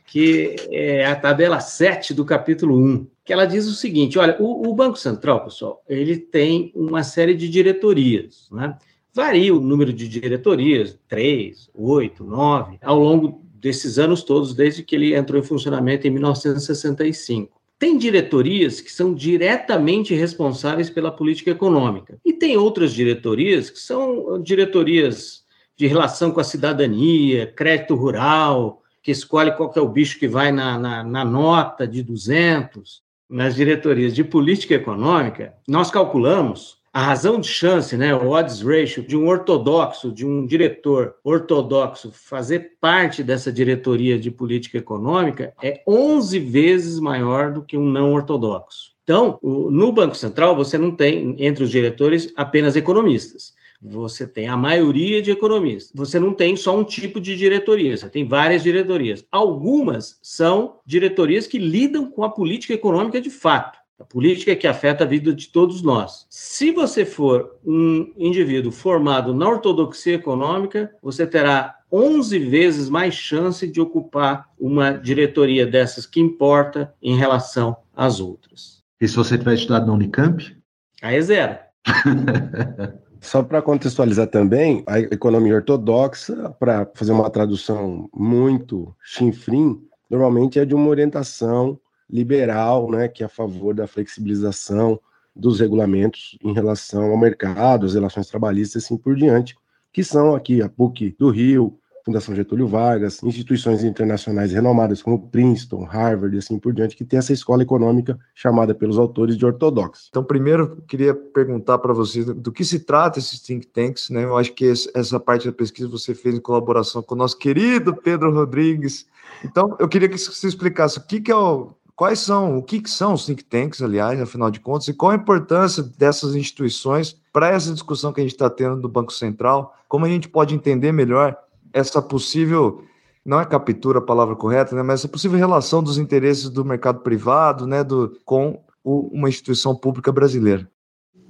que 0.05 0.55
é 0.71 1.05
a 1.05 1.13
tabela 1.13 1.59
7 1.59 2.13
do 2.13 2.23
capítulo 2.23 2.77
1, 2.77 3.07
que 3.25 3.33
ela 3.33 3.45
diz 3.45 3.67
o 3.67 3.73
seguinte: 3.73 4.17
olha, 4.17 4.37
o, 4.39 4.69
o 4.69 4.73
Banco 4.73 4.97
Central, 4.97 5.43
pessoal, 5.43 5.83
ele 5.89 6.15
tem 6.15 6.71
uma 6.73 7.03
série 7.03 7.35
de 7.35 7.49
diretorias, 7.49 8.47
né? 8.49 8.77
Varia 9.13 9.53
o 9.53 9.59
número 9.59 9.91
de 9.91 10.07
diretorias, 10.07 10.97
três, 11.09 11.69
oito, 11.73 12.23
nove, 12.23 12.77
ao 12.81 12.97
longo 12.97 13.41
desses 13.55 13.99
anos 13.99 14.23
todos, 14.23 14.53
desde 14.53 14.83
que 14.83 14.95
ele 14.95 15.13
entrou 15.13 15.41
em 15.41 15.43
funcionamento 15.43 16.07
em 16.07 16.11
1965. 16.11 17.56
Tem 17.79 17.97
diretorias 17.97 18.81
que 18.81 18.91
são 18.91 19.13
diretamente 19.13 20.15
responsáveis 20.15 20.89
pela 20.89 21.11
política 21.11 21.51
econômica. 21.51 22.17
E 22.25 22.33
tem 22.33 22.57
outras 22.57 22.91
diretorias 22.93 23.69
que 23.69 23.79
são 23.79 24.41
diretorias 24.41 25.43
de 25.75 25.85
relação 25.85 26.31
com 26.31 26.39
a 26.39 26.43
cidadania, 26.43 27.45
crédito 27.45 27.93
rural, 27.93 28.81
que 29.03 29.11
escolhe 29.11 29.51
qual 29.51 29.69
que 29.69 29.77
é 29.77 29.81
o 29.81 29.87
bicho 29.87 30.17
que 30.17 30.27
vai 30.27 30.51
na, 30.51 30.79
na, 30.79 31.03
na 31.03 31.23
nota 31.23 31.87
de 31.87 32.01
200. 32.01 33.01
Nas 33.29 33.55
diretorias 33.55 34.15
de 34.15 34.23
política 34.23 34.73
econômica, 34.73 35.53
nós 35.67 35.91
calculamos 35.91 36.76
a 36.97 37.01
razão 37.01 37.39
de 37.39 37.47
chance, 37.47 37.95
né, 37.95 38.15
o 38.15 38.29
odds 38.29 38.63
ratio 38.63 39.03
de 39.03 39.15
um 39.15 39.27
ortodoxo, 39.27 40.11
de 40.11 40.25
um 40.25 40.47
diretor 40.47 41.13
ortodoxo 41.23 42.11
fazer 42.11 42.71
parte 42.81 43.21
dessa 43.21 43.51
diretoria 43.51 44.17
de 44.17 44.31
política 44.31 44.79
econômica 44.79 45.53
é 45.61 45.83
11 45.87 46.39
vezes 46.39 46.99
maior 46.99 47.51
do 47.51 47.61
que 47.61 47.77
um 47.77 47.87
não 47.87 48.13
ortodoxo. 48.13 48.93
Então, 49.03 49.37
no 49.43 49.91
Banco 49.91 50.15
Central, 50.15 50.55
você 50.55 50.75
não 50.75 50.89
tem, 50.89 51.35
entre 51.37 51.63
os 51.63 51.69
diretores, 51.69 52.33
apenas 52.35 52.75
economistas. 52.75 53.53
Você 53.79 54.25
tem 54.25 54.47
a 54.47 54.57
maioria 54.57 55.21
de 55.21 55.29
economistas. 55.29 55.91
Você 55.93 56.19
não 56.19 56.33
tem 56.33 56.55
só 56.55 56.75
um 56.75 56.83
tipo 56.83 57.21
de 57.21 57.37
diretoria, 57.37 57.95
você 57.95 58.09
tem 58.09 58.27
várias 58.27 58.63
diretorias. 58.63 59.23
Algumas 59.31 60.17
são 60.23 60.79
diretorias 60.83 61.45
que 61.45 61.59
lidam 61.59 62.09
com 62.09 62.23
a 62.23 62.29
política 62.31 62.73
econômica 62.73 63.21
de 63.21 63.29
fato. 63.29 63.77
A 63.99 64.03
política 64.03 64.51
é 64.51 64.55
que 64.55 64.67
afeta 64.67 65.03
a 65.03 65.07
vida 65.07 65.33
de 65.33 65.47
todos 65.47 65.81
nós. 65.81 66.27
Se 66.29 66.71
você 66.71 67.03
for 67.03 67.57
um 67.65 68.13
indivíduo 68.15 68.71
formado 68.71 69.33
na 69.33 69.49
ortodoxia 69.49 70.13
econômica, 70.13 70.91
você 71.01 71.25
terá 71.25 71.77
11 71.91 72.37
vezes 72.37 72.89
mais 72.89 73.15
chance 73.15 73.67
de 73.67 73.81
ocupar 73.81 74.49
uma 74.59 74.91
diretoria 74.91 75.65
dessas 75.65 76.05
que 76.05 76.19
importa 76.19 76.93
em 77.01 77.17
relação 77.17 77.75
às 77.95 78.19
outras. 78.19 78.83
E 79.01 79.07
se 79.07 79.15
você 79.15 79.35
tiver 79.35 79.55
estudado 79.55 79.87
na 79.87 79.93
Unicamp? 79.93 80.55
Aí 81.01 81.15
é 81.15 81.21
zero. 81.21 81.57
Só 83.19 83.41
para 83.41 83.63
contextualizar 83.63 84.27
também, 84.27 84.83
a 84.85 84.99
economia 84.99 85.55
ortodoxa, 85.55 86.55
para 86.59 86.87
fazer 86.93 87.13
uma 87.13 87.29
tradução 87.31 88.07
muito 88.13 88.95
chinfrim, 89.03 89.81
normalmente 90.07 90.59
é 90.59 90.65
de 90.65 90.75
uma 90.75 90.87
orientação 90.87 91.79
liberal, 92.09 92.89
né, 92.89 93.07
que 93.07 93.23
é 93.23 93.25
a 93.25 93.29
favor 93.29 93.73
da 93.73 93.87
flexibilização 93.87 94.99
dos 95.35 95.59
regulamentos 95.59 96.37
em 96.43 96.53
relação 96.53 97.11
ao 97.11 97.17
mercado, 97.17 97.85
as 97.85 97.93
relações 97.93 98.27
trabalhistas 98.27 98.83
e 98.83 98.85
assim 98.85 98.97
por 98.97 99.15
diante, 99.15 99.55
que 99.93 100.03
são 100.03 100.35
aqui 100.35 100.61
a 100.61 100.69
PUC 100.69 101.15
do 101.17 101.29
Rio, 101.29 101.79
Fundação 102.07 102.33
Getúlio 102.33 102.67
Vargas, 102.67 103.21
instituições 103.21 103.83
internacionais 103.83 104.53
renomadas 104.53 105.01
como 105.01 105.27
Princeton, 105.27 105.83
Harvard 105.83 106.33
e 106.33 106.39
assim 106.39 106.57
por 106.57 106.73
diante, 106.73 106.95
que 106.95 107.03
tem 107.03 107.19
essa 107.19 107.33
escola 107.33 107.63
econômica 107.63 108.17
chamada 108.33 108.73
pelos 108.73 108.97
autores 108.97 109.35
de 109.35 109.45
ortodoxo. 109.45 110.07
Então, 110.09 110.23
primeiro, 110.23 110.81
queria 110.87 111.13
perguntar 111.13 111.77
para 111.79 111.93
vocês 111.93 112.25
do 112.25 112.49
que 112.49 112.63
se 112.63 112.79
trata 112.79 113.19
esses 113.19 113.41
think 113.41 113.67
tanks, 113.67 114.09
né? 114.09 114.23
Eu 114.23 114.37
acho 114.37 114.53
que 114.53 114.71
essa 114.95 115.19
parte 115.19 115.47
da 115.47 115.51
pesquisa 115.51 115.89
você 115.89 116.15
fez 116.15 116.33
em 116.33 116.39
colaboração 116.39 117.03
com 117.03 117.13
o 117.13 117.17
nosso 117.17 117.37
querido 117.37 117.93
Pedro 117.93 118.33
Rodrigues. 118.33 119.05
Então, 119.43 119.75
eu 119.77 119.89
queria 119.89 120.07
que 120.07 120.17
você 120.17 120.47
explicasse 120.47 120.99
o 120.99 121.05
que, 121.05 121.19
que 121.19 121.29
é 121.29 121.35
o 121.35 121.75
quais 121.97 122.19
são, 122.19 122.59
o 122.59 122.61
que, 122.61 122.79
que 122.79 122.89
são 122.89 123.13
os 123.13 123.25
think 123.25 123.43
tanks, 123.43 123.81
aliás, 123.81 124.21
afinal 124.21 124.51
de 124.51 124.59
contas, 124.59 124.87
e 124.87 124.93
qual 124.93 125.11
a 125.11 125.15
importância 125.15 125.81
dessas 125.81 126.35
instituições 126.35 127.19
para 127.33 127.49
essa 127.49 127.73
discussão 127.73 128.13
que 128.13 128.21
a 128.21 128.23
gente 128.23 128.33
está 128.33 128.49
tendo 128.51 128.79
do 128.79 128.87
Banco 128.87 129.11
Central, 129.11 129.75
como 129.89 130.05
a 130.05 130.09
gente 130.09 130.29
pode 130.29 130.53
entender 130.53 130.91
melhor 130.91 131.35
essa 131.73 131.99
possível, 131.99 132.83
não 133.25 133.41
é 133.41 133.45
captura 133.45 133.97
a 133.97 134.01
palavra 134.01 134.35
correta, 134.35 134.75
né, 134.75 134.83
mas 134.83 134.99
essa 134.99 135.07
possível 135.07 135.39
relação 135.39 135.81
dos 135.81 135.97
interesses 135.97 136.51
do 136.51 136.63
mercado 136.63 136.99
privado 136.99 137.65
né, 137.65 137.83
do, 137.83 138.15
com 138.23 138.61
o, 138.83 139.09
uma 139.11 139.27
instituição 139.27 139.75
pública 139.75 140.11
brasileira. 140.11 140.69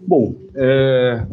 Bom, 0.06 0.36
é, 0.54 1.26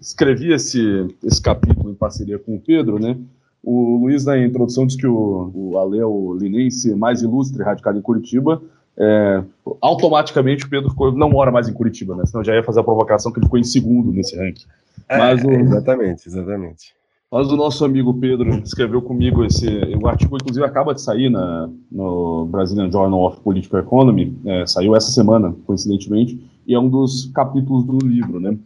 escrevi 0.00 0.52
esse, 0.52 1.14
esse 1.22 1.40
capítulo 1.42 1.90
em 1.90 1.94
parceria 1.94 2.38
com 2.38 2.56
o 2.56 2.60
Pedro, 2.60 2.98
né? 2.98 3.18
O 3.62 3.98
Luiz, 3.98 4.24
na 4.24 4.38
introdução, 4.38 4.86
disse 4.86 4.98
que 4.98 5.06
o, 5.06 5.50
o 5.54 5.78
Ale 5.78 5.98
é 5.98 6.06
o 6.06 6.32
linense 6.32 6.94
mais 6.94 7.22
ilustre 7.22 7.62
radicado 7.62 7.98
em 7.98 8.02
Curitiba, 8.02 8.62
é, 8.98 9.42
automaticamente 9.80 10.64
o 10.64 10.68
Pedro 10.68 10.90
ficou, 10.90 11.12
não 11.12 11.30
mora 11.30 11.52
mais 11.52 11.68
em 11.68 11.72
Curitiba, 11.72 12.16
né? 12.16 12.26
Senão 12.26 12.42
já 12.42 12.54
ia 12.54 12.64
fazer 12.64 12.80
a 12.80 12.84
provocação 12.84 13.30
que 13.30 13.38
ele 13.38 13.46
ficou 13.46 13.58
em 13.58 13.64
segundo 13.64 14.12
nesse 14.12 14.36
ranking. 14.36 14.66
É, 15.08 15.18
mas 15.18 15.44
o, 15.44 15.50
exatamente, 15.50 16.26
exatamente. 16.26 16.94
Mas 17.30 17.52
o 17.52 17.56
nosso 17.56 17.84
amigo 17.84 18.12
Pedro 18.14 18.48
escreveu 18.58 19.00
comigo 19.00 19.44
esse. 19.44 19.68
O 20.02 20.08
artigo, 20.08 20.36
inclusive, 20.36 20.64
acaba 20.64 20.94
de 20.94 21.00
sair 21.00 21.30
na, 21.30 21.68
no 21.92 22.46
Brazilian 22.46 22.90
Journal 22.90 23.22
of 23.22 23.40
Political 23.40 23.80
Economy, 23.80 24.36
é, 24.44 24.66
saiu 24.66 24.96
essa 24.96 25.10
semana, 25.10 25.54
coincidentemente, 25.64 26.40
e 26.66 26.74
é 26.74 26.80
um 26.80 26.88
dos 26.88 27.30
capítulos 27.34 27.84
do 27.84 27.98
livro, 27.98 28.40
né? 28.40 28.56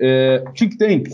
É, 0.00 0.44
think 0.54 0.78
Tank, 0.78 1.08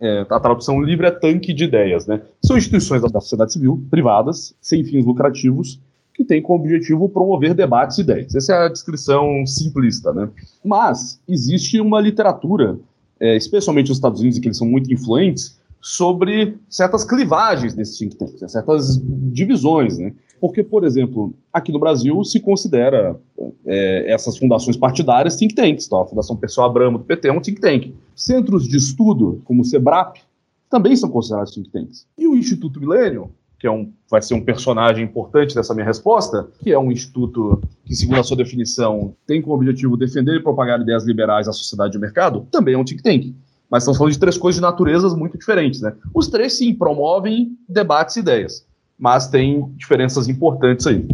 é, 0.00 0.26
a 0.28 0.40
tradução 0.40 0.80
livre 0.80 1.06
é 1.06 1.10
tanque 1.10 1.52
de 1.52 1.64
ideias, 1.64 2.06
né? 2.06 2.22
São 2.42 2.56
instituições 2.56 3.02
da 3.02 3.20
sociedade 3.20 3.52
civil, 3.52 3.84
privadas, 3.90 4.54
sem 4.60 4.82
fins 4.84 5.04
lucrativos, 5.04 5.80
que 6.14 6.24
tem 6.24 6.40
como 6.40 6.62
objetivo 6.62 7.08
promover 7.08 7.54
debates 7.54 7.98
e 7.98 8.02
ideias. 8.02 8.34
Essa 8.34 8.54
é 8.54 8.66
a 8.66 8.68
descrição 8.68 9.44
simplista, 9.44 10.12
né? 10.12 10.30
Mas 10.64 11.20
existe 11.28 11.80
uma 11.80 12.00
literatura, 12.00 12.78
é, 13.18 13.36
especialmente 13.36 13.88
nos 13.88 13.98
Estados 13.98 14.20
Unidos, 14.20 14.38
que 14.38 14.46
eles 14.46 14.56
são 14.56 14.68
muito 14.68 14.92
influentes, 14.92 15.58
sobre 15.80 16.56
certas 16.66 17.04
clivagens 17.04 17.74
desses 17.74 17.98
think 17.98 18.16
tanks, 18.16 18.40
né? 18.40 18.48
certas 18.48 18.98
divisões, 19.30 19.98
né? 19.98 20.14
Porque, 20.40 20.62
por 20.62 20.82
exemplo, 20.82 21.34
aqui 21.52 21.70
no 21.72 21.78
Brasil 21.78 22.24
se 22.24 22.40
considera 22.40 23.20
é, 23.66 24.10
essas 24.10 24.38
fundações 24.38 24.78
partidárias 24.78 25.36
think 25.36 25.54
tanks. 25.54 25.86
Então, 25.86 26.00
a 26.00 26.06
Fundação 26.06 26.36
Pessoa 26.36 26.66
Abramo 26.66 26.98
do 26.98 27.04
PT 27.04 27.28
é 27.28 27.32
um 27.32 27.40
think 27.40 27.60
tank. 27.60 27.94
Centros 28.16 28.66
de 28.66 28.76
estudo, 28.76 29.42
como 29.44 29.60
o 29.60 29.64
SEBRAP, 29.64 30.18
também 30.70 30.96
são 30.96 31.10
considerados 31.10 31.52
think 31.52 31.70
tanks. 31.70 32.06
E 32.16 32.26
o 32.26 32.34
Instituto 32.34 32.80
Milênio, 32.80 33.30
que 33.64 33.68
é 33.68 33.70
um, 33.70 33.90
vai 34.10 34.20
ser 34.20 34.34
um 34.34 34.44
personagem 34.44 35.02
importante 35.02 35.54
dessa 35.54 35.72
minha 35.72 35.86
resposta, 35.86 36.46
que 36.62 36.70
é 36.70 36.78
um 36.78 36.92
instituto 36.92 37.62
que, 37.86 37.96
segundo 37.96 38.20
a 38.20 38.22
sua 38.22 38.36
definição, 38.36 39.16
tem 39.26 39.40
como 39.40 39.54
objetivo 39.54 39.96
defender 39.96 40.36
e 40.36 40.42
propagar 40.42 40.78
ideias 40.78 41.06
liberais 41.06 41.48
à 41.48 41.52
sociedade 41.54 41.92
de 41.92 41.98
mercado, 41.98 42.46
também 42.50 42.74
é 42.74 42.78
um 42.78 42.84
think 42.84 43.02
tank. 43.02 43.34
Mas 43.70 43.84
estamos 43.84 43.96
falando 43.96 44.12
de 44.12 44.18
três 44.18 44.36
coisas 44.36 44.56
de 44.56 44.60
naturezas 44.60 45.14
muito 45.14 45.38
diferentes, 45.38 45.80
né? 45.80 45.94
Os 46.12 46.28
três, 46.28 46.58
sim, 46.58 46.74
promovem 46.74 47.56
debates 47.66 48.16
e 48.16 48.20
ideias, 48.20 48.66
mas 48.98 49.28
tem 49.28 49.66
diferenças 49.78 50.28
importantes 50.28 50.86
aí. 50.86 51.08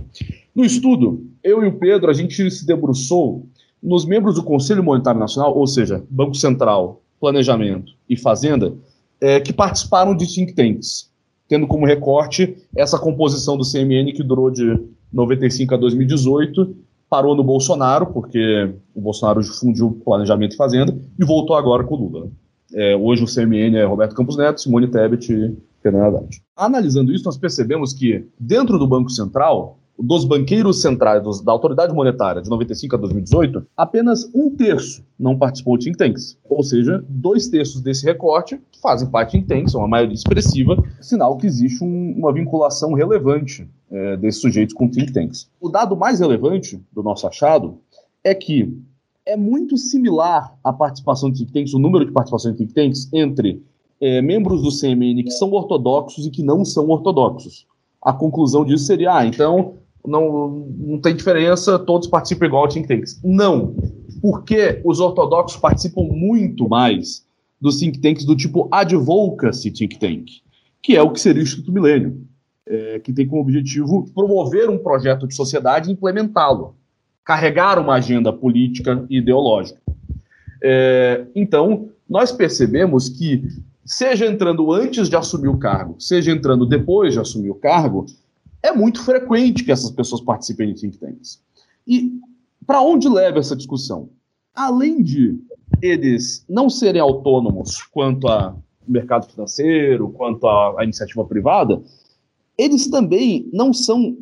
No 0.52 0.64
estudo, 0.64 1.24
eu 1.44 1.62
e 1.62 1.68
o 1.68 1.78
Pedro, 1.78 2.10
a 2.10 2.14
gente 2.14 2.50
se 2.50 2.66
debruçou 2.66 3.46
nos 3.80 4.04
membros 4.04 4.34
do 4.34 4.42
Conselho 4.42 4.82
Monetário 4.82 5.20
Nacional, 5.20 5.56
ou 5.56 5.68
seja, 5.68 6.02
Banco 6.10 6.34
Central, 6.34 7.00
Planejamento 7.20 7.92
e 8.08 8.16
Fazenda, 8.16 8.74
é, 9.20 9.38
que 9.38 9.52
participaram 9.52 10.16
de 10.16 10.26
think 10.26 10.52
tanks 10.52 11.09
tendo 11.50 11.66
como 11.66 11.84
recorte 11.84 12.56
essa 12.76 12.96
composição 12.96 13.56
do 13.56 13.68
CMN 13.68 14.12
que 14.12 14.22
durou 14.22 14.52
de 14.52 14.80
95 15.12 15.74
a 15.74 15.76
2018, 15.76 16.76
parou 17.08 17.34
no 17.34 17.42
Bolsonaro, 17.42 18.06
porque 18.06 18.72
o 18.94 19.00
Bolsonaro 19.00 19.42
fundiu 19.42 20.00
planejamento 20.04 20.52
e 20.52 20.56
fazenda, 20.56 20.96
e 21.18 21.24
voltou 21.24 21.56
agora 21.56 21.82
com 21.82 21.96
o 21.96 21.98
Lula. 21.98 22.30
É, 22.72 22.94
hoje 22.94 23.24
o 23.24 23.26
CMN 23.26 23.76
é 23.76 23.84
Roberto 23.84 24.14
Campos 24.14 24.36
Neto, 24.36 24.60
Simone 24.60 24.86
Tebet 24.86 25.32
e 25.32 25.58
Fernando 25.82 26.16
Haddad. 26.16 26.40
Analisando 26.56 27.12
isso, 27.12 27.24
nós 27.24 27.36
percebemos 27.36 27.92
que 27.92 28.24
dentro 28.38 28.78
do 28.78 28.86
Banco 28.86 29.10
Central, 29.10 29.79
dos 30.02 30.24
banqueiros 30.24 30.80
centrais 30.80 31.22
dos, 31.22 31.40
da 31.40 31.52
autoridade 31.52 31.94
monetária 31.94 32.40
de 32.40 32.48
95 32.48 32.96
a 32.96 32.98
2018, 32.98 33.66
apenas 33.76 34.28
um 34.34 34.50
terço 34.50 35.04
não 35.18 35.36
participou 35.36 35.76
de 35.76 35.84
think 35.84 35.98
tanks. 35.98 36.38
Ou 36.48 36.62
seja, 36.62 37.04
dois 37.08 37.48
terços 37.48 37.80
desse 37.80 38.04
recorte 38.04 38.60
fazem 38.82 39.08
parte 39.08 39.32
de 39.32 39.44
think 39.44 39.48
tanks, 39.48 39.72
são 39.72 39.82
uma 39.82 39.88
maioria 39.88 40.14
expressiva, 40.14 40.82
sinal 41.00 41.36
que 41.36 41.46
existe 41.46 41.84
um, 41.84 42.14
uma 42.16 42.32
vinculação 42.32 42.94
relevante 42.94 43.68
é, 43.90 44.16
desses 44.16 44.40
sujeitos 44.40 44.74
com 44.74 44.88
think 44.88 45.12
tanks. 45.12 45.50
O 45.60 45.68
dado 45.68 45.96
mais 45.96 46.20
relevante 46.20 46.80
do 46.92 47.02
nosso 47.02 47.26
achado 47.26 47.78
é 48.24 48.34
que 48.34 48.74
é 49.26 49.36
muito 49.36 49.76
similar 49.76 50.56
a 50.64 50.72
participação 50.72 51.30
de 51.30 51.38
think 51.38 51.52
tanks, 51.52 51.74
o 51.74 51.78
número 51.78 52.06
de 52.06 52.12
participação 52.12 52.52
de 52.52 52.58
think 52.58 52.72
tanks 52.72 53.08
entre 53.12 53.62
é, 54.00 54.22
membros 54.22 54.62
do 54.62 54.70
CMN 54.70 55.22
que 55.22 55.30
são 55.30 55.52
ortodoxos 55.52 56.26
e 56.26 56.30
que 56.30 56.42
não 56.42 56.64
são 56.64 56.88
ortodoxos. 56.88 57.66
A 58.02 58.14
conclusão 58.14 58.64
disso 58.64 58.84
seria, 58.84 59.14
ah, 59.14 59.26
então 59.26 59.74
não, 60.06 60.66
não 60.78 60.98
tem 60.98 61.14
diferença, 61.14 61.78
todos 61.78 62.08
participam 62.08 62.46
igual 62.46 62.64
ao 62.64 62.68
think 62.68 62.88
tanks. 62.88 63.20
Não, 63.22 63.74
porque 64.20 64.80
os 64.84 65.00
ortodoxos 65.00 65.60
participam 65.60 66.02
muito 66.02 66.68
mais 66.68 67.24
dos 67.60 67.78
think 67.78 67.98
tanks 67.98 68.24
do 68.24 68.36
tipo 68.36 68.68
advocacy 68.70 69.70
think 69.70 69.98
tank, 69.98 70.26
que 70.82 70.96
é 70.96 71.02
o 71.02 71.10
que 71.10 71.20
seria 71.20 71.40
o 71.40 71.44
Instituto 71.44 71.72
Milênio, 71.72 72.26
é, 72.66 72.98
que 73.00 73.12
tem 73.12 73.26
como 73.26 73.42
objetivo 73.42 74.08
promover 74.14 74.70
um 74.70 74.78
projeto 74.78 75.26
de 75.26 75.34
sociedade 75.34 75.90
e 75.90 75.92
implementá-lo, 75.92 76.74
carregar 77.24 77.78
uma 77.78 77.94
agenda 77.94 78.32
política 78.32 79.04
e 79.10 79.18
ideológica. 79.18 79.80
É, 80.62 81.24
então, 81.34 81.88
nós 82.08 82.32
percebemos 82.32 83.08
que, 83.08 83.42
seja 83.84 84.26
entrando 84.26 84.72
antes 84.72 85.08
de 85.08 85.16
assumir 85.16 85.48
o 85.48 85.58
cargo, 85.58 85.96
seja 85.98 86.30
entrando 86.30 86.66
depois 86.66 87.14
de 87.14 87.20
assumir 87.20 87.50
o 87.50 87.54
cargo, 87.54 88.06
é 88.62 88.72
muito 88.72 89.02
frequente 89.02 89.64
que 89.64 89.72
essas 89.72 89.90
pessoas 89.90 90.20
participem 90.20 90.72
de 90.72 90.80
think 90.80 90.98
tanks. 90.98 91.42
E 91.86 92.12
para 92.66 92.82
onde 92.82 93.08
leva 93.08 93.38
essa 93.38 93.56
discussão? 93.56 94.10
Além 94.54 95.02
de 95.02 95.38
eles 95.80 96.44
não 96.48 96.68
serem 96.68 97.00
autônomos 97.00 97.82
quanto 97.84 98.28
ao 98.28 98.62
mercado 98.86 99.30
financeiro, 99.30 100.10
quanto 100.10 100.46
à 100.46 100.82
iniciativa 100.82 101.24
privada, 101.24 101.82
eles 102.58 102.88
também 102.88 103.48
não 103.52 103.72
são 103.72 104.16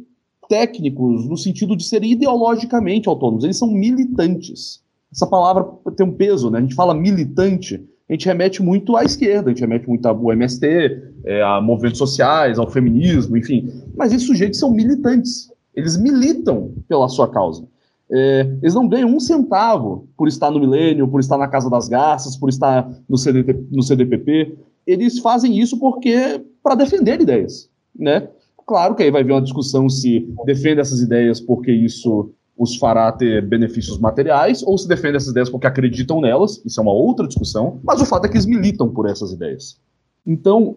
técnicos 0.48 1.28
no 1.28 1.36
sentido 1.36 1.76
de 1.76 1.84
serem 1.84 2.12
ideologicamente 2.12 3.08
autônomos, 3.08 3.44
eles 3.44 3.58
são 3.58 3.70
militantes. 3.70 4.82
Essa 5.12 5.26
palavra 5.26 5.64
tem 5.96 6.06
um 6.06 6.12
peso, 6.12 6.50
né? 6.50 6.58
A 6.58 6.62
gente 6.62 6.74
fala 6.74 6.94
militante, 6.94 7.84
a 8.08 8.12
gente 8.12 8.26
remete 8.26 8.62
muito 8.62 8.96
à 8.96 9.04
esquerda, 9.04 9.50
a 9.50 9.52
gente 9.52 9.60
remete 9.60 9.86
muito 9.86 10.06
ao 10.06 10.32
MST, 10.32 10.66
é, 11.24 11.42
a 11.42 11.60
movimentos 11.60 11.98
sociais, 11.98 12.58
ao 12.58 12.70
feminismo, 12.70 13.36
enfim. 13.36 13.70
Mas 13.94 14.12
esses 14.12 14.26
sujeitos 14.26 14.58
são 14.58 14.70
militantes. 14.70 15.52
Eles 15.74 15.96
militam 15.96 16.72
pela 16.88 17.08
sua 17.08 17.28
causa. 17.28 17.68
É, 18.10 18.56
eles 18.62 18.74
não 18.74 18.88
ganham 18.88 19.10
um 19.10 19.20
centavo 19.20 20.08
por 20.16 20.26
estar 20.26 20.50
no 20.50 20.58
Milênio, 20.58 21.06
por 21.06 21.20
estar 21.20 21.36
na 21.36 21.46
Casa 21.46 21.68
das 21.68 21.86
Garças, 21.88 22.36
por 22.36 22.48
estar 22.48 22.90
no, 23.06 23.18
CDT, 23.18 23.66
no 23.70 23.82
CDPP. 23.82 24.56
Eles 24.86 25.18
fazem 25.18 25.58
isso 25.58 25.78
porque 25.78 26.42
para 26.62 26.74
defender 26.74 27.20
ideias, 27.20 27.68
né? 27.94 28.26
Claro 28.66 28.94
que 28.94 29.02
aí 29.02 29.10
vai 29.10 29.22
vir 29.22 29.32
uma 29.32 29.42
discussão 29.42 29.88
se 29.88 30.26
defende 30.46 30.80
essas 30.80 31.00
ideias 31.00 31.40
porque 31.40 31.70
isso 31.70 32.30
os 32.58 32.76
fará 32.76 33.12
ter 33.12 33.46
benefícios 33.46 33.98
materiais 33.98 34.62
ou 34.64 34.76
se 34.76 34.88
defende 34.88 35.16
essas 35.16 35.30
ideias 35.30 35.48
porque 35.48 35.66
acreditam 35.66 36.20
nelas, 36.20 36.60
isso 36.64 36.80
é 36.80 36.82
uma 36.82 36.92
outra 36.92 37.26
discussão, 37.26 37.80
mas 37.84 38.00
o 38.00 38.04
fato 38.04 38.24
é 38.24 38.28
que 38.28 38.34
eles 38.34 38.46
militam 38.46 38.88
por 38.88 39.08
essas 39.08 39.32
ideias. 39.32 39.78
Então, 40.26 40.76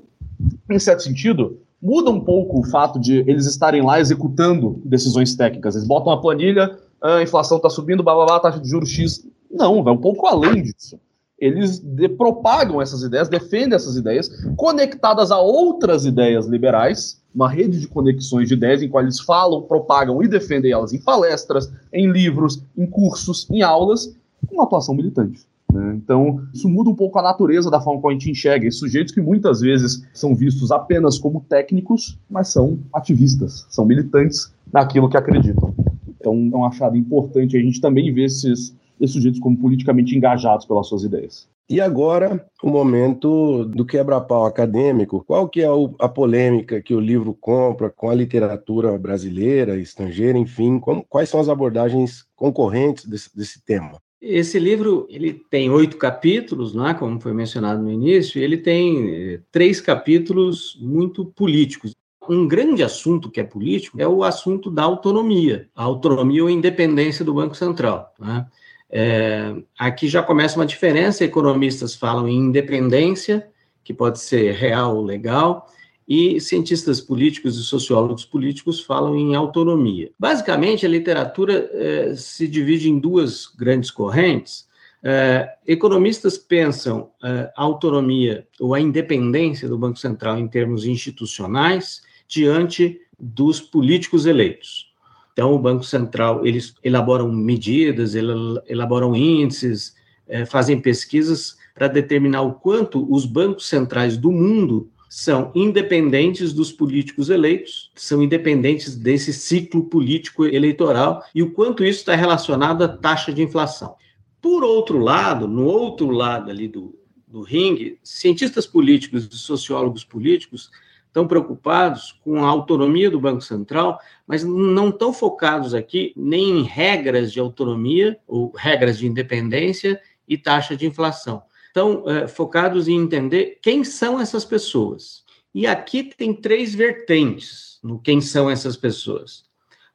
em 0.70 0.80
certo 0.80 1.02
sentido, 1.02 1.60
muda 1.82 2.12
um 2.12 2.22
pouco 2.22 2.60
o 2.60 2.64
fato 2.64 3.00
de 3.00 3.20
eles 3.28 3.48
estarem 3.48 3.82
lá 3.82 4.00
executando 4.00 4.80
decisões 4.86 5.36
técnicas. 5.36 5.76
Eles 5.76 5.88
botam 5.88 6.14
a 6.14 6.22
planilha, 6.22 6.78
ah, 7.02 7.16
a 7.16 7.24
inflação 7.24 7.58
está 7.58 7.70
subindo, 7.70 8.04
blá, 8.04 8.14
blá, 8.14 8.26
blá, 8.26 8.40
taxa 8.40 8.60
de 8.60 8.70
juros 8.70 8.90
X. 8.90 9.28
Não, 9.50 9.84
vai 9.84 9.94
um 9.94 9.98
pouco 9.98 10.28
além 10.28 10.62
disso. 10.62 11.00
Eles 11.40 11.80
de, 11.80 12.08
propagam 12.08 12.80
essas 12.80 13.02
ideias, 13.02 13.28
defendem 13.28 13.74
essas 13.74 13.96
ideias, 13.96 14.30
conectadas 14.56 15.32
a 15.32 15.40
outras 15.40 16.06
ideias 16.06 16.46
liberais, 16.46 17.21
uma 17.34 17.50
rede 17.50 17.80
de 17.80 17.88
conexões 17.88 18.48
de 18.48 18.54
ideias 18.54 18.82
em 18.82 18.90
qual 18.90 19.04
eles 19.04 19.20
falam, 19.20 19.62
propagam 19.62 20.22
e 20.22 20.28
defendem 20.28 20.72
elas 20.72 20.94
em 20.94 21.00
palestras, 21.00 21.72
em 21.94 22.12
livros, 22.12 22.64
em 22.78 22.86
cursos, 22.86 23.50
em 23.50 23.62
aulas, 23.62 24.16
com 24.48 24.62
atuação 24.62 24.94
militante. 24.94 25.46
Né? 25.72 25.94
Então, 25.96 26.42
isso 26.54 26.68
muda 26.68 26.90
um 26.90 26.96
pouco 26.96 27.18
a 27.18 27.22
natureza 27.22 27.72
da 27.72 27.80
forma 27.80 28.02
como 28.02 28.12
a 28.12 28.14
gente 28.14 28.30
enxerga 28.30 28.68
esses 28.68 28.80
sujeitos 28.80 29.14
que 29.14 29.22
muitas 29.22 29.62
vezes 29.62 30.06
são 30.14 30.36
vistos 30.36 30.72
apenas 30.72 31.18
como 31.18 31.46
técnicos, 31.48 32.20
mas 32.30 32.50
são 32.50 32.80
ativistas, 32.94 33.66
são 33.70 33.86
militantes 33.86 34.54
naquilo 34.72 35.10
que 35.10 35.18
acreditam. 35.18 35.74
Então, 36.10 36.50
é 36.54 36.58
um 36.58 36.66
achado 36.66 36.96
importante 36.98 37.58
a 37.58 37.62
gente 37.62 37.80
também 37.80 38.14
ver 38.14 38.26
esses, 38.26 38.76
esses 39.00 39.14
sujeitos 39.14 39.40
como 39.40 39.58
politicamente 39.58 40.16
engajados 40.16 40.66
pelas 40.66 40.88
suas 40.88 41.04
ideias. 41.04 41.48
E 41.70 41.80
agora, 41.80 42.46
o 42.62 42.70
momento 42.70 43.64
do 43.66 43.86
quebra-pau 43.86 44.46
acadêmico. 44.46 45.24
Qual 45.26 45.48
que 45.48 45.62
é 45.62 45.68
a 46.00 46.10
polêmica 46.10 46.82
que 46.82 46.94
o 46.94 47.00
livro 47.00 47.34
compra 47.34 47.90
com 47.90 48.10
a 48.10 48.16
literatura 48.16 48.98
brasileira, 48.98 49.78
estrangeira, 49.78 50.38
enfim, 50.38 50.80
como, 50.80 51.06
quais 51.08 51.30
são 51.30 51.40
as 51.40 51.48
abordagens 51.48 52.26
concorrentes 52.36 53.06
desse, 53.06 53.36
desse 53.36 53.64
tema? 53.64 54.02
Esse 54.22 54.60
livro 54.60 55.08
ele 55.10 55.34
tem 55.50 55.72
oito 55.72 55.98
capítulos, 55.98 56.76
não 56.76 56.88
é? 56.88 56.94
como 56.94 57.20
foi 57.20 57.34
mencionado 57.34 57.82
no 57.82 57.90
início, 57.90 58.40
e 58.40 58.44
ele 58.44 58.58
tem 58.58 59.10
eh, 59.10 59.40
três 59.52 59.82
capítulos 59.82 60.78
muito 60.80 61.26
políticos. 61.26 61.96
Um 62.30 62.48
grande 62.48 62.84
assunto 62.84 63.32
que 63.32 63.40
é 63.40 63.44
político 63.44 64.00
é 64.00 64.08
o 64.08 64.24
assunto 64.24 64.70
da 64.70 64.84
autonomia, 64.84 65.70
a 65.76 65.84
autonomia 65.84 66.44
ou 66.44 66.50
independência 66.52 67.26
do 67.26 67.34
Banco 67.34 67.56
Central. 67.56 68.14
Né? 68.20 68.46
É, 68.92 69.56
aqui 69.80 70.08
já 70.08 70.22
começa 70.22 70.60
uma 70.60 70.66
diferença: 70.66 71.24
economistas 71.24 71.96
falam 71.96 72.28
em 72.28 72.38
independência, 72.38 73.48
que 73.84 73.94
pode 73.94 74.20
ser 74.20 74.54
real 74.54 74.98
ou 74.98 75.04
legal, 75.04 75.68
e 76.08 76.42
cientistas 76.42 77.00
políticos 77.00 77.58
e 77.58 77.64
sociólogos 77.64 78.26
políticos 78.26 78.82
falam 78.82 79.16
em 79.16 79.34
autonomia. 79.34 80.12
Basicamente, 80.20 80.86
a 80.86 80.90
literatura 80.90 81.70
é, 81.72 82.16
se 82.16 82.48
divide 82.48 82.90
em 82.90 83.00
duas 83.00 83.46
grandes 83.46 83.90
correntes. 83.90 84.70
É, 85.04 85.50
economistas 85.66 86.38
pensam 86.38 87.10
é, 87.24 87.52
a 87.56 87.64
autonomia 87.64 88.46
ou 88.60 88.76
a 88.76 88.80
independência 88.80 89.68
do 89.68 89.78
Banco 89.78 89.98
Central 89.98 90.38
em 90.38 90.48
termos 90.48 90.86
institucionais 90.86 92.04
diante 92.28 93.00
dos 93.20 93.62
políticos 93.62 94.26
eleitos. 94.26 94.91
Então, 95.34 95.54
o 95.54 95.60
Banco 95.60 95.84
Central, 95.84 96.46
eles 96.46 96.74
elaboram 96.84 97.32
medidas, 97.32 98.16
elaboram 98.16 99.16
índices, 99.16 99.96
é, 100.28 100.46
fazem 100.46 100.80
pesquisas 100.80 101.58
para 101.74 101.88
determinar 101.88 102.42
o 102.42 102.54
quanto 102.54 103.12
os 103.12 103.26
bancos 103.26 103.68
centrais 103.68 104.18
do 104.18 104.32
mundo 104.32 104.90
são 105.10 105.52
independentes 105.54 106.54
dos 106.54 106.72
políticos 106.72 107.30
eleitos, 107.30 107.92
são 107.96 108.24
independentes 108.24 108.96
desse 108.96 109.34
ciclo 109.34 109.84
político 109.84 110.46
eleitoral 110.46 111.22
e 111.36 111.44
o 111.44 111.52
quanto 111.52 111.84
isso 111.84 112.00
está 112.00 112.16
relacionado 112.16 112.84
à 112.84 112.88
taxa 112.88 113.34
de 113.34 113.42
inflação. 113.42 113.96
Por 114.42 114.64
outro 114.64 115.00
lado, 115.00 115.50
no 115.50 115.66
outro 115.66 116.10
lado 116.12 116.50
ali 116.50 116.68
do, 116.68 116.98
do 117.28 117.42
ringue, 117.42 118.00
cientistas 118.02 118.66
políticos 118.66 119.28
e 119.30 119.38
sociólogos 119.38 120.06
políticos 120.06 120.72
estão 121.12 121.28
preocupados 121.28 122.14
com 122.24 122.44
a 122.44 122.48
autonomia 122.48 123.12
do 123.12 123.20
Banco 123.20 123.42
Central, 123.42 124.00
mas 124.26 124.46
não 124.46 124.88
estão 124.88 125.12
focados 125.12 125.74
aqui 125.74 126.14
nem 126.16 126.60
em 126.60 126.64
regras 126.64 127.34
de 127.34 127.40
autonomia 127.40 128.18
ou 128.26 128.54
regras 128.56 128.98
de 128.98 129.06
independência 129.06 130.02
e 130.26 130.38
taxa 130.38 130.76
de 130.76 130.88
inflação. 130.88 131.44
Estão 131.68 132.10
é, 132.10 132.28
focados 132.28 132.88
em 132.88 132.98
entender 132.98 133.60
quem 133.62 133.84
são 133.84 134.20
essas 134.20 134.44
pessoas 134.44 135.24
E 135.54 135.68
aqui 135.68 136.04
tem 136.04 136.34
três 136.34 136.74
vertentes 136.74 137.78
no 137.84 138.00
quem 138.00 138.22
são 138.22 138.50
essas 138.50 138.78
pessoas. 138.78 139.44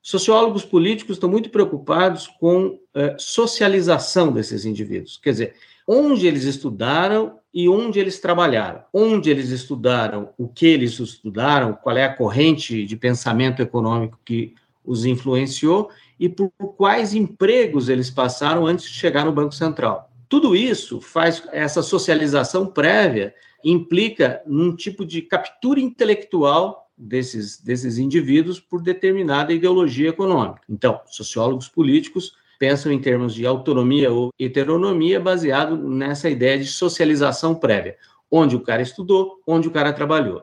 Sociólogos 0.02 0.64
políticos 0.64 1.16
estão 1.16 1.30
muito 1.30 1.48
preocupados 1.50 2.26
com 2.26 2.78
eh, 2.94 3.16
socialização 3.18 4.32
desses 4.32 4.64
indivíduos, 4.64 5.16
quer 5.16 5.30
dizer, 5.30 5.54
onde 5.86 6.26
eles 6.28 6.44
estudaram 6.44 7.40
e 7.56 7.70
onde 7.70 7.98
eles 7.98 8.20
trabalharam. 8.20 8.82
Onde 8.92 9.30
eles 9.30 9.48
estudaram, 9.48 10.28
o 10.36 10.46
que 10.46 10.66
eles 10.66 11.00
estudaram, 11.00 11.72
qual 11.72 11.96
é 11.96 12.04
a 12.04 12.14
corrente 12.14 12.84
de 12.84 12.96
pensamento 12.98 13.62
econômico 13.62 14.20
que 14.22 14.54
os 14.84 15.06
influenciou 15.06 15.88
e 16.20 16.28
por 16.28 16.50
quais 16.76 17.14
empregos 17.14 17.88
eles 17.88 18.10
passaram 18.10 18.66
antes 18.66 18.84
de 18.84 18.92
chegar 18.92 19.24
no 19.24 19.32
Banco 19.32 19.54
Central. 19.54 20.10
Tudo 20.28 20.54
isso 20.54 21.00
faz 21.00 21.44
essa 21.50 21.82
socialização 21.82 22.66
prévia 22.66 23.34
implica 23.64 24.42
num 24.46 24.76
tipo 24.76 25.06
de 25.06 25.22
captura 25.22 25.80
intelectual 25.80 26.90
desses, 26.94 27.58
desses 27.58 27.96
indivíduos 27.96 28.60
por 28.60 28.82
determinada 28.82 29.50
ideologia 29.54 30.10
econômica. 30.10 30.60
Então, 30.68 31.00
sociólogos 31.06 31.70
políticos 31.70 32.34
pensam 32.58 32.90
em 32.92 32.98
termos 32.98 33.34
de 33.34 33.46
autonomia 33.46 34.10
ou 34.10 34.30
heteronomia 34.38 35.20
baseado 35.20 35.76
nessa 35.76 36.28
ideia 36.28 36.58
de 36.58 36.66
socialização 36.66 37.54
prévia, 37.54 37.96
onde 38.30 38.56
o 38.56 38.60
cara 38.60 38.82
estudou, 38.82 39.40
onde 39.46 39.68
o 39.68 39.70
cara 39.70 39.92
trabalhou. 39.92 40.42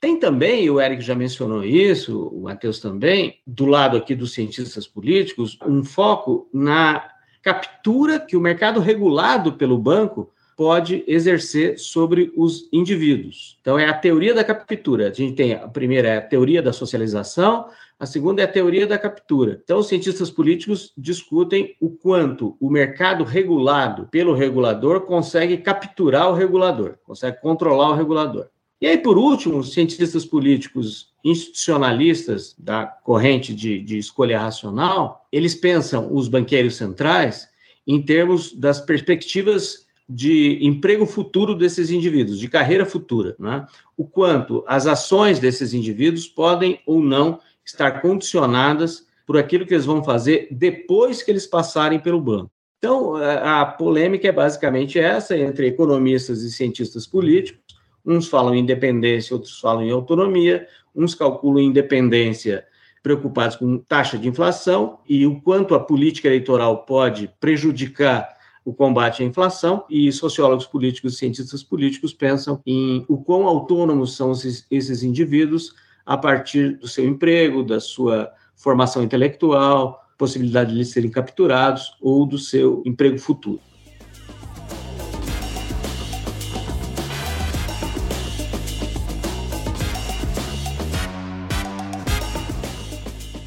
Tem 0.00 0.18
também, 0.18 0.68
o 0.68 0.80
Eric 0.80 1.00
já 1.00 1.14
mencionou 1.14 1.64
isso, 1.64 2.28
o 2.28 2.42
Matheus 2.42 2.78
também, 2.78 3.40
do 3.46 3.64
lado 3.64 3.96
aqui 3.96 4.14
dos 4.14 4.34
cientistas 4.34 4.86
políticos, 4.86 5.58
um 5.66 5.82
foco 5.82 6.46
na 6.52 7.08
captura 7.42 8.20
que 8.20 8.36
o 8.36 8.40
mercado 8.40 8.80
regulado 8.80 9.54
pelo 9.54 9.78
banco 9.78 10.33
pode 10.56 11.04
exercer 11.06 11.78
sobre 11.78 12.32
os 12.36 12.68
indivíduos. 12.72 13.58
Então, 13.60 13.78
é 13.78 13.86
a 13.86 13.94
teoria 13.94 14.34
da 14.34 14.44
captura. 14.44 15.08
A 15.08 15.12
gente 15.12 15.34
tem 15.34 15.54
a 15.54 15.68
primeira 15.68 16.08
é 16.08 16.16
a 16.18 16.22
teoria 16.22 16.62
da 16.62 16.72
socialização, 16.72 17.66
a 17.98 18.06
segunda 18.06 18.42
é 18.42 18.44
a 18.44 18.50
teoria 18.50 18.86
da 18.86 18.98
captura. 18.98 19.60
Então, 19.62 19.78
os 19.78 19.88
cientistas 19.88 20.30
políticos 20.30 20.92
discutem 20.96 21.74
o 21.80 21.90
quanto 21.90 22.56
o 22.60 22.70
mercado 22.70 23.24
regulado 23.24 24.08
pelo 24.10 24.34
regulador 24.34 25.02
consegue 25.02 25.56
capturar 25.58 26.30
o 26.30 26.34
regulador, 26.34 26.96
consegue 27.04 27.40
controlar 27.40 27.90
o 27.90 27.94
regulador. 27.94 28.48
E 28.80 28.86
aí, 28.86 28.98
por 28.98 29.16
último, 29.16 29.58
os 29.58 29.72
cientistas 29.72 30.26
políticos 30.26 31.14
institucionalistas 31.24 32.54
da 32.58 32.84
corrente 32.84 33.54
de, 33.54 33.80
de 33.80 33.96
escolha 33.96 34.38
racional, 34.38 35.26
eles 35.32 35.54
pensam 35.54 36.12
os 36.12 36.28
banqueiros 36.28 36.76
centrais 36.76 37.48
em 37.86 38.02
termos 38.02 38.52
das 38.52 38.80
perspectivas 38.80 39.83
de 40.08 40.58
emprego 40.64 41.06
futuro 41.06 41.54
desses 41.54 41.90
indivíduos, 41.90 42.38
de 42.38 42.48
carreira 42.48 42.84
futura, 42.84 43.34
né? 43.38 43.66
o 43.96 44.04
quanto 44.04 44.62
as 44.66 44.86
ações 44.86 45.38
desses 45.38 45.72
indivíduos 45.72 46.26
podem 46.26 46.80
ou 46.86 47.00
não 47.00 47.40
estar 47.64 48.02
condicionadas 48.02 49.06
por 49.26 49.38
aquilo 49.38 49.66
que 49.66 49.72
eles 49.72 49.86
vão 49.86 50.04
fazer 50.04 50.48
depois 50.50 51.22
que 51.22 51.30
eles 51.30 51.46
passarem 51.46 51.98
pelo 51.98 52.20
banco. 52.20 52.50
Então, 52.78 53.16
a 53.16 53.64
polêmica 53.64 54.28
é 54.28 54.32
basicamente 54.32 54.98
essa 54.98 55.34
entre 55.38 55.68
economistas 55.68 56.42
e 56.42 56.52
cientistas 56.52 57.06
políticos. 57.06 57.62
Uns 58.04 58.28
falam 58.28 58.54
em 58.54 58.60
independência, 58.60 59.34
outros 59.34 59.58
falam 59.58 59.82
em 59.82 59.90
autonomia. 59.90 60.68
Uns 60.94 61.14
calculam 61.14 61.62
independência 61.62 62.66
preocupados 63.02 63.56
com 63.56 63.78
taxa 63.78 64.18
de 64.18 64.28
inflação 64.28 64.98
e 65.08 65.26
o 65.26 65.40
quanto 65.40 65.74
a 65.74 65.80
política 65.80 66.28
eleitoral 66.28 66.84
pode 66.84 67.30
prejudicar 67.40 68.28
o 68.64 68.72
combate 68.72 69.22
à 69.22 69.26
inflação, 69.26 69.84
e 69.90 70.10
sociólogos 70.10 70.66
políticos 70.66 71.14
e 71.14 71.16
cientistas 71.16 71.62
políticos 71.62 72.14
pensam 72.14 72.60
em 72.64 73.04
o 73.08 73.18
quão 73.18 73.46
autônomos 73.46 74.16
são 74.16 74.32
esses, 74.32 74.66
esses 74.70 75.02
indivíduos 75.02 75.74
a 76.06 76.16
partir 76.16 76.78
do 76.78 76.88
seu 76.88 77.04
emprego, 77.04 77.62
da 77.62 77.78
sua 77.80 78.32
formação 78.56 79.02
intelectual, 79.02 80.02
possibilidade 80.16 80.70
de 80.70 80.76
eles 80.78 80.88
serem 80.88 81.10
capturados 81.10 81.96
ou 82.00 82.24
do 82.24 82.38
seu 82.38 82.82
emprego 82.86 83.18
futuro. 83.18 83.60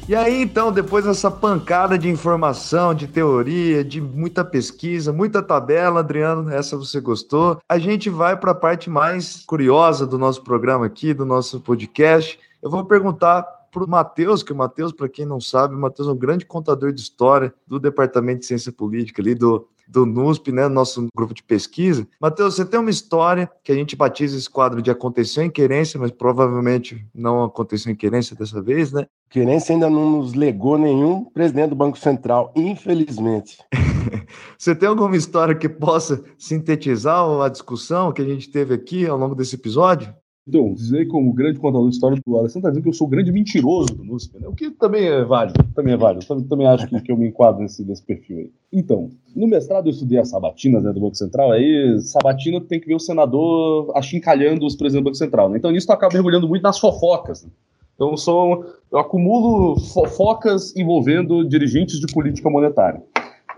E 0.08 0.16
aí, 0.16 0.40
então, 0.40 0.72
depois 0.72 1.04
dessa 1.04 1.30
pancada 1.30 1.98
de 1.98 2.08
informação, 2.08 2.94
de 2.94 3.06
teoria, 3.06 3.84
de 3.84 4.00
muita 4.00 4.42
pesquisa, 4.42 5.12
muita 5.12 5.42
tabela, 5.42 6.00
Adriano, 6.00 6.50
essa 6.50 6.78
você 6.78 6.98
gostou, 6.98 7.60
a 7.68 7.78
gente 7.78 8.08
vai 8.08 8.34
para 8.34 8.52
a 8.52 8.54
parte 8.54 8.88
mais 8.88 9.44
curiosa 9.44 10.06
do 10.06 10.16
nosso 10.16 10.42
programa 10.42 10.86
aqui, 10.86 11.12
do 11.12 11.26
nosso 11.26 11.60
podcast, 11.60 12.40
eu 12.62 12.70
vou 12.70 12.86
perguntar 12.86 13.46
para 13.70 13.84
o 13.84 13.88
Matheus, 13.88 14.42
que 14.42 14.52
o 14.52 14.56
Matheus, 14.56 14.92
para 14.92 15.08
quem 15.08 15.26
não 15.26 15.40
sabe, 15.40 15.74
o 15.74 15.78
Matheus 15.78 16.08
é 16.08 16.12
um 16.12 16.16
grande 16.16 16.46
contador 16.46 16.92
de 16.92 17.00
história 17.00 17.52
do 17.66 17.78
Departamento 17.78 18.40
de 18.40 18.46
Ciência 18.46 18.72
Política 18.72 19.22
ali 19.22 19.34
do, 19.34 19.66
do 19.88 20.04
NUSP, 20.04 20.52
né, 20.52 20.68
nosso 20.68 21.08
grupo 21.16 21.32
de 21.32 21.42
pesquisa. 21.42 22.06
Matheus, 22.20 22.54
você 22.54 22.64
tem 22.64 22.78
uma 22.78 22.90
história 22.90 23.50
que 23.64 23.72
a 23.72 23.74
gente 23.74 23.96
batiza 23.96 24.36
esse 24.36 24.48
quadro 24.48 24.82
de 24.82 24.90
aconteceu 24.90 25.42
em 25.42 25.50
querência, 25.50 25.98
mas 25.98 26.10
provavelmente 26.10 27.06
não 27.14 27.44
aconteceu 27.44 27.90
em 27.90 27.96
querência 27.96 28.36
dessa 28.36 28.60
vez, 28.60 28.92
né? 28.92 29.06
Querência 29.30 29.74
ainda 29.74 29.88
não 29.88 30.18
nos 30.18 30.34
legou 30.34 30.78
nenhum 30.78 31.24
presidente 31.24 31.70
do 31.70 31.76
Banco 31.76 31.98
Central, 31.98 32.52
infelizmente. 32.54 33.58
você 34.58 34.74
tem 34.74 34.88
alguma 34.88 35.16
história 35.16 35.54
que 35.54 35.68
possa 35.68 36.22
sintetizar 36.38 37.24
a 37.42 37.48
discussão 37.48 38.12
que 38.12 38.22
a 38.22 38.24
gente 38.24 38.50
teve 38.50 38.74
aqui 38.74 39.06
ao 39.06 39.18
longo 39.18 39.34
desse 39.34 39.54
episódio? 39.54 40.14
Então, 40.48 40.72
dizer 40.72 41.06
como 41.08 41.30
grande 41.34 41.58
contador 41.58 41.86
de 41.90 41.94
história 41.94 42.18
do 42.26 42.36
Alessandro 42.38 42.60
está 42.60 42.70
dizendo 42.70 42.82
que 42.82 42.88
eu 42.88 42.94
sou 42.94 43.06
o 43.06 43.10
grande 43.10 43.30
mentiroso 43.30 43.94
do 43.94 44.02
NUSP, 44.02 44.40
né? 44.40 44.48
o 44.48 44.54
que 44.54 44.70
também 44.70 45.06
é 45.06 45.22
válido, 45.22 45.62
também 45.74 45.92
é 45.92 45.96
válido, 45.96 46.24
também, 46.24 46.44
também 46.44 46.66
acho 46.66 46.86
que, 46.88 46.98
que, 47.02 47.12
eu 47.12 47.18
me 47.18 47.28
enquadro 47.28 47.60
nesse, 47.60 47.84
nesse 47.84 48.02
perfil 48.02 48.38
aí. 48.38 48.50
Então, 48.72 49.10
no 49.36 49.46
mestrado 49.46 49.88
eu 49.88 49.90
estudei 49.90 50.18
as 50.18 50.30
sabatinas 50.30 50.82
né, 50.82 50.90
do 50.90 51.00
Banco 51.00 51.16
Central, 51.16 51.52
aí 51.52 52.00
sabatina 52.00 52.62
tem 52.62 52.80
que 52.80 52.86
ver 52.86 52.94
o 52.94 52.98
senador 52.98 53.92
achincalhando 53.94 54.64
os 54.64 54.74
presidentes 54.74 55.02
do 55.02 55.04
Banco 55.04 55.16
Central, 55.16 55.50
né? 55.50 55.58
então 55.58 55.70
nisso 55.70 55.90
eu 55.90 55.94
acabo 55.94 56.14
mergulhando 56.14 56.48
muito 56.48 56.62
nas 56.62 56.78
fofocas, 56.78 57.44
né? 57.44 57.50
Então, 57.94 58.16
sou, 58.16 58.64
eu 58.92 58.98
acumulo 58.98 59.78
fofocas 59.80 60.74
envolvendo 60.76 61.44
dirigentes 61.44 61.98
de 61.98 62.06
política 62.06 62.48
monetária. 62.48 63.02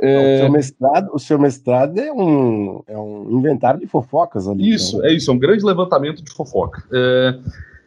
É... 0.00 0.36
O, 0.36 0.38
seu 0.38 0.52
mestrado, 0.52 1.10
o 1.12 1.18
seu 1.18 1.38
mestrado 1.38 1.98
é 1.98 2.12
um, 2.12 2.82
é 2.86 2.98
um 2.98 3.38
inventário 3.38 3.78
de 3.78 3.86
fofocas 3.86 4.48
ali. 4.48 4.72
Isso, 4.72 4.96
então. 4.96 5.08
é 5.08 5.12
isso, 5.12 5.30
é 5.30 5.34
um 5.34 5.38
grande 5.38 5.64
levantamento 5.64 6.22
de 6.22 6.32
fofoca. 6.32 6.82
É... 6.92 7.38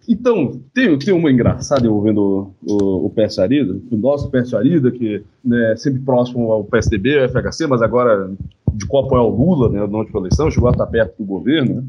Então, 0.07 0.59
tem, 0.73 0.97
tem 0.99 1.13
uma 1.13 1.31
engraçada 1.31 1.85
envolvendo 1.85 2.53
o, 2.61 2.73
o, 2.73 3.05
o 3.05 3.09
PS 3.09 3.39
Arida, 3.39 3.79
o 3.89 3.95
nosso 3.95 4.29
PS 4.29 4.53
Arida, 4.53 4.91
que 4.91 5.23
né, 5.43 5.71
é 5.71 5.75
sempre 5.77 6.01
próximo 6.01 6.51
ao 6.51 6.63
PSDB, 6.65 7.19
ao 7.19 7.29
FHC, 7.29 7.67
mas 7.67 7.81
agora 7.81 8.29
de 8.73 8.85
copo 8.85 9.15
é 9.15 9.19
o 9.19 9.29
Lula, 9.29 9.69
né, 9.69 9.79
na 9.87 9.97
última 9.97 10.19
eleição, 10.19 10.51
chegou 10.51 10.67
a 10.67 10.71
estar 10.71 10.87
perto 10.87 11.17
do 11.17 11.25
governo. 11.25 11.75
Né? 11.75 11.83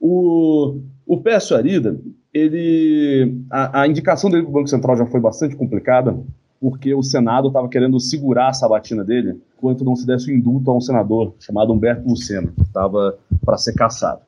O, 0.00 0.80
o 1.06 1.18
PS 1.18 1.52
Arida, 1.52 1.96
ele, 2.34 3.38
a, 3.48 3.82
a 3.82 3.86
indicação 3.86 4.28
dele 4.28 4.42
para 4.42 4.50
o 4.50 4.54
Banco 4.54 4.68
Central 4.68 4.96
já 4.96 5.06
foi 5.06 5.20
bastante 5.20 5.54
complicada, 5.54 6.18
porque 6.62 6.94
o 6.94 7.02
Senado 7.02 7.48
estava 7.48 7.68
querendo 7.68 7.98
segurar 7.98 8.50
a 8.50 8.52
sabatina 8.52 9.02
dele 9.02 9.42
enquanto 9.58 9.84
não 9.84 9.96
se 9.96 10.06
desse 10.06 10.30
o 10.30 10.34
indulto 10.34 10.70
a 10.70 10.76
um 10.76 10.80
senador 10.80 11.34
chamado 11.40 11.72
Humberto 11.72 12.08
Lucena, 12.08 12.52
que 12.54 12.62
estava 12.62 13.18
para 13.44 13.58
ser 13.58 13.72
caçado. 13.74 14.20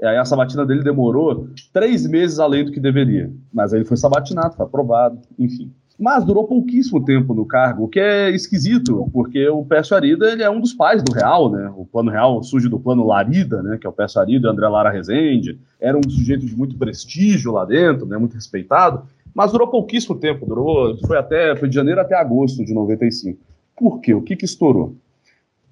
E 0.00 0.06
aí 0.06 0.16
a 0.16 0.24
sabatina 0.24 0.64
dele 0.64 0.82
demorou 0.82 1.48
três 1.70 2.06
meses 2.06 2.38
além 2.38 2.64
do 2.64 2.72
que 2.72 2.80
deveria, 2.80 3.30
mas 3.52 3.74
aí 3.74 3.80
ele 3.80 3.84
foi 3.84 3.98
sabatinado, 3.98 4.56
foi 4.56 4.64
aprovado, 4.64 5.18
enfim. 5.38 5.70
Mas 5.98 6.24
durou 6.24 6.44
pouquíssimo 6.44 7.04
tempo 7.04 7.34
no 7.34 7.44
cargo, 7.44 7.84
o 7.84 7.88
que 7.88 8.00
é 8.00 8.30
esquisito, 8.30 9.08
porque 9.12 9.46
o 9.50 9.62
Pércio 9.62 9.94
Arida 9.94 10.32
ele 10.32 10.42
é 10.42 10.50
um 10.50 10.60
dos 10.60 10.72
pais 10.72 11.02
do 11.02 11.12
Real, 11.12 11.52
né? 11.52 11.70
O 11.76 11.84
Plano 11.84 12.10
Real 12.10 12.42
surge 12.42 12.70
do 12.70 12.80
Plano 12.80 13.06
Larida, 13.06 13.62
né? 13.62 13.76
Que 13.78 13.86
é 13.86 13.90
o 13.90 13.92
Pércio 13.92 14.18
Arida 14.18 14.46
e 14.46 14.50
o 14.50 14.52
André 14.52 14.66
Lara 14.66 14.90
Rezende. 14.90 15.60
Era 15.78 15.96
um 15.96 16.10
sujeito 16.10 16.46
de 16.46 16.56
muito 16.56 16.76
prestígio 16.76 17.52
lá 17.52 17.66
dentro, 17.66 18.06
né? 18.06 18.16
Muito 18.16 18.34
respeitado. 18.34 19.02
Mas 19.34 19.52
durou 19.52 19.68
pouquíssimo 19.68 20.14
tempo, 20.14 20.46
durou, 20.46 20.96
foi 21.06 21.18
até, 21.18 21.56
foi 21.56 21.68
de 21.68 21.74
janeiro 21.74 22.00
até 22.00 22.14
agosto 22.14 22.64
de 22.64 22.74
95. 22.74 23.38
Por 23.76 24.00
quê? 24.00 24.14
O 24.14 24.22
que 24.22 24.36
que 24.36 24.44
estourou? 24.44 24.94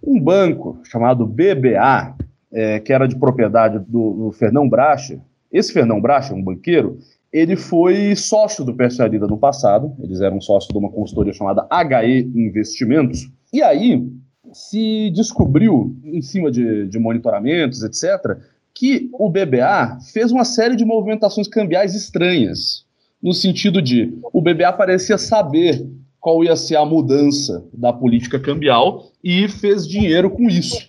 Um 0.02 0.18
banco 0.18 0.78
chamado 0.84 1.26
BBA, 1.26 2.16
é, 2.52 2.80
que 2.80 2.92
era 2.92 3.06
de 3.06 3.16
propriedade 3.16 3.78
do, 3.78 4.12
do 4.12 4.32
Fernão 4.32 4.68
Brache, 4.68 5.20
esse 5.52 5.72
Fernão 5.72 6.00
Brache, 6.00 6.32
um 6.32 6.42
banqueiro, 6.42 6.98
ele 7.32 7.54
foi 7.54 8.16
sócio 8.16 8.64
do 8.64 8.74
PS 8.74 9.00
Arida 9.00 9.26
no 9.26 9.38
passado, 9.38 9.94
eles 10.02 10.20
eram 10.20 10.40
sócios 10.40 10.72
de 10.72 10.78
uma 10.78 10.90
consultoria 10.90 11.32
chamada 11.32 11.66
HE 11.70 12.30
Investimentos, 12.34 13.30
e 13.52 13.62
aí 13.62 14.04
se 14.52 15.10
descobriu, 15.10 15.94
em 16.04 16.22
cima 16.22 16.50
de, 16.50 16.88
de 16.88 16.98
monitoramentos, 16.98 17.84
etc., 17.84 18.38
que 18.74 19.10
o 19.12 19.28
BBA 19.28 19.98
fez 20.12 20.32
uma 20.32 20.44
série 20.44 20.74
de 20.74 20.84
movimentações 20.84 21.46
cambiais 21.46 21.94
estranhas 21.94 22.84
no 23.22 23.32
sentido 23.32 23.82
de 23.82 24.12
o 24.32 24.40
BBA 24.40 24.72
parecia 24.72 25.18
saber 25.18 25.86
qual 26.18 26.44
ia 26.44 26.56
ser 26.56 26.76
a 26.76 26.84
mudança 26.84 27.64
da 27.72 27.92
política 27.92 28.38
cambial 28.38 29.10
e 29.22 29.48
fez 29.48 29.86
dinheiro 29.86 30.30
com 30.30 30.48
isso. 30.48 30.88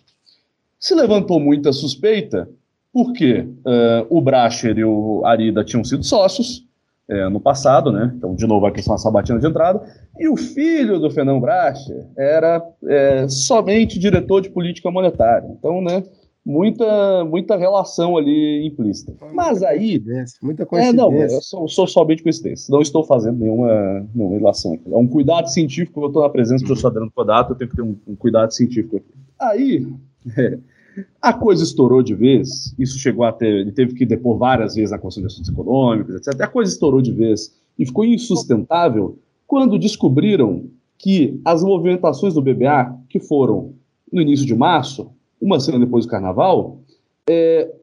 Se 0.79 0.93
levantou 0.95 1.39
muita 1.39 1.71
suspeita 1.71 2.49
Porque 2.93 3.39
uh, 3.39 4.05
o 4.09 4.21
Bracher 4.21 4.77
e 4.77 4.83
o 4.83 5.23
Arida 5.25 5.63
tinham 5.63 5.83
sido 5.83 6.03
sócios 6.03 6.65
é, 7.09 7.27
no 7.29 7.39
passado, 7.39 7.91
né? 7.91 8.11
Então, 8.15 8.35
de 8.35 8.45
novo, 8.47 8.65
a 8.65 8.71
questão 8.71 8.93
da 8.93 8.97
sabatina 8.97 9.39
de 9.39 9.45
entrada. 9.45 9.81
E 10.17 10.29
o 10.29 10.37
filho 10.37 10.99
do 10.99 11.09
Fernão 11.09 11.41
Bracher 11.41 12.07
era 12.17 12.61
é, 12.87 13.27
somente 13.27 13.99
diretor 13.99 14.41
de 14.41 14.49
política 14.49 14.89
monetária. 14.89 15.47
Então, 15.57 15.81
né? 15.81 16.03
Muita, 16.43 17.23
muita 17.23 17.55
relação 17.55 18.17
ali 18.17 18.65
implícita. 18.65 19.13
Mas 19.33 19.61
aí. 19.61 20.03
Muita 20.41 20.65
coincidência. 20.65 20.95
É, 20.95 21.09
não, 21.09 21.13
eu 21.13 21.41
sou, 21.41 21.67
sou 21.67 21.85
somente 21.85 22.23
coincidência. 22.23 22.71
Não 22.71 22.81
estou 22.81 23.03
fazendo 23.03 23.39
nenhuma, 23.39 24.07
nenhuma 24.13 24.37
relação 24.37 24.73
aqui. 24.73 24.91
É 24.91 24.97
um 24.97 25.07
cuidado 25.07 25.47
científico, 25.47 26.01
eu 26.01 26.07
estou 26.07 26.23
na 26.23 26.29
presença 26.29 26.63
do 26.63 26.67
professor 26.67 26.87
Adriano 26.87 27.11
Podato, 27.11 27.51
eu 27.51 27.55
tenho 27.55 27.69
que 27.69 27.75
ter 27.75 27.83
um, 27.83 27.95
um 28.07 28.15
cuidado 28.15 28.51
científico 28.51 28.97
aqui. 28.97 29.13
Aí. 29.39 29.87
É, 30.35 30.57
a 31.21 31.31
coisa 31.31 31.63
estourou 31.63 32.01
de 32.01 32.15
vez, 32.15 32.75
isso 32.77 32.97
chegou 32.97 33.23
a 33.23 33.31
ter, 33.31 33.47
ele 33.47 33.71
teve 33.71 33.93
que 33.93 34.05
depor 34.05 34.37
várias 34.37 34.75
vezes 34.75 34.91
na 34.91 34.97
Conselho 34.97 35.27
de 35.27 35.33
Assuntos 35.33 35.51
Econômicos, 35.51 36.15
etc. 36.15 36.41
A 36.41 36.47
coisa 36.47 36.71
estourou 36.71 37.01
de 37.01 37.11
vez 37.11 37.55
e 37.77 37.85
ficou 37.85 38.03
insustentável 38.03 39.17
quando 39.47 39.77
descobriram 39.77 40.65
que 40.97 41.39
as 41.43 41.63
movimentações 41.63 42.33
do 42.33 42.41
BBA, 42.41 42.95
que 43.09 43.19
foram 43.19 43.73
no 44.11 44.21
início 44.21 44.45
de 44.45 44.55
março, 44.55 45.11
uma 45.41 45.59
semana 45.59 45.85
depois 45.85 46.05
do 46.05 46.11
carnaval, 46.11 46.79
é, 47.27 47.73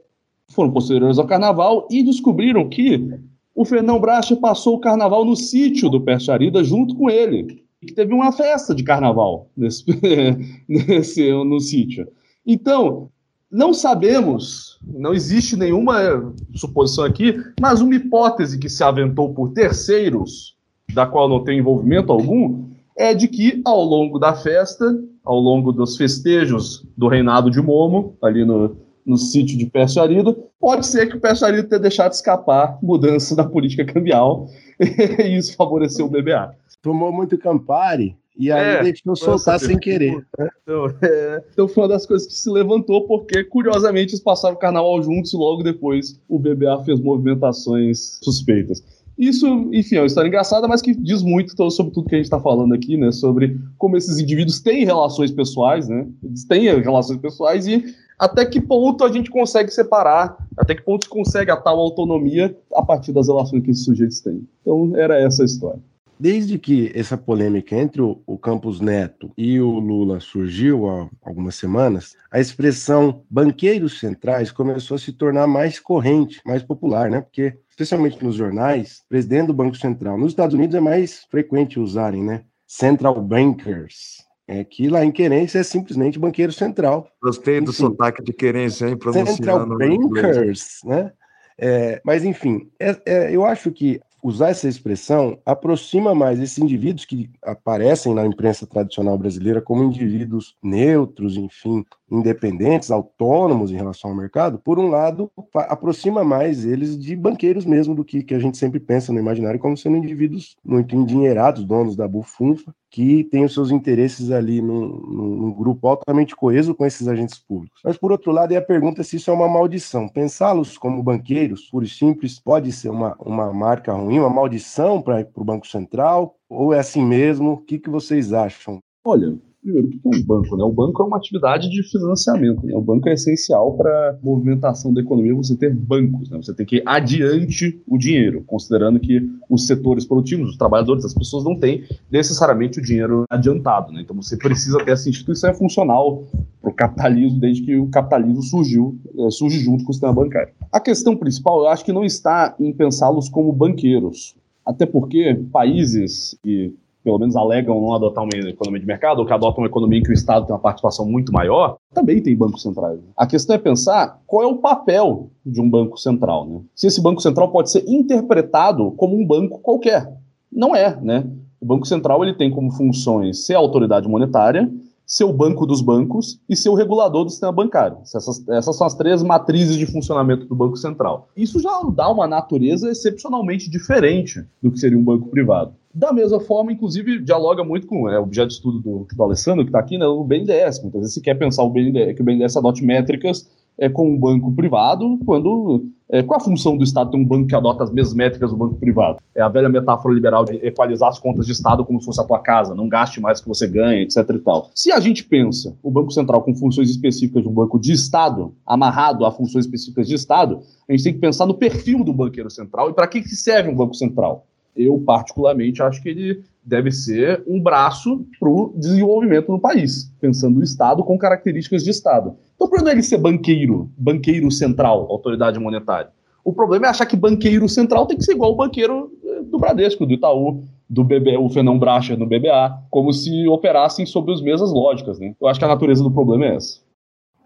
foram 0.48 0.70
posteriores 0.70 1.18
ao 1.18 1.26
carnaval 1.26 1.88
e 1.90 2.02
descobriram 2.02 2.68
que 2.68 3.18
o 3.54 3.64
Fernão 3.64 3.98
Bracha 3.98 4.36
passou 4.36 4.76
o 4.76 4.80
carnaval 4.80 5.24
no 5.24 5.34
sítio 5.34 5.90
do 5.90 6.00
Percharida 6.00 6.62
junto 6.62 6.94
com 6.94 7.10
ele. 7.10 7.64
Que 7.80 7.92
teve 7.92 8.12
uma 8.12 8.32
festa 8.32 8.74
de 8.74 8.82
carnaval 8.82 9.50
nesse, 9.56 9.84
nesse, 10.68 11.30
no 11.32 11.60
sítio. 11.60 12.08
Então, 12.46 13.10
não 13.50 13.72
sabemos, 13.72 14.78
não 14.82 15.14
existe 15.14 15.56
nenhuma 15.56 16.32
suposição 16.54 17.04
aqui, 17.04 17.34
mas 17.60 17.80
uma 17.80 17.94
hipótese 17.94 18.58
que 18.58 18.68
se 18.68 18.84
aventou 18.84 19.32
por 19.32 19.52
terceiros, 19.52 20.56
da 20.92 21.06
qual 21.06 21.28
não 21.28 21.44
tem 21.44 21.58
envolvimento 21.58 22.12
algum, 22.12 22.68
é 22.96 23.14
de 23.14 23.28
que 23.28 23.62
ao 23.64 23.82
longo 23.82 24.18
da 24.18 24.34
festa, 24.34 24.98
ao 25.28 25.38
longo 25.38 25.72
dos 25.72 25.98
festejos 25.98 26.86
do 26.96 27.06
reinado 27.06 27.50
de 27.50 27.60
Momo, 27.60 28.16
ali 28.22 28.46
no, 28.46 28.74
no 29.04 29.18
sítio 29.18 29.58
de 29.58 29.66
Pércio 29.66 30.00
Arido, 30.00 30.34
pode 30.58 30.86
ser 30.86 31.06
que 31.06 31.18
o 31.18 31.20
Pércio 31.20 31.46
Arido 31.46 31.68
tenha 31.68 31.82
deixado 31.82 32.12
escapar 32.12 32.78
mudança 32.82 33.36
na 33.36 33.44
política 33.44 33.84
cambial 33.84 34.48
e 34.80 35.36
isso 35.36 35.54
favoreceu 35.54 36.06
o 36.06 36.08
BBA. 36.08 36.54
Tomou 36.80 37.12
muito 37.12 37.36
Campari 37.36 38.16
e 38.38 38.50
aí 38.50 38.76
é, 38.76 38.82
deixou 38.84 39.14
soltar 39.14 39.60
sem 39.60 39.78
querer. 39.78 40.24
Né? 40.38 40.48
Então, 40.62 40.86
é, 41.02 41.42
então 41.52 41.68
foi 41.68 41.82
uma 41.82 41.88
das 41.90 42.06
coisas 42.06 42.26
que 42.26 42.32
se 42.32 42.48
levantou, 42.48 43.06
porque 43.06 43.44
curiosamente 43.44 44.12
eles 44.12 44.22
passaram 44.22 44.54
o 44.54 44.58
carnaval 44.58 45.02
juntos 45.02 45.34
e 45.34 45.36
logo 45.36 45.62
depois 45.62 46.18
o 46.26 46.38
BBA 46.38 46.84
fez 46.84 46.98
movimentações 47.00 48.18
suspeitas. 48.22 48.82
Isso, 49.18 49.46
enfim, 49.72 49.96
é 49.96 50.00
uma 50.00 50.06
história 50.06 50.28
engraçada, 50.28 50.68
mas 50.68 50.80
que 50.80 50.94
diz 50.94 51.22
muito 51.22 51.70
sobre 51.70 51.92
tudo 51.92 52.08
que 52.08 52.14
a 52.14 52.18
gente 52.18 52.26
está 52.26 52.40
falando 52.40 52.72
aqui, 52.72 52.96
né? 52.96 53.10
Sobre 53.10 53.58
como 53.76 53.96
esses 53.96 54.18
indivíduos 54.18 54.60
têm 54.60 54.84
relações 54.84 55.32
pessoais, 55.32 55.88
né? 55.88 56.06
Eles 56.22 56.44
têm 56.44 56.80
relações 56.80 57.18
pessoais 57.18 57.66
e 57.66 57.84
até 58.18 58.44
que 58.46 58.60
ponto 58.60 59.04
a 59.04 59.10
gente 59.10 59.30
consegue 59.30 59.70
separar, 59.70 60.36
até 60.56 60.74
que 60.74 60.82
ponto 60.82 61.04
se 61.04 61.10
consegue 61.10 61.50
a 61.50 61.56
tal 61.56 61.78
autonomia 61.78 62.56
a 62.74 62.82
partir 62.82 63.12
das 63.12 63.28
relações 63.28 63.62
que 63.62 63.70
esses 63.70 63.84
sujeitos 63.84 64.20
têm. 64.20 64.46
Então, 64.62 64.96
era 64.96 65.20
essa 65.20 65.42
a 65.42 65.46
história. 65.46 65.80
Desde 66.20 66.58
que 66.58 66.90
essa 66.96 67.16
polêmica 67.16 67.76
entre 67.76 68.02
o, 68.02 68.20
o 68.26 68.36
Campos 68.36 68.80
Neto 68.80 69.30
e 69.38 69.60
o 69.60 69.78
Lula 69.78 70.18
surgiu 70.18 70.88
há 70.88 71.08
algumas 71.22 71.54
semanas, 71.54 72.16
a 72.28 72.40
expressão 72.40 73.22
banqueiros 73.30 74.00
centrais 74.00 74.50
começou 74.50 74.96
a 74.96 74.98
se 74.98 75.12
tornar 75.12 75.46
mais 75.46 75.78
corrente, 75.78 76.40
mais 76.44 76.60
popular, 76.60 77.08
né? 77.08 77.20
Porque, 77.20 77.54
especialmente 77.78 78.24
nos 78.24 78.34
jornais, 78.34 79.04
presidente 79.08 79.46
do 79.46 79.54
Banco 79.54 79.76
Central. 79.76 80.18
Nos 80.18 80.32
Estados 80.32 80.54
Unidos 80.54 80.74
é 80.74 80.80
mais 80.80 81.24
frequente 81.30 81.78
usarem, 81.78 82.24
né? 82.24 82.42
Central 82.66 83.22
Bankers. 83.22 84.26
É 84.48 84.64
que 84.64 84.88
lá 84.88 85.04
em 85.04 85.12
Querência 85.12 85.60
é 85.60 85.62
simplesmente 85.62 86.18
banqueiro 86.18 86.52
central. 86.52 87.08
Gostei 87.22 87.60
do 87.60 87.70
enfim, 87.70 87.82
sotaque 87.82 88.22
de 88.22 88.32
Querência, 88.32 88.88
hein? 88.88 88.98
Central 89.12 89.66
Bankers, 89.68 90.80
né? 90.84 91.12
É, 91.56 92.00
mas, 92.04 92.24
enfim, 92.24 92.68
é, 92.80 92.96
é, 93.06 93.36
eu 93.36 93.44
acho 93.44 93.70
que 93.70 94.00
usar 94.22 94.48
essa 94.48 94.68
expressão 94.68 95.38
aproxima 95.46 96.14
mais 96.14 96.40
esses 96.40 96.58
indivíduos 96.58 97.04
que 97.04 97.30
aparecem 97.42 98.12
na 98.12 98.26
imprensa 98.26 98.66
tradicional 98.66 99.16
brasileira 99.16 99.60
como 99.60 99.84
indivíduos 99.84 100.56
neutros, 100.62 101.36
enfim, 101.36 101.84
independentes, 102.10 102.90
autônomos 102.90 103.70
em 103.70 103.76
relação 103.76 104.10
ao 104.10 104.16
mercado, 104.16 104.58
por 104.58 104.78
um 104.78 104.88
lado, 104.88 105.30
aproxima 105.54 106.24
mais 106.24 106.64
eles 106.64 106.98
de 106.98 107.14
banqueiros 107.14 107.64
mesmo 107.64 107.94
do 107.94 108.04
que, 108.04 108.22
que 108.22 108.34
a 108.34 108.38
gente 108.38 108.56
sempre 108.56 108.80
pensa 108.80 109.12
no 109.12 109.18
imaginário 109.18 109.60
como 109.60 109.76
sendo 109.76 109.96
indivíduos 109.96 110.56
muito 110.64 110.94
endinheirados, 110.94 111.64
donos 111.64 111.96
da 111.96 112.08
bufunfa, 112.08 112.74
que 112.90 113.24
têm 113.24 113.44
os 113.44 113.52
seus 113.52 113.70
interesses 113.70 114.30
ali 114.30 114.62
num, 114.62 114.88
num, 114.88 115.52
grupo 115.52 115.88
altamente 115.88 116.34
coeso 116.34 116.74
com 116.74 116.86
esses 116.86 117.06
agentes 117.06 117.38
públicos. 117.38 117.80
Mas, 117.84 117.98
por 117.98 118.10
outro 118.10 118.32
lado, 118.32 118.52
é 118.52 118.56
a 118.56 118.62
pergunta 118.62 119.02
se 119.02 119.16
isso 119.16 119.30
é 119.30 119.34
uma 119.34 119.48
maldição. 119.48 120.08
Pensá-los 120.08 120.78
como 120.78 121.02
banqueiros, 121.02 121.68
puro 121.70 121.84
e 121.84 121.88
simples, 121.88 122.40
pode 122.40 122.72
ser 122.72 122.88
uma, 122.88 123.14
uma 123.20 123.52
marca 123.52 123.92
ruim, 123.92 124.18
uma 124.18 124.30
maldição 124.30 125.02
para 125.02 125.26
o 125.34 125.44
Banco 125.44 125.66
Central, 125.66 126.36
ou 126.48 126.72
é 126.72 126.78
assim 126.78 127.04
mesmo? 127.04 127.52
O 127.52 127.56
que, 127.58 127.78
que 127.78 127.90
vocês 127.90 128.32
acham? 128.32 128.78
Olha, 129.04 129.38
Primeiro, 129.68 129.88
o 129.88 129.90
que 129.90 130.00
é 130.02 130.08
um 130.08 130.24
banco? 130.24 130.56
Né? 130.56 130.64
O 130.64 130.72
banco 130.72 131.02
é 131.02 131.06
uma 131.06 131.18
atividade 131.18 131.68
de 131.68 131.82
financiamento. 131.82 132.64
Né? 132.64 132.74
O 132.74 132.80
banco 132.80 133.06
é 133.06 133.12
essencial 133.12 133.76
para 133.76 133.90
a 133.90 134.16
movimentação 134.22 134.94
da 134.94 135.02
economia 135.02 135.34
você 135.34 135.54
ter 135.54 135.74
bancos. 135.74 136.30
Né? 136.30 136.38
Você 136.38 136.54
tem 136.54 136.64
que 136.64 136.76
ir 136.76 136.82
adiante 136.86 137.78
o 137.86 137.98
dinheiro, 137.98 138.42
considerando 138.46 138.98
que 138.98 139.20
os 139.50 139.66
setores 139.66 140.06
produtivos, 140.06 140.50
os 140.50 140.56
trabalhadores, 140.56 141.04
as 141.04 141.12
pessoas 141.12 141.44
não 141.44 141.54
têm 141.54 141.84
necessariamente 142.10 142.78
o 142.78 142.82
dinheiro 142.82 143.24
adiantado. 143.28 143.92
Né? 143.92 144.00
Então 144.00 144.16
você 144.16 144.38
precisa 144.38 144.82
ter 144.82 144.92
essa 144.92 145.08
instituição 145.08 145.50
é 145.50 145.54
funcional 145.54 146.24
para 146.62 146.70
o 146.70 146.74
capitalismo 146.74 147.38
desde 147.38 147.62
que 147.62 147.76
o 147.76 147.88
capitalismo 147.88 148.42
surgiu, 148.42 148.98
é, 149.18 149.30
surge 149.30 149.58
junto 149.58 149.84
com 149.84 149.90
o 149.90 149.92
sistema 149.92 150.14
bancário. 150.14 150.54
A 150.72 150.80
questão 150.80 151.14
principal, 151.14 151.60
eu 151.60 151.68
acho 151.68 151.84
que 151.84 151.92
não 151.92 152.04
está 152.04 152.56
em 152.58 152.72
pensá-los 152.72 153.28
como 153.28 153.52
banqueiros. 153.52 154.34
Até 154.64 154.86
porque 154.86 155.38
países 155.52 156.38
que 156.42 156.74
pelo 157.08 157.18
menos 157.18 157.36
alegam 157.36 157.80
não 157.80 157.94
adotar 157.94 158.22
uma 158.22 158.50
economia 158.50 158.78
de 158.78 158.86
mercado, 158.86 159.20
ou 159.20 159.26
que 159.26 159.32
adotam 159.32 159.62
uma 159.62 159.66
economia 159.66 159.98
em 159.98 160.02
que 160.02 160.10
o 160.10 160.12
Estado 160.12 160.44
tem 160.44 160.54
uma 160.54 160.60
participação 160.60 161.06
muito 161.06 161.32
maior, 161.32 161.78
também 161.94 162.22
tem 162.22 162.36
bancos 162.36 162.60
centrais. 162.60 163.00
A 163.16 163.26
questão 163.26 163.56
é 163.56 163.58
pensar 163.58 164.20
qual 164.26 164.42
é 164.42 164.46
o 164.46 164.56
papel 164.56 165.30
de 165.44 165.58
um 165.58 165.70
banco 165.70 165.96
central. 165.96 166.46
Né? 166.46 166.60
Se 166.74 166.86
esse 166.86 167.00
banco 167.00 167.22
central 167.22 167.50
pode 167.50 167.70
ser 167.70 167.82
interpretado 167.88 168.90
como 168.90 169.18
um 169.18 169.26
banco 169.26 169.58
qualquer. 169.60 170.12
Não 170.52 170.76
é, 170.76 171.00
né? 171.00 171.26
O 171.58 171.64
Banco 171.64 171.86
Central 171.86 172.22
ele 172.22 172.34
tem 172.34 172.50
como 172.50 172.70
funções 172.70 173.46
ser 173.46 173.54
autoridade 173.54 174.06
monetária, 174.06 174.70
ser 175.06 175.24
o 175.24 175.32
banco 175.32 175.64
dos 175.64 175.80
bancos 175.80 176.38
e 176.46 176.54
ser 176.54 176.68
o 176.68 176.74
regulador 176.74 177.24
do 177.24 177.30
sistema 177.30 177.50
bancário. 177.50 177.96
Essas, 178.02 178.46
essas 178.48 178.76
são 178.76 178.86
as 178.86 178.94
três 178.94 179.22
matrizes 179.22 179.76
de 179.76 179.86
funcionamento 179.86 180.44
do 180.44 180.54
Banco 180.54 180.76
Central. 180.76 181.30
Isso 181.34 181.58
já 181.58 181.70
dá 181.94 182.10
uma 182.10 182.28
natureza 182.28 182.90
excepcionalmente 182.90 183.70
diferente 183.70 184.44
do 184.62 184.70
que 184.70 184.78
seria 184.78 184.98
um 184.98 185.02
banco 185.02 185.28
privado. 185.28 185.72
Da 185.94 186.12
mesma 186.12 186.38
forma, 186.38 186.72
inclusive, 186.72 187.18
dialoga 187.20 187.64
muito 187.64 187.86
com 187.86 188.08
é, 188.08 188.18
o 188.18 188.22
objeto 188.22 188.48
de 188.48 188.54
estudo 188.54 188.78
do, 188.78 189.06
do 189.12 189.22
Alessandro, 189.22 189.64
que 189.64 189.70
está 189.70 189.78
aqui, 189.78 189.96
né, 189.96 190.06
o 190.06 190.22
BNDES. 190.22 190.82
Muitas 190.82 191.00
vezes 191.00 191.14
se 191.14 191.20
quer 191.20 191.34
pensar 191.34 191.62
o 191.62 191.70
BNDES, 191.70 192.14
que 192.14 192.22
o 192.22 192.24
BNDES 192.24 192.56
adote 192.56 192.84
métricas 192.84 193.48
é, 193.78 193.88
com 193.88 194.10
um 194.10 194.18
banco 194.18 194.52
privado, 194.52 195.18
quando. 195.24 195.86
É, 196.10 196.22
qual 196.22 196.40
a 196.40 196.42
função 196.42 196.74
do 196.74 196.82
Estado 196.82 197.10
ter 197.10 197.18
um 197.18 197.24
banco 197.24 197.48
que 197.48 197.54
adota 197.54 197.84
as 197.84 197.92
mesmas 197.92 198.14
métricas 198.14 198.50
do 198.50 198.56
banco 198.56 198.76
privado? 198.76 199.18
É 199.34 199.42
a 199.42 199.48
velha 199.48 199.68
metáfora 199.68 200.14
liberal 200.14 200.42
de 200.42 200.56
equalizar 200.66 201.10
as 201.10 201.18
contas 201.18 201.44
de 201.44 201.52
Estado 201.52 201.84
como 201.84 202.00
se 202.00 202.06
fosse 202.06 202.20
a 202.20 202.24
tua 202.24 202.38
casa, 202.38 202.74
não 202.74 202.88
gaste 202.88 203.20
mais 203.20 203.42
que 203.42 203.48
você 203.48 203.68
ganha, 203.68 204.02
etc 204.02 204.26
e 204.30 204.38
tal. 204.38 204.70
Se 204.74 204.90
a 204.90 204.98
gente 205.00 205.22
pensa 205.22 205.76
o 205.82 205.90
Banco 205.90 206.10
Central 206.10 206.42
com 206.42 206.54
funções 206.54 206.88
específicas 206.88 207.42
de 207.42 207.48
um 207.48 207.52
banco 207.52 207.78
de 207.78 207.92
Estado, 207.92 208.54
amarrado 208.66 209.26
a 209.26 209.30
funções 209.30 209.66
específicas 209.66 210.08
de 210.08 210.14
Estado, 210.14 210.60
a 210.88 210.92
gente 210.92 211.04
tem 211.04 211.12
que 211.12 211.20
pensar 211.20 211.44
no 211.44 211.54
perfil 211.54 212.02
do 212.02 212.12
banqueiro 212.12 212.50
central 212.50 212.88
e 212.88 212.94
para 212.94 213.06
que, 213.06 213.20
que 213.20 213.36
serve 213.36 213.68
um 213.68 213.76
banco 213.76 213.94
central 213.94 214.46
eu 214.76 214.98
particularmente 215.00 215.82
acho 215.82 216.02
que 216.02 216.08
ele 216.08 216.44
deve 216.64 216.90
ser 216.90 217.42
um 217.46 217.60
braço 217.60 218.26
para 218.38 218.48
o 218.48 218.72
desenvolvimento 218.76 219.46
do 219.46 219.58
país, 219.58 220.12
pensando 220.20 220.60
o 220.60 220.62
Estado 220.62 221.02
com 221.02 221.16
características 221.16 221.82
de 221.82 221.90
Estado. 221.90 222.36
Então, 222.54 222.68
por 222.68 222.82
não 222.82 222.90
ele 222.90 223.02
ser 223.02 223.18
banqueiro, 223.18 223.90
banqueiro 223.96 224.50
central, 224.50 225.06
autoridade 225.10 225.58
monetária? 225.58 226.10
O 226.44 226.52
problema 226.52 226.86
é 226.86 226.88
achar 226.90 227.06
que 227.06 227.16
banqueiro 227.16 227.68
central 227.68 228.06
tem 228.06 228.16
que 228.16 228.24
ser 228.24 228.32
igual 228.32 228.52
o 228.52 228.56
banqueiro 228.56 229.12
eh, 229.24 229.42
do 229.42 229.58
Bradesco, 229.58 230.06
do 230.06 230.12
Itaú, 230.12 230.62
do 230.88 231.04
BB, 231.04 231.36
o 231.36 231.48
Fenão 231.50 231.78
Bracher 231.78 232.18
no 232.18 232.26
BBA, 232.26 232.84
como 232.90 233.12
se 233.12 233.46
operassem 233.48 234.06
sob 234.06 234.32
as 234.32 234.40
mesmas 234.40 234.72
lógicas. 234.72 235.18
Né? 235.18 235.34
Eu 235.40 235.48
acho 235.48 235.58
que 235.58 235.64
a 235.64 235.68
natureza 235.68 236.02
do 236.02 236.10
problema 236.10 236.46
é 236.46 236.56
essa. 236.56 236.80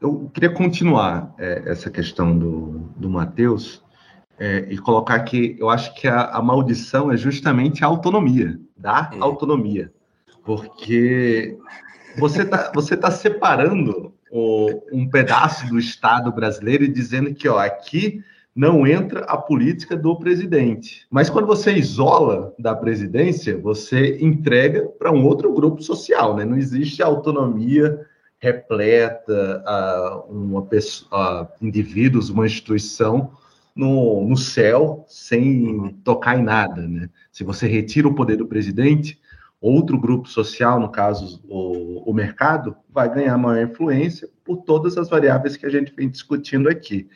Eu 0.01 0.31
queria 0.33 0.51
continuar 0.51 1.35
é, 1.39 1.63
essa 1.67 1.91
questão 1.91 2.37
do, 2.37 2.89
do 2.97 3.09
Matheus, 3.09 3.83
é, 4.39 4.67
e 4.71 4.79
colocar 4.79 5.21
que 5.21 5.57
eu 5.59 5.71
acho 5.71 5.95
que 5.95 6.09
a, 6.09 6.25
a, 6.25 6.43
maldição 6.43 7.13
é 7.13 7.17
justamente 7.17 7.85
a 7.85 7.87
autonomia, 7.87 8.59
dar 8.77 9.11
é. 9.15 9.19
autonomia. 9.21 9.93
Porque 10.45 11.57
você 12.19 12.43
está 12.43 12.73
você 12.75 12.97
tá 12.97 13.11
separando 13.11 14.13
o, 14.31 14.83
um 14.93 15.09
pedaço 15.09 15.69
do 15.69 15.79
Estado 15.79 16.33
brasileiro 16.33 16.85
e 16.85 16.89
dizendo 16.89 17.35
que 17.35 17.49
ó, 17.49 17.59
aqui 17.59 18.23
não 18.55 18.87
entra 18.87 19.21
a 19.25 19.37
política 19.37 19.97
do 19.97 20.17
presidente. 20.17 21.07
Mas 21.11 21.31
quando 21.31 21.47
você 21.47 21.73
isola 21.73 22.55
da 22.59 22.75
presidência, 22.75 23.57
você 23.57 24.19
entrega 24.21 24.87
para 24.99 25.11
um 25.11 25.25
outro 25.25 25.53
grupo 25.55 25.83
social, 25.83 26.37
né? 26.37 26.45
Não 26.45 26.57
existe 26.57 27.03
autonomia 27.03 28.07
repleta 28.39 29.63
a 29.65 30.25
uma 30.29 30.63
pessoa, 30.63 31.09
a 31.13 31.49
indivíduos, 31.65 32.29
uma 32.29 32.45
instituição 32.45 33.31
no, 33.75 34.27
no 34.27 34.37
céu 34.37 35.05
sem 35.09 35.97
tocar 36.05 36.39
em 36.39 36.43
nada, 36.43 36.87
né? 36.87 37.09
Se 37.31 37.43
você 37.43 37.67
retira 37.67 38.09
o 38.09 38.15
poder 38.15 38.37
do 38.37 38.47
presidente, 38.47 39.21
outro 39.61 39.99
grupo 39.99 40.29
social, 40.29 40.79
no 40.79 40.91
caso 40.91 41.43
o, 41.49 42.11
o 42.11 42.13
mercado, 42.13 42.77
vai 42.91 43.13
ganhar 43.13 43.37
maior 43.39 43.65
influência 43.71 44.29
por 44.45 44.59
todas 44.59 44.99
as 44.99 45.09
variáveis 45.09 45.57
que 45.57 45.67
a 45.67 45.71
gente 45.71 45.95
vem 45.95 46.09
discutindo 46.09 46.69
aqui. 46.69 47.09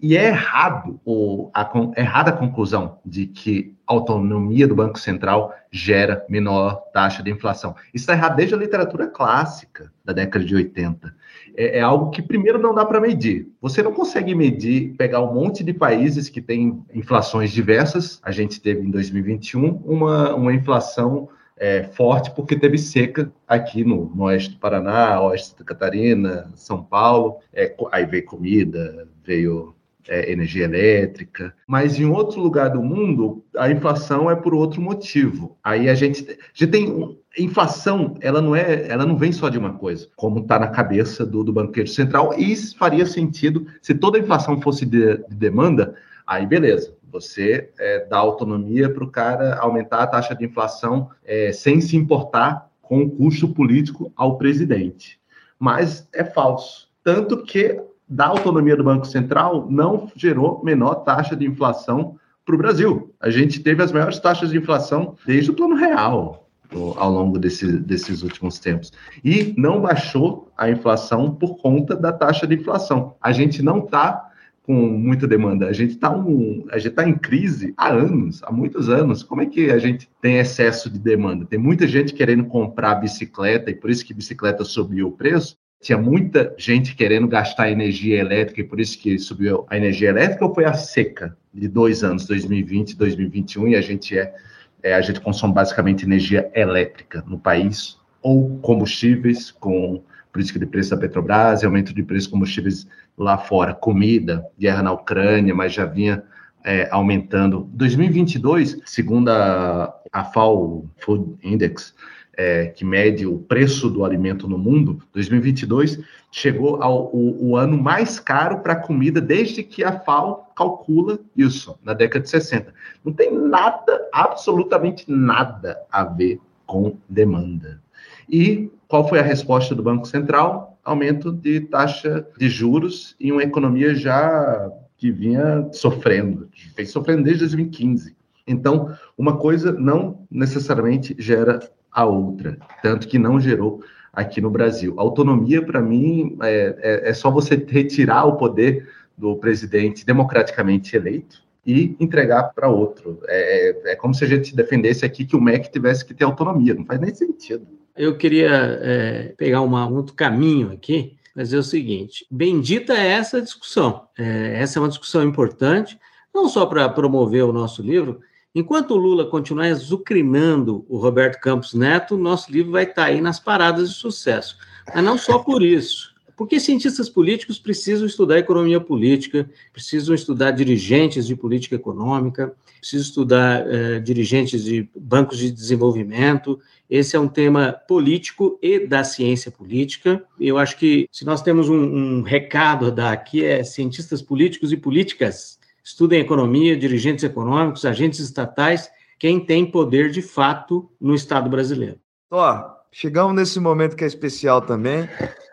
E 0.00 0.16
é 0.16 0.28
errado 0.28 1.00
o, 1.04 1.50
a, 1.52 1.68
errada 1.96 2.30
a 2.30 2.36
conclusão 2.36 3.00
de 3.04 3.26
que 3.26 3.77
autonomia 3.88 4.68
do 4.68 4.74
Banco 4.74 4.98
Central 4.98 5.54
gera 5.70 6.24
menor 6.28 6.76
taxa 6.92 7.22
de 7.22 7.30
inflação. 7.30 7.74
Isso 7.94 8.02
está 8.02 8.12
errado 8.12 8.36
desde 8.36 8.54
a 8.54 8.58
literatura 8.58 9.06
clássica 9.06 9.90
da 10.04 10.12
década 10.12 10.44
de 10.44 10.54
80. 10.54 11.14
É, 11.56 11.78
é 11.78 11.80
algo 11.80 12.10
que, 12.10 12.22
primeiro, 12.22 12.58
não 12.58 12.74
dá 12.74 12.84
para 12.84 13.00
medir. 13.00 13.48
Você 13.60 13.82
não 13.82 13.92
consegue 13.92 14.34
medir, 14.34 14.94
pegar 14.96 15.22
um 15.22 15.32
monte 15.32 15.64
de 15.64 15.72
países 15.72 16.28
que 16.28 16.40
têm 16.40 16.84
inflações 16.94 17.50
diversas. 17.50 18.20
A 18.22 18.30
gente 18.30 18.60
teve 18.60 18.82
em 18.82 18.90
2021 18.90 19.82
uma, 19.84 20.34
uma 20.34 20.52
inflação 20.52 21.28
é, 21.56 21.82
forte 21.82 22.30
porque 22.30 22.56
teve 22.56 22.78
seca 22.78 23.32
aqui 23.46 23.84
no, 23.84 24.12
no, 24.14 24.24
oeste 24.24 24.50
do 24.50 24.58
Paraná, 24.58 25.20
oeste 25.22 25.58
da 25.58 25.64
Catarina, 25.64 26.50
São 26.54 26.82
Paulo. 26.82 27.38
É, 27.52 27.74
aí 27.90 28.06
veio 28.06 28.24
comida, 28.24 29.08
veio 29.24 29.74
é, 30.08 30.32
energia 30.32 30.64
elétrica, 30.64 31.54
mas 31.66 31.98
em 32.00 32.06
outro 32.06 32.40
lugar 32.40 32.70
do 32.70 32.82
mundo 32.82 33.44
a 33.56 33.70
inflação 33.70 34.30
é 34.30 34.34
por 34.34 34.54
outro 34.54 34.80
motivo. 34.80 35.56
Aí 35.62 35.88
a 35.88 35.94
gente, 35.94 36.22
a 36.28 36.34
gente 36.54 36.70
tem 36.70 37.18
inflação, 37.38 38.14
ela 38.20 38.40
não 38.40 38.56
é, 38.56 38.88
ela 38.88 39.04
não 39.04 39.16
vem 39.16 39.30
só 39.30 39.48
de 39.48 39.58
uma 39.58 39.74
coisa, 39.74 40.08
como 40.16 40.40
está 40.40 40.58
na 40.58 40.68
cabeça 40.68 41.24
do, 41.24 41.44
do 41.44 41.52
banqueiro 41.52 41.88
central. 41.88 42.34
E 42.38 42.50
isso 42.50 42.76
faria 42.76 43.06
sentido 43.06 43.66
se 43.82 43.94
toda 43.94 44.18
a 44.18 44.20
inflação 44.20 44.60
fosse 44.60 44.86
de, 44.86 45.18
de 45.28 45.36
demanda. 45.36 45.94
Aí 46.26 46.46
beleza, 46.46 46.94
você 47.10 47.70
é, 47.78 48.06
dá 48.06 48.16
autonomia 48.16 48.92
para 48.92 49.04
o 49.04 49.10
cara 49.10 49.56
aumentar 49.58 50.02
a 50.02 50.06
taxa 50.06 50.34
de 50.34 50.44
inflação 50.44 51.10
é, 51.24 51.52
sem 51.52 51.80
se 51.80 51.96
importar 51.96 52.68
com 52.80 53.02
o 53.02 53.10
custo 53.10 53.48
político 53.48 54.10
ao 54.16 54.38
presidente. 54.38 55.20
Mas 55.58 56.08
é 56.12 56.24
falso. 56.24 56.88
Tanto 57.02 57.42
que 57.42 57.80
da 58.08 58.26
autonomia 58.26 58.76
do 58.76 58.84
Banco 58.84 59.06
Central 59.06 59.66
não 59.70 60.10
gerou 60.16 60.62
menor 60.64 60.96
taxa 60.96 61.36
de 61.36 61.46
inflação 61.46 62.16
para 62.44 62.54
o 62.54 62.58
Brasil. 62.58 63.14
A 63.20 63.28
gente 63.28 63.60
teve 63.60 63.82
as 63.82 63.92
maiores 63.92 64.18
taxas 64.18 64.50
de 64.50 64.58
inflação 64.58 65.14
desde 65.26 65.50
o 65.50 65.54
plano 65.54 65.74
real 65.74 66.48
ao 66.96 67.10
longo 67.10 67.38
desse, 67.38 67.78
desses 67.78 68.22
últimos 68.22 68.58
tempos. 68.58 68.92
E 69.24 69.54
não 69.56 69.80
baixou 69.80 70.50
a 70.56 70.70
inflação 70.70 71.34
por 71.34 71.56
conta 71.58 71.96
da 71.96 72.12
taxa 72.12 72.46
de 72.46 72.54
inflação. 72.54 73.14
A 73.20 73.32
gente 73.32 73.62
não 73.62 73.80
está 73.80 74.28
com 74.62 74.74
muita 74.74 75.26
demanda. 75.26 75.66
A 75.66 75.72
gente 75.72 75.92
está 75.92 76.10
um, 76.14 76.66
a 76.70 76.78
gente 76.78 76.94
tá 76.94 77.08
em 77.08 77.14
crise 77.14 77.72
há 77.74 77.88
anos, 77.88 78.42
há 78.42 78.52
muitos 78.52 78.90
anos. 78.90 79.22
Como 79.22 79.40
é 79.40 79.46
que 79.46 79.70
a 79.70 79.78
gente 79.78 80.10
tem 80.20 80.36
excesso 80.38 80.90
de 80.90 80.98
demanda? 80.98 81.46
Tem 81.46 81.58
muita 81.58 81.86
gente 81.86 82.12
querendo 82.12 82.44
comprar 82.44 82.96
bicicleta 82.96 83.70
e 83.70 83.74
por 83.74 83.88
isso 83.88 84.04
que 84.04 84.12
bicicleta 84.12 84.64
subiu 84.64 85.08
o 85.08 85.12
preço 85.12 85.56
tinha 85.80 85.96
muita 85.96 86.54
gente 86.58 86.94
querendo 86.94 87.28
gastar 87.28 87.70
energia 87.70 88.18
elétrica 88.18 88.60
e 88.60 88.64
por 88.64 88.80
isso 88.80 88.98
que 88.98 89.18
subiu 89.18 89.64
a 89.70 89.76
energia 89.76 90.08
elétrica 90.08 90.44
ou 90.44 90.54
foi 90.54 90.64
a 90.64 90.74
seca 90.74 91.36
de 91.54 91.68
dois 91.68 92.02
anos, 92.02 92.26
2020 92.26 92.90
e 92.90 92.96
2021, 92.96 93.68
e 93.68 93.76
a 93.76 93.80
gente 93.80 94.18
é, 94.18 94.34
é, 94.82 94.94
a 94.94 95.00
gente 95.00 95.20
consome 95.20 95.54
basicamente 95.54 96.04
energia 96.04 96.50
elétrica 96.54 97.24
no 97.26 97.38
país 97.38 97.96
ou 98.22 98.58
combustíveis 98.58 99.50
com 99.50 100.02
política 100.32 100.58
de 100.58 100.66
preço 100.66 100.90
da 100.90 100.96
Petrobras, 100.96 101.64
aumento 101.64 101.94
de 101.94 102.02
preço 102.02 102.26
de 102.26 102.32
combustíveis 102.32 102.86
lá 103.16 103.38
fora, 103.38 103.74
comida, 103.74 104.44
guerra 104.58 104.82
na 104.82 104.92
Ucrânia, 104.92 105.54
mas 105.54 105.72
já 105.72 105.84
vinha 105.84 106.22
é, 106.64 106.88
aumentando. 106.90 107.68
2022, 107.72 108.80
segundo 108.84 109.30
a, 109.30 109.94
a 110.12 110.24
FAO 110.24 110.88
Food 110.98 111.36
Index, 111.42 111.94
é, 112.38 112.66
que 112.66 112.84
mede 112.84 113.26
o 113.26 113.36
preço 113.36 113.90
do 113.90 114.04
alimento 114.04 114.46
no 114.46 114.56
mundo, 114.56 115.02
2022 115.12 115.98
chegou 116.30 116.80
ao 116.80 117.10
o, 117.12 117.50
o 117.50 117.56
ano 117.56 117.76
mais 117.76 118.20
caro 118.20 118.60
para 118.60 118.76
comida 118.76 119.20
desde 119.20 119.64
que 119.64 119.82
a 119.82 119.98
FAO 119.98 120.46
calcula 120.54 121.18
isso, 121.36 121.76
na 121.82 121.92
década 121.92 122.22
de 122.22 122.30
60. 122.30 122.72
Não 123.04 123.12
tem 123.12 123.36
nada, 123.36 124.08
absolutamente 124.12 125.04
nada 125.10 125.76
a 125.90 126.04
ver 126.04 126.40
com 126.64 126.96
demanda. 127.08 127.82
E 128.30 128.70
qual 128.86 129.08
foi 129.08 129.18
a 129.18 129.22
resposta 129.22 129.74
do 129.74 129.82
Banco 129.82 130.06
Central? 130.06 130.78
Aumento 130.84 131.32
de 131.32 131.62
taxa 131.62 132.24
de 132.38 132.48
juros 132.48 133.16
em 133.20 133.32
uma 133.32 133.42
economia 133.42 133.96
já 133.96 134.70
que 134.96 135.10
vinha 135.10 135.68
sofrendo, 135.72 136.48
vem 136.76 136.86
sofrendo 136.86 137.22
desde 137.22 137.40
2015. 137.40 138.17
Então, 138.48 138.96
uma 139.16 139.36
coisa 139.36 139.72
não 139.72 140.26
necessariamente 140.30 141.14
gera 141.18 141.60
a 141.90 142.04
outra, 142.04 142.58
tanto 142.82 143.08
que 143.08 143.18
não 143.18 143.40
gerou 143.40 143.82
aqui 144.12 144.40
no 144.40 144.50
Brasil. 144.50 144.94
Autonomia, 144.96 145.64
para 145.64 145.80
mim, 145.80 146.36
é, 146.42 146.76
é, 146.80 147.10
é, 147.10 147.14
só 147.14 147.30
você 147.30 147.54
retirar 147.54 148.24
o 148.24 148.36
poder 148.36 148.88
do 149.16 149.36
presidente 149.36 150.04
democraticamente 150.04 150.96
eleito 150.96 151.42
e 151.66 151.96
entregar 152.00 152.44
para 152.54 152.68
outro. 152.68 153.20
É, 153.26 153.70
é, 153.88 153.92
é, 153.92 153.96
como 153.96 154.14
se 154.14 154.24
a 154.24 154.26
gente 154.26 154.56
defendesse 154.56 155.04
aqui 155.04 155.24
que 155.24 155.36
o 155.36 155.40
MEC 155.40 155.70
tivesse 155.70 156.04
que 156.04 156.14
ter 156.14 156.24
autonomia, 156.24 156.74
não 156.74 156.84
faz 156.84 157.00
nem 157.00 157.14
sentido. 157.14 157.66
Eu 157.96 158.16
queria 158.16 158.78
é, 158.80 159.34
pegar 159.36 159.60
uma, 159.60 159.86
um 159.86 159.96
outro 159.96 160.14
caminho 160.14 160.72
aqui, 160.72 161.16
mas 161.34 161.52
é 161.52 161.58
o 161.58 161.62
seguinte: 161.62 162.26
bendita 162.30 162.94
é 162.94 163.08
essa 163.08 163.42
discussão. 163.42 164.06
É, 164.16 164.54
essa 164.60 164.78
é 164.78 164.82
uma 164.82 164.88
discussão 164.88 165.22
importante, 165.22 165.98
não 166.34 166.48
só 166.48 166.64
para 166.64 166.88
promover 166.88 167.44
o 167.44 167.52
nosso 167.52 167.82
livro, 167.82 168.20
Enquanto 168.58 168.90
o 168.90 168.96
Lula 168.96 169.24
continuar 169.24 169.66
azucrinando 169.66 170.84
o 170.88 170.98
Roberto 170.98 171.38
Campos 171.38 171.74
Neto, 171.74 172.16
nosso 172.16 172.50
livro 172.50 172.72
vai 172.72 172.82
estar 172.82 173.04
aí 173.04 173.20
nas 173.20 173.38
paradas 173.38 173.88
de 173.88 173.94
sucesso. 173.94 174.58
Mas 174.92 175.04
não 175.04 175.16
só 175.16 175.38
por 175.38 175.62
isso. 175.62 176.12
Porque 176.36 176.58
cientistas 176.58 177.08
políticos 177.08 177.56
precisam 177.56 178.04
estudar 178.04 178.36
economia 178.36 178.80
política, 178.80 179.48
precisam 179.72 180.12
estudar 180.12 180.50
dirigentes 180.50 181.24
de 181.24 181.36
política 181.36 181.76
econômica, 181.76 182.52
precisam 182.80 183.06
estudar 183.06 183.64
eh, 183.64 184.00
dirigentes 184.00 184.64
de 184.64 184.88
bancos 184.92 185.38
de 185.38 185.52
desenvolvimento. 185.52 186.58
Esse 186.90 187.14
é 187.14 187.20
um 187.20 187.28
tema 187.28 187.72
político 187.86 188.58
e 188.60 188.88
da 188.88 189.04
ciência 189.04 189.52
política. 189.52 190.24
Eu 190.40 190.58
acho 190.58 190.76
que 190.76 191.08
se 191.12 191.24
nós 191.24 191.42
temos 191.42 191.68
um, 191.68 191.76
um 191.76 192.22
recado 192.22 192.86
a 192.86 192.90
dar 192.90 193.12
aqui 193.12 193.44
é 193.44 193.62
cientistas 193.62 194.20
políticos 194.20 194.72
e 194.72 194.76
políticas 194.76 195.58
estudem 195.88 196.20
economia, 196.20 196.76
dirigentes 196.76 197.24
econômicos, 197.24 197.86
agentes 197.86 198.20
estatais, 198.20 198.90
quem 199.18 199.40
tem 199.40 199.64
poder 199.64 200.10
de 200.10 200.20
fato 200.20 200.90
no 201.00 201.14
Estado 201.14 201.48
brasileiro. 201.48 201.98
Ó, 202.30 202.62
chegamos 202.92 203.34
nesse 203.34 203.58
momento 203.58 203.96
que 203.96 204.04
é 204.04 204.06
especial 204.06 204.60
também. 204.60 205.08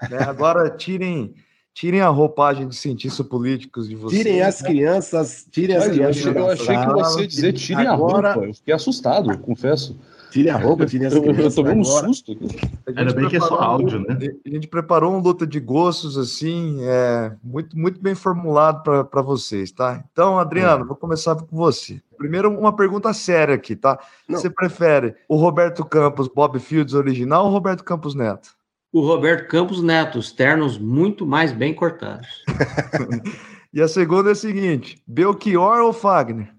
Né? 0.09 0.17
Agora 0.27 0.69
tirem 0.69 1.33
tirem 1.73 2.01
a 2.01 2.07
roupagem 2.09 2.67
de 2.67 2.75
cientistas 2.75 3.25
políticos 3.25 3.87
de 3.87 3.95
vocês. 3.95 4.21
Tirem 4.21 4.41
as 4.41 4.61
crianças, 4.61 5.47
tirem 5.49 5.75
as 5.75 5.87
crianças. 5.87 6.25
Eu 6.25 6.49
achei, 6.49 6.77
que 6.77 6.85
você 6.85 7.21
ia 7.21 7.27
dizer 7.27 7.53
tirem 7.53 7.87
Agora... 7.87 8.29
a 8.29 8.33
roupa. 8.33 8.47
Eu 8.49 8.53
fiquei 8.53 8.73
assustado, 8.73 9.37
confesso. 9.39 9.97
Tire 10.35 10.49
a 10.49 10.57
roupa, 10.57 10.85
tire 10.85 11.05
as 11.05 11.13
crianças. 11.13 11.57
Eu 11.57 11.63
tomei 11.63 11.79
um 11.79 11.83
susto 11.85 12.33
aqui. 12.33 12.45
Ainda 12.93 13.13
bem 13.13 13.29
que 13.29 13.37
é 13.37 13.39
só 13.39 13.55
áudio, 13.55 13.99
né? 13.99 14.17
A 14.45 14.49
gente 14.49 14.67
preparou 14.67 15.15
um 15.15 15.19
luta 15.19 15.47
de 15.47 15.61
gostos, 15.61 16.17
assim, 16.17 16.79
é, 16.81 17.31
muito, 17.41 17.79
muito 17.79 18.01
bem 18.01 18.13
formulado 18.15 18.83
para 18.83 19.21
vocês, 19.21 19.71
tá? 19.71 20.03
Então, 20.11 20.37
Adriano, 20.37 20.83
é. 20.83 20.87
vou 20.87 20.95
começar 20.97 21.35
com 21.35 21.55
você. 21.55 22.01
Primeiro, 22.17 22.51
uma 22.51 22.75
pergunta 22.75 23.13
séria 23.13 23.55
aqui, 23.55 23.77
tá? 23.77 23.97
Não. 24.27 24.37
Você 24.37 24.49
prefere 24.49 25.15
o 25.29 25.37
Roberto 25.37 25.85
Campos, 25.85 26.27
Bob 26.27 26.59
Fields 26.59 26.93
original 26.93 27.45
ou 27.45 27.51
Roberto 27.51 27.85
Campos 27.85 28.13
Neto? 28.13 28.49
O 28.91 28.99
Roberto 28.99 29.47
Campos 29.47 29.81
Neto, 29.81 30.19
os 30.19 30.33
ternos 30.33 30.77
muito 30.77 31.25
mais 31.25 31.53
bem 31.53 31.73
cortados. 31.73 32.43
e 33.73 33.81
a 33.81 33.87
segunda 33.87 34.31
é 34.31 34.33
a 34.33 34.35
seguinte: 34.35 35.01
Belchior 35.07 35.79
ou 35.79 35.93
Fagner? 35.93 36.53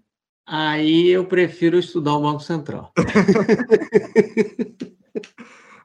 Aí 0.46 1.08
eu 1.08 1.24
prefiro 1.24 1.76
estudar 1.78 2.14
o 2.14 2.22
Banco 2.22 2.40
Central. 2.40 2.92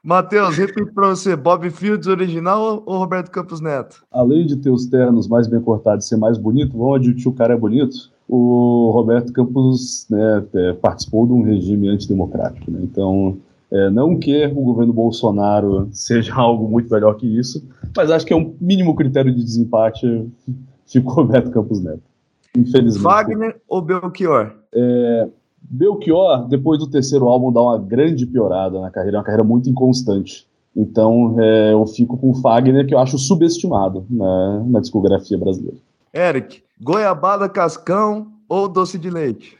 Matheus, 0.04 0.56
repito 0.56 0.92
para 0.92 1.10
você: 1.10 1.34
Bob 1.36 1.68
Fields 1.70 2.06
original 2.06 2.82
ou 2.86 2.98
Roberto 2.98 3.30
Campos 3.30 3.60
Neto? 3.60 4.04
Além 4.10 4.46
de 4.46 4.56
ter 4.56 4.70
os 4.70 4.86
ternos 4.86 5.28
mais 5.28 5.46
bem 5.46 5.60
cortados 5.60 6.06
e 6.06 6.08
ser 6.08 6.16
mais 6.16 6.38
bonito, 6.38 6.76
vamos 6.76 6.96
admitir 6.96 7.28
o 7.28 7.32
cara 7.32 7.54
é 7.54 7.56
bonito. 7.56 8.10
O 8.28 8.90
Roberto 8.92 9.32
Campos 9.32 10.06
né, 10.08 10.44
é, 10.54 10.72
participou 10.74 11.26
de 11.26 11.32
um 11.32 11.42
regime 11.42 11.88
antidemocrático. 11.88 12.70
Né? 12.70 12.80
Então, 12.82 13.36
É, 13.70 13.88
não 13.88 14.18
que 14.18 14.46
o 14.48 14.62
governo 14.62 14.92
Bolsonaro 14.92 15.88
seja 15.92 16.34
algo 16.36 16.68
muito 16.68 16.92
melhor 16.92 17.14
que 17.14 17.26
isso, 17.26 17.64
mas 17.96 18.10
acho 18.10 18.26
que 18.26 18.32
é 18.34 18.36
um 18.36 18.54
mínimo 18.60 18.94
critério 18.94 19.34
de 19.34 19.42
desempate 19.42 20.28
ficou 20.86 21.24
Beto 21.24 21.50
Campos 21.50 21.82
Neto. 21.82 22.11
Infelizmente. 22.56 23.02
Wagner 23.02 23.60
ou 23.68 23.80
Belchior? 23.80 24.52
É, 24.74 25.28
Belchior, 25.62 26.46
depois 26.48 26.78
do 26.78 26.90
terceiro 26.90 27.26
álbum, 27.28 27.52
dá 27.52 27.62
uma 27.62 27.78
grande 27.78 28.26
piorada 28.26 28.80
na 28.80 28.90
carreira, 28.90 29.16
é 29.16 29.18
uma 29.18 29.24
carreira 29.24 29.44
muito 29.44 29.70
inconstante. 29.70 30.46
Então 30.76 31.36
é, 31.38 31.72
eu 31.72 31.86
fico 31.86 32.16
com 32.16 32.30
o 32.30 32.34
Fagner, 32.34 32.86
que 32.86 32.94
eu 32.94 32.98
acho 32.98 33.18
subestimado 33.18 34.06
na, 34.08 34.64
na 34.66 34.80
discografia 34.80 35.38
brasileira. 35.38 35.78
Eric, 36.14 36.62
goiabada 36.80 37.48
cascão 37.48 38.28
ou 38.48 38.68
doce 38.68 38.98
de 38.98 39.10
leite? 39.10 39.56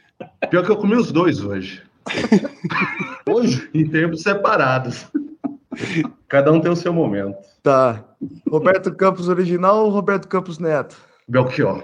Pior 0.49 0.63
que 0.63 0.71
eu 0.71 0.77
comi 0.77 0.95
os 0.95 1.11
dois 1.11 1.43
hoje. 1.43 1.81
hoje? 3.29 3.69
em 3.73 3.87
tempos 3.87 4.21
separados. 4.21 5.07
Cada 6.27 6.51
um 6.51 6.59
tem 6.59 6.71
o 6.71 6.75
seu 6.75 6.93
momento. 6.93 7.37
Tá. 7.61 8.03
Roberto 8.49 8.93
Campos 8.93 9.27
original 9.27 9.85
ou 9.85 9.89
Roberto 9.89 10.27
Campos 10.27 10.59
Neto? 10.59 10.95
Belchior. 11.27 11.83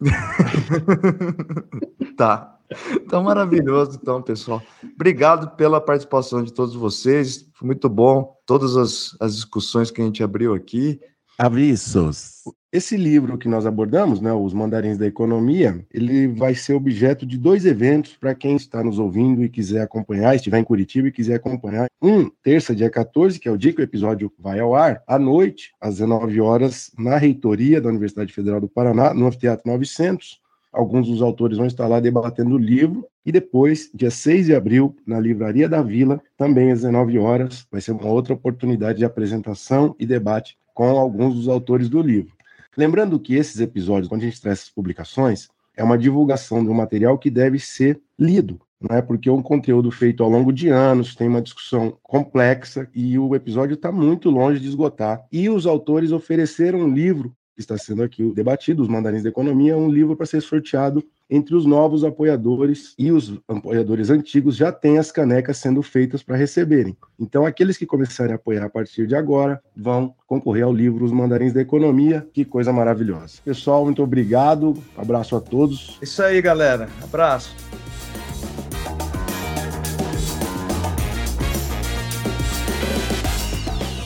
tá. 2.16 2.58
Então, 2.96 3.22
maravilhoso, 3.22 3.98
então, 4.00 4.20
pessoal. 4.20 4.62
Obrigado 4.94 5.56
pela 5.56 5.80
participação 5.80 6.42
de 6.42 6.52
todos 6.52 6.74
vocês. 6.74 7.48
Foi 7.54 7.66
muito 7.66 7.88
bom 7.88 8.36
todas 8.44 8.76
as, 8.76 9.16
as 9.20 9.36
discussões 9.36 9.90
que 9.90 10.00
a 10.00 10.04
gente 10.04 10.22
abriu 10.22 10.54
aqui. 10.54 11.00
Avisos. 11.38 12.42
Esse 12.76 12.94
livro 12.94 13.38
que 13.38 13.48
nós 13.48 13.64
abordamos, 13.64 14.20
né, 14.20 14.30
Os 14.34 14.52
Mandarins 14.52 14.98
da 14.98 15.06
Economia, 15.06 15.82
ele 15.90 16.28
vai 16.28 16.54
ser 16.54 16.74
objeto 16.74 17.24
de 17.24 17.38
dois 17.38 17.64
eventos 17.64 18.18
para 18.18 18.34
quem 18.34 18.54
está 18.54 18.84
nos 18.84 18.98
ouvindo 18.98 19.42
e 19.42 19.48
quiser 19.48 19.80
acompanhar, 19.80 20.36
estiver 20.36 20.58
em 20.58 20.64
Curitiba 20.64 21.08
e 21.08 21.10
quiser 21.10 21.36
acompanhar. 21.36 21.88
Um, 22.02 22.28
terça, 22.42 22.76
dia 22.76 22.90
14, 22.90 23.40
que 23.40 23.48
é 23.48 23.50
o 23.50 23.56
dia 23.56 23.72
que 23.72 23.80
o 23.80 23.82
episódio 23.82 24.30
vai 24.38 24.60
ao 24.60 24.74
ar, 24.74 25.02
à 25.06 25.18
noite, 25.18 25.72
às 25.80 25.94
19 25.94 26.38
horas, 26.42 26.90
na 26.98 27.16
reitoria 27.16 27.80
da 27.80 27.88
Universidade 27.88 28.30
Federal 28.30 28.60
do 28.60 28.68
Paraná, 28.68 29.14
no 29.14 29.26
Anfiteatro 29.26 29.62
900. 29.64 30.38
Alguns 30.70 31.08
dos 31.08 31.22
autores 31.22 31.56
vão 31.56 31.66
estar 31.66 31.88
lá 31.88 31.98
debatendo 31.98 32.56
o 32.56 32.58
livro. 32.58 33.06
E 33.24 33.32
depois, 33.32 33.90
dia 33.94 34.10
6 34.10 34.44
de 34.44 34.54
abril, 34.54 34.94
na 35.06 35.18
Livraria 35.18 35.66
da 35.66 35.80
Vila, 35.80 36.20
também 36.36 36.70
às 36.70 36.82
19 36.82 37.18
horas, 37.20 37.66
vai 37.72 37.80
ser 37.80 37.92
uma 37.92 38.06
outra 38.06 38.34
oportunidade 38.34 38.98
de 38.98 39.04
apresentação 39.06 39.96
e 39.98 40.04
debate 40.04 40.58
com 40.74 40.90
alguns 40.90 41.36
dos 41.36 41.48
autores 41.48 41.88
do 41.88 42.02
livro. 42.02 42.35
Lembrando 42.76 43.18
que 43.18 43.34
esses 43.34 43.60
episódios, 43.60 44.08
quando 44.08 44.22
a 44.22 44.24
gente 44.24 44.40
traz 44.40 44.58
essas 44.60 44.70
publicações, 44.70 45.48
é 45.76 45.82
uma 45.82 45.96
divulgação 45.96 46.62
de 46.62 46.70
um 46.70 46.74
material 46.74 47.18
que 47.18 47.30
deve 47.30 47.58
ser 47.58 48.00
lido, 48.18 48.60
não 48.80 48.96
é? 48.96 49.02
Porque 49.02 49.28
é 49.28 49.32
um 49.32 49.42
conteúdo 49.42 49.90
feito 49.90 50.22
ao 50.22 50.30
longo 50.30 50.52
de 50.52 50.68
anos, 50.68 51.14
tem 51.14 51.28
uma 51.28 51.42
discussão 51.42 51.96
complexa 52.02 52.88
e 52.94 53.18
o 53.18 53.34
episódio 53.34 53.74
está 53.74 53.90
muito 53.90 54.30
longe 54.30 54.60
de 54.60 54.68
esgotar. 54.68 55.24
E 55.30 55.48
os 55.48 55.66
autores 55.66 56.12
ofereceram 56.12 56.80
um 56.80 56.92
livro 56.92 57.34
que 57.54 57.60
está 57.60 57.78
sendo 57.78 58.02
aqui 58.02 58.30
debatido, 58.32 58.82
Os 58.82 58.88
Mandarins 58.88 59.22
da 59.22 59.30
Economia, 59.30 59.76
um 59.76 59.88
livro 59.88 60.14
para 60.14 60.26
ser 60.26 60.42
sorteado 60.42 61.02
entre 61.28 61.54
os 61.54 61.66
novos 61.66 62.04
apoiadores 62.04 62.94
e 62.98 63.10
os 63.10 63.38
apoiadores 63.48 64.10
antigos 64.10 64.56
já 64.56 64.70
têm 64.70 64.98
as 64.98 65.10
canecas 65.10 65.58
sendo 65.58 65.82
feitas 65.82 66.22
para 66.22 66.36
receberem. 66.36 66.96
Então, 67.18 67.44
aqueles 67.44 67.76
que 67.76 67.86
começarem 67.86 68.32
a 68.32 68.36
apoiar 68.36 68.64
a 68.64 68.70
partir 68.70 69.06
de 69.06 69.16
agora 69.16 69.60
vão 69.76 70.14
concorrer 70.26 70.64
ao 70.64 70.72
livro 70.72 71.04
Os 71.04 71.12
Mandarins 71.12 71.52
da 71.52 71.60
Economia. 71.60 72.26
Que 72.32 72.44
coisa 72.44 72.72
maravilhosa. 72.72 73.38
Pessoal, 73.44 73.84
muito 73.84 74.02
obrigado. 74.02 74.74
Abraço 74.96 75.34
a 75.36 75.40
todos. 75.40 75.98
Isso 76.00 76.22
aí, 76.22 76.40
galera. 76.40 76.88
Abraço. 77.02 77.54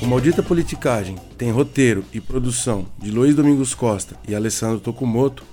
O 0.03 0.07
Maldita 0.07 0.43
Politicagem 0.43 1.17
tem 1.37 1.51
roteiro 1.51 2.05
e 2.13 2.21
produção 2.21 2.87
de 2.99 3.11
Luiz 3.11 3.35
Domingos 3.35 3.75
Costa 3.75 4.17
e 4.27 4.35
Alessandro 4.35 4.81
Tokumoto, 4.81 5.45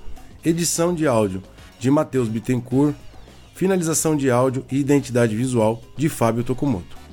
edição 0.43 0.95
de 0.95 1.05
áudio 1.05 1.43
de 1.79 1.89
Matheus 1.91 2.27
Bittencourt, 2.27 2.95
finalização 3.53 4.15
de 4.15 4.29
áudio 4.29 4.65
e 4.71 4.77
identidade 4.77 5.35
visual 5.35 5.81
de 5.95 6.09
Fábio 6.09 6.43
Tokumoto. 6.43 7.06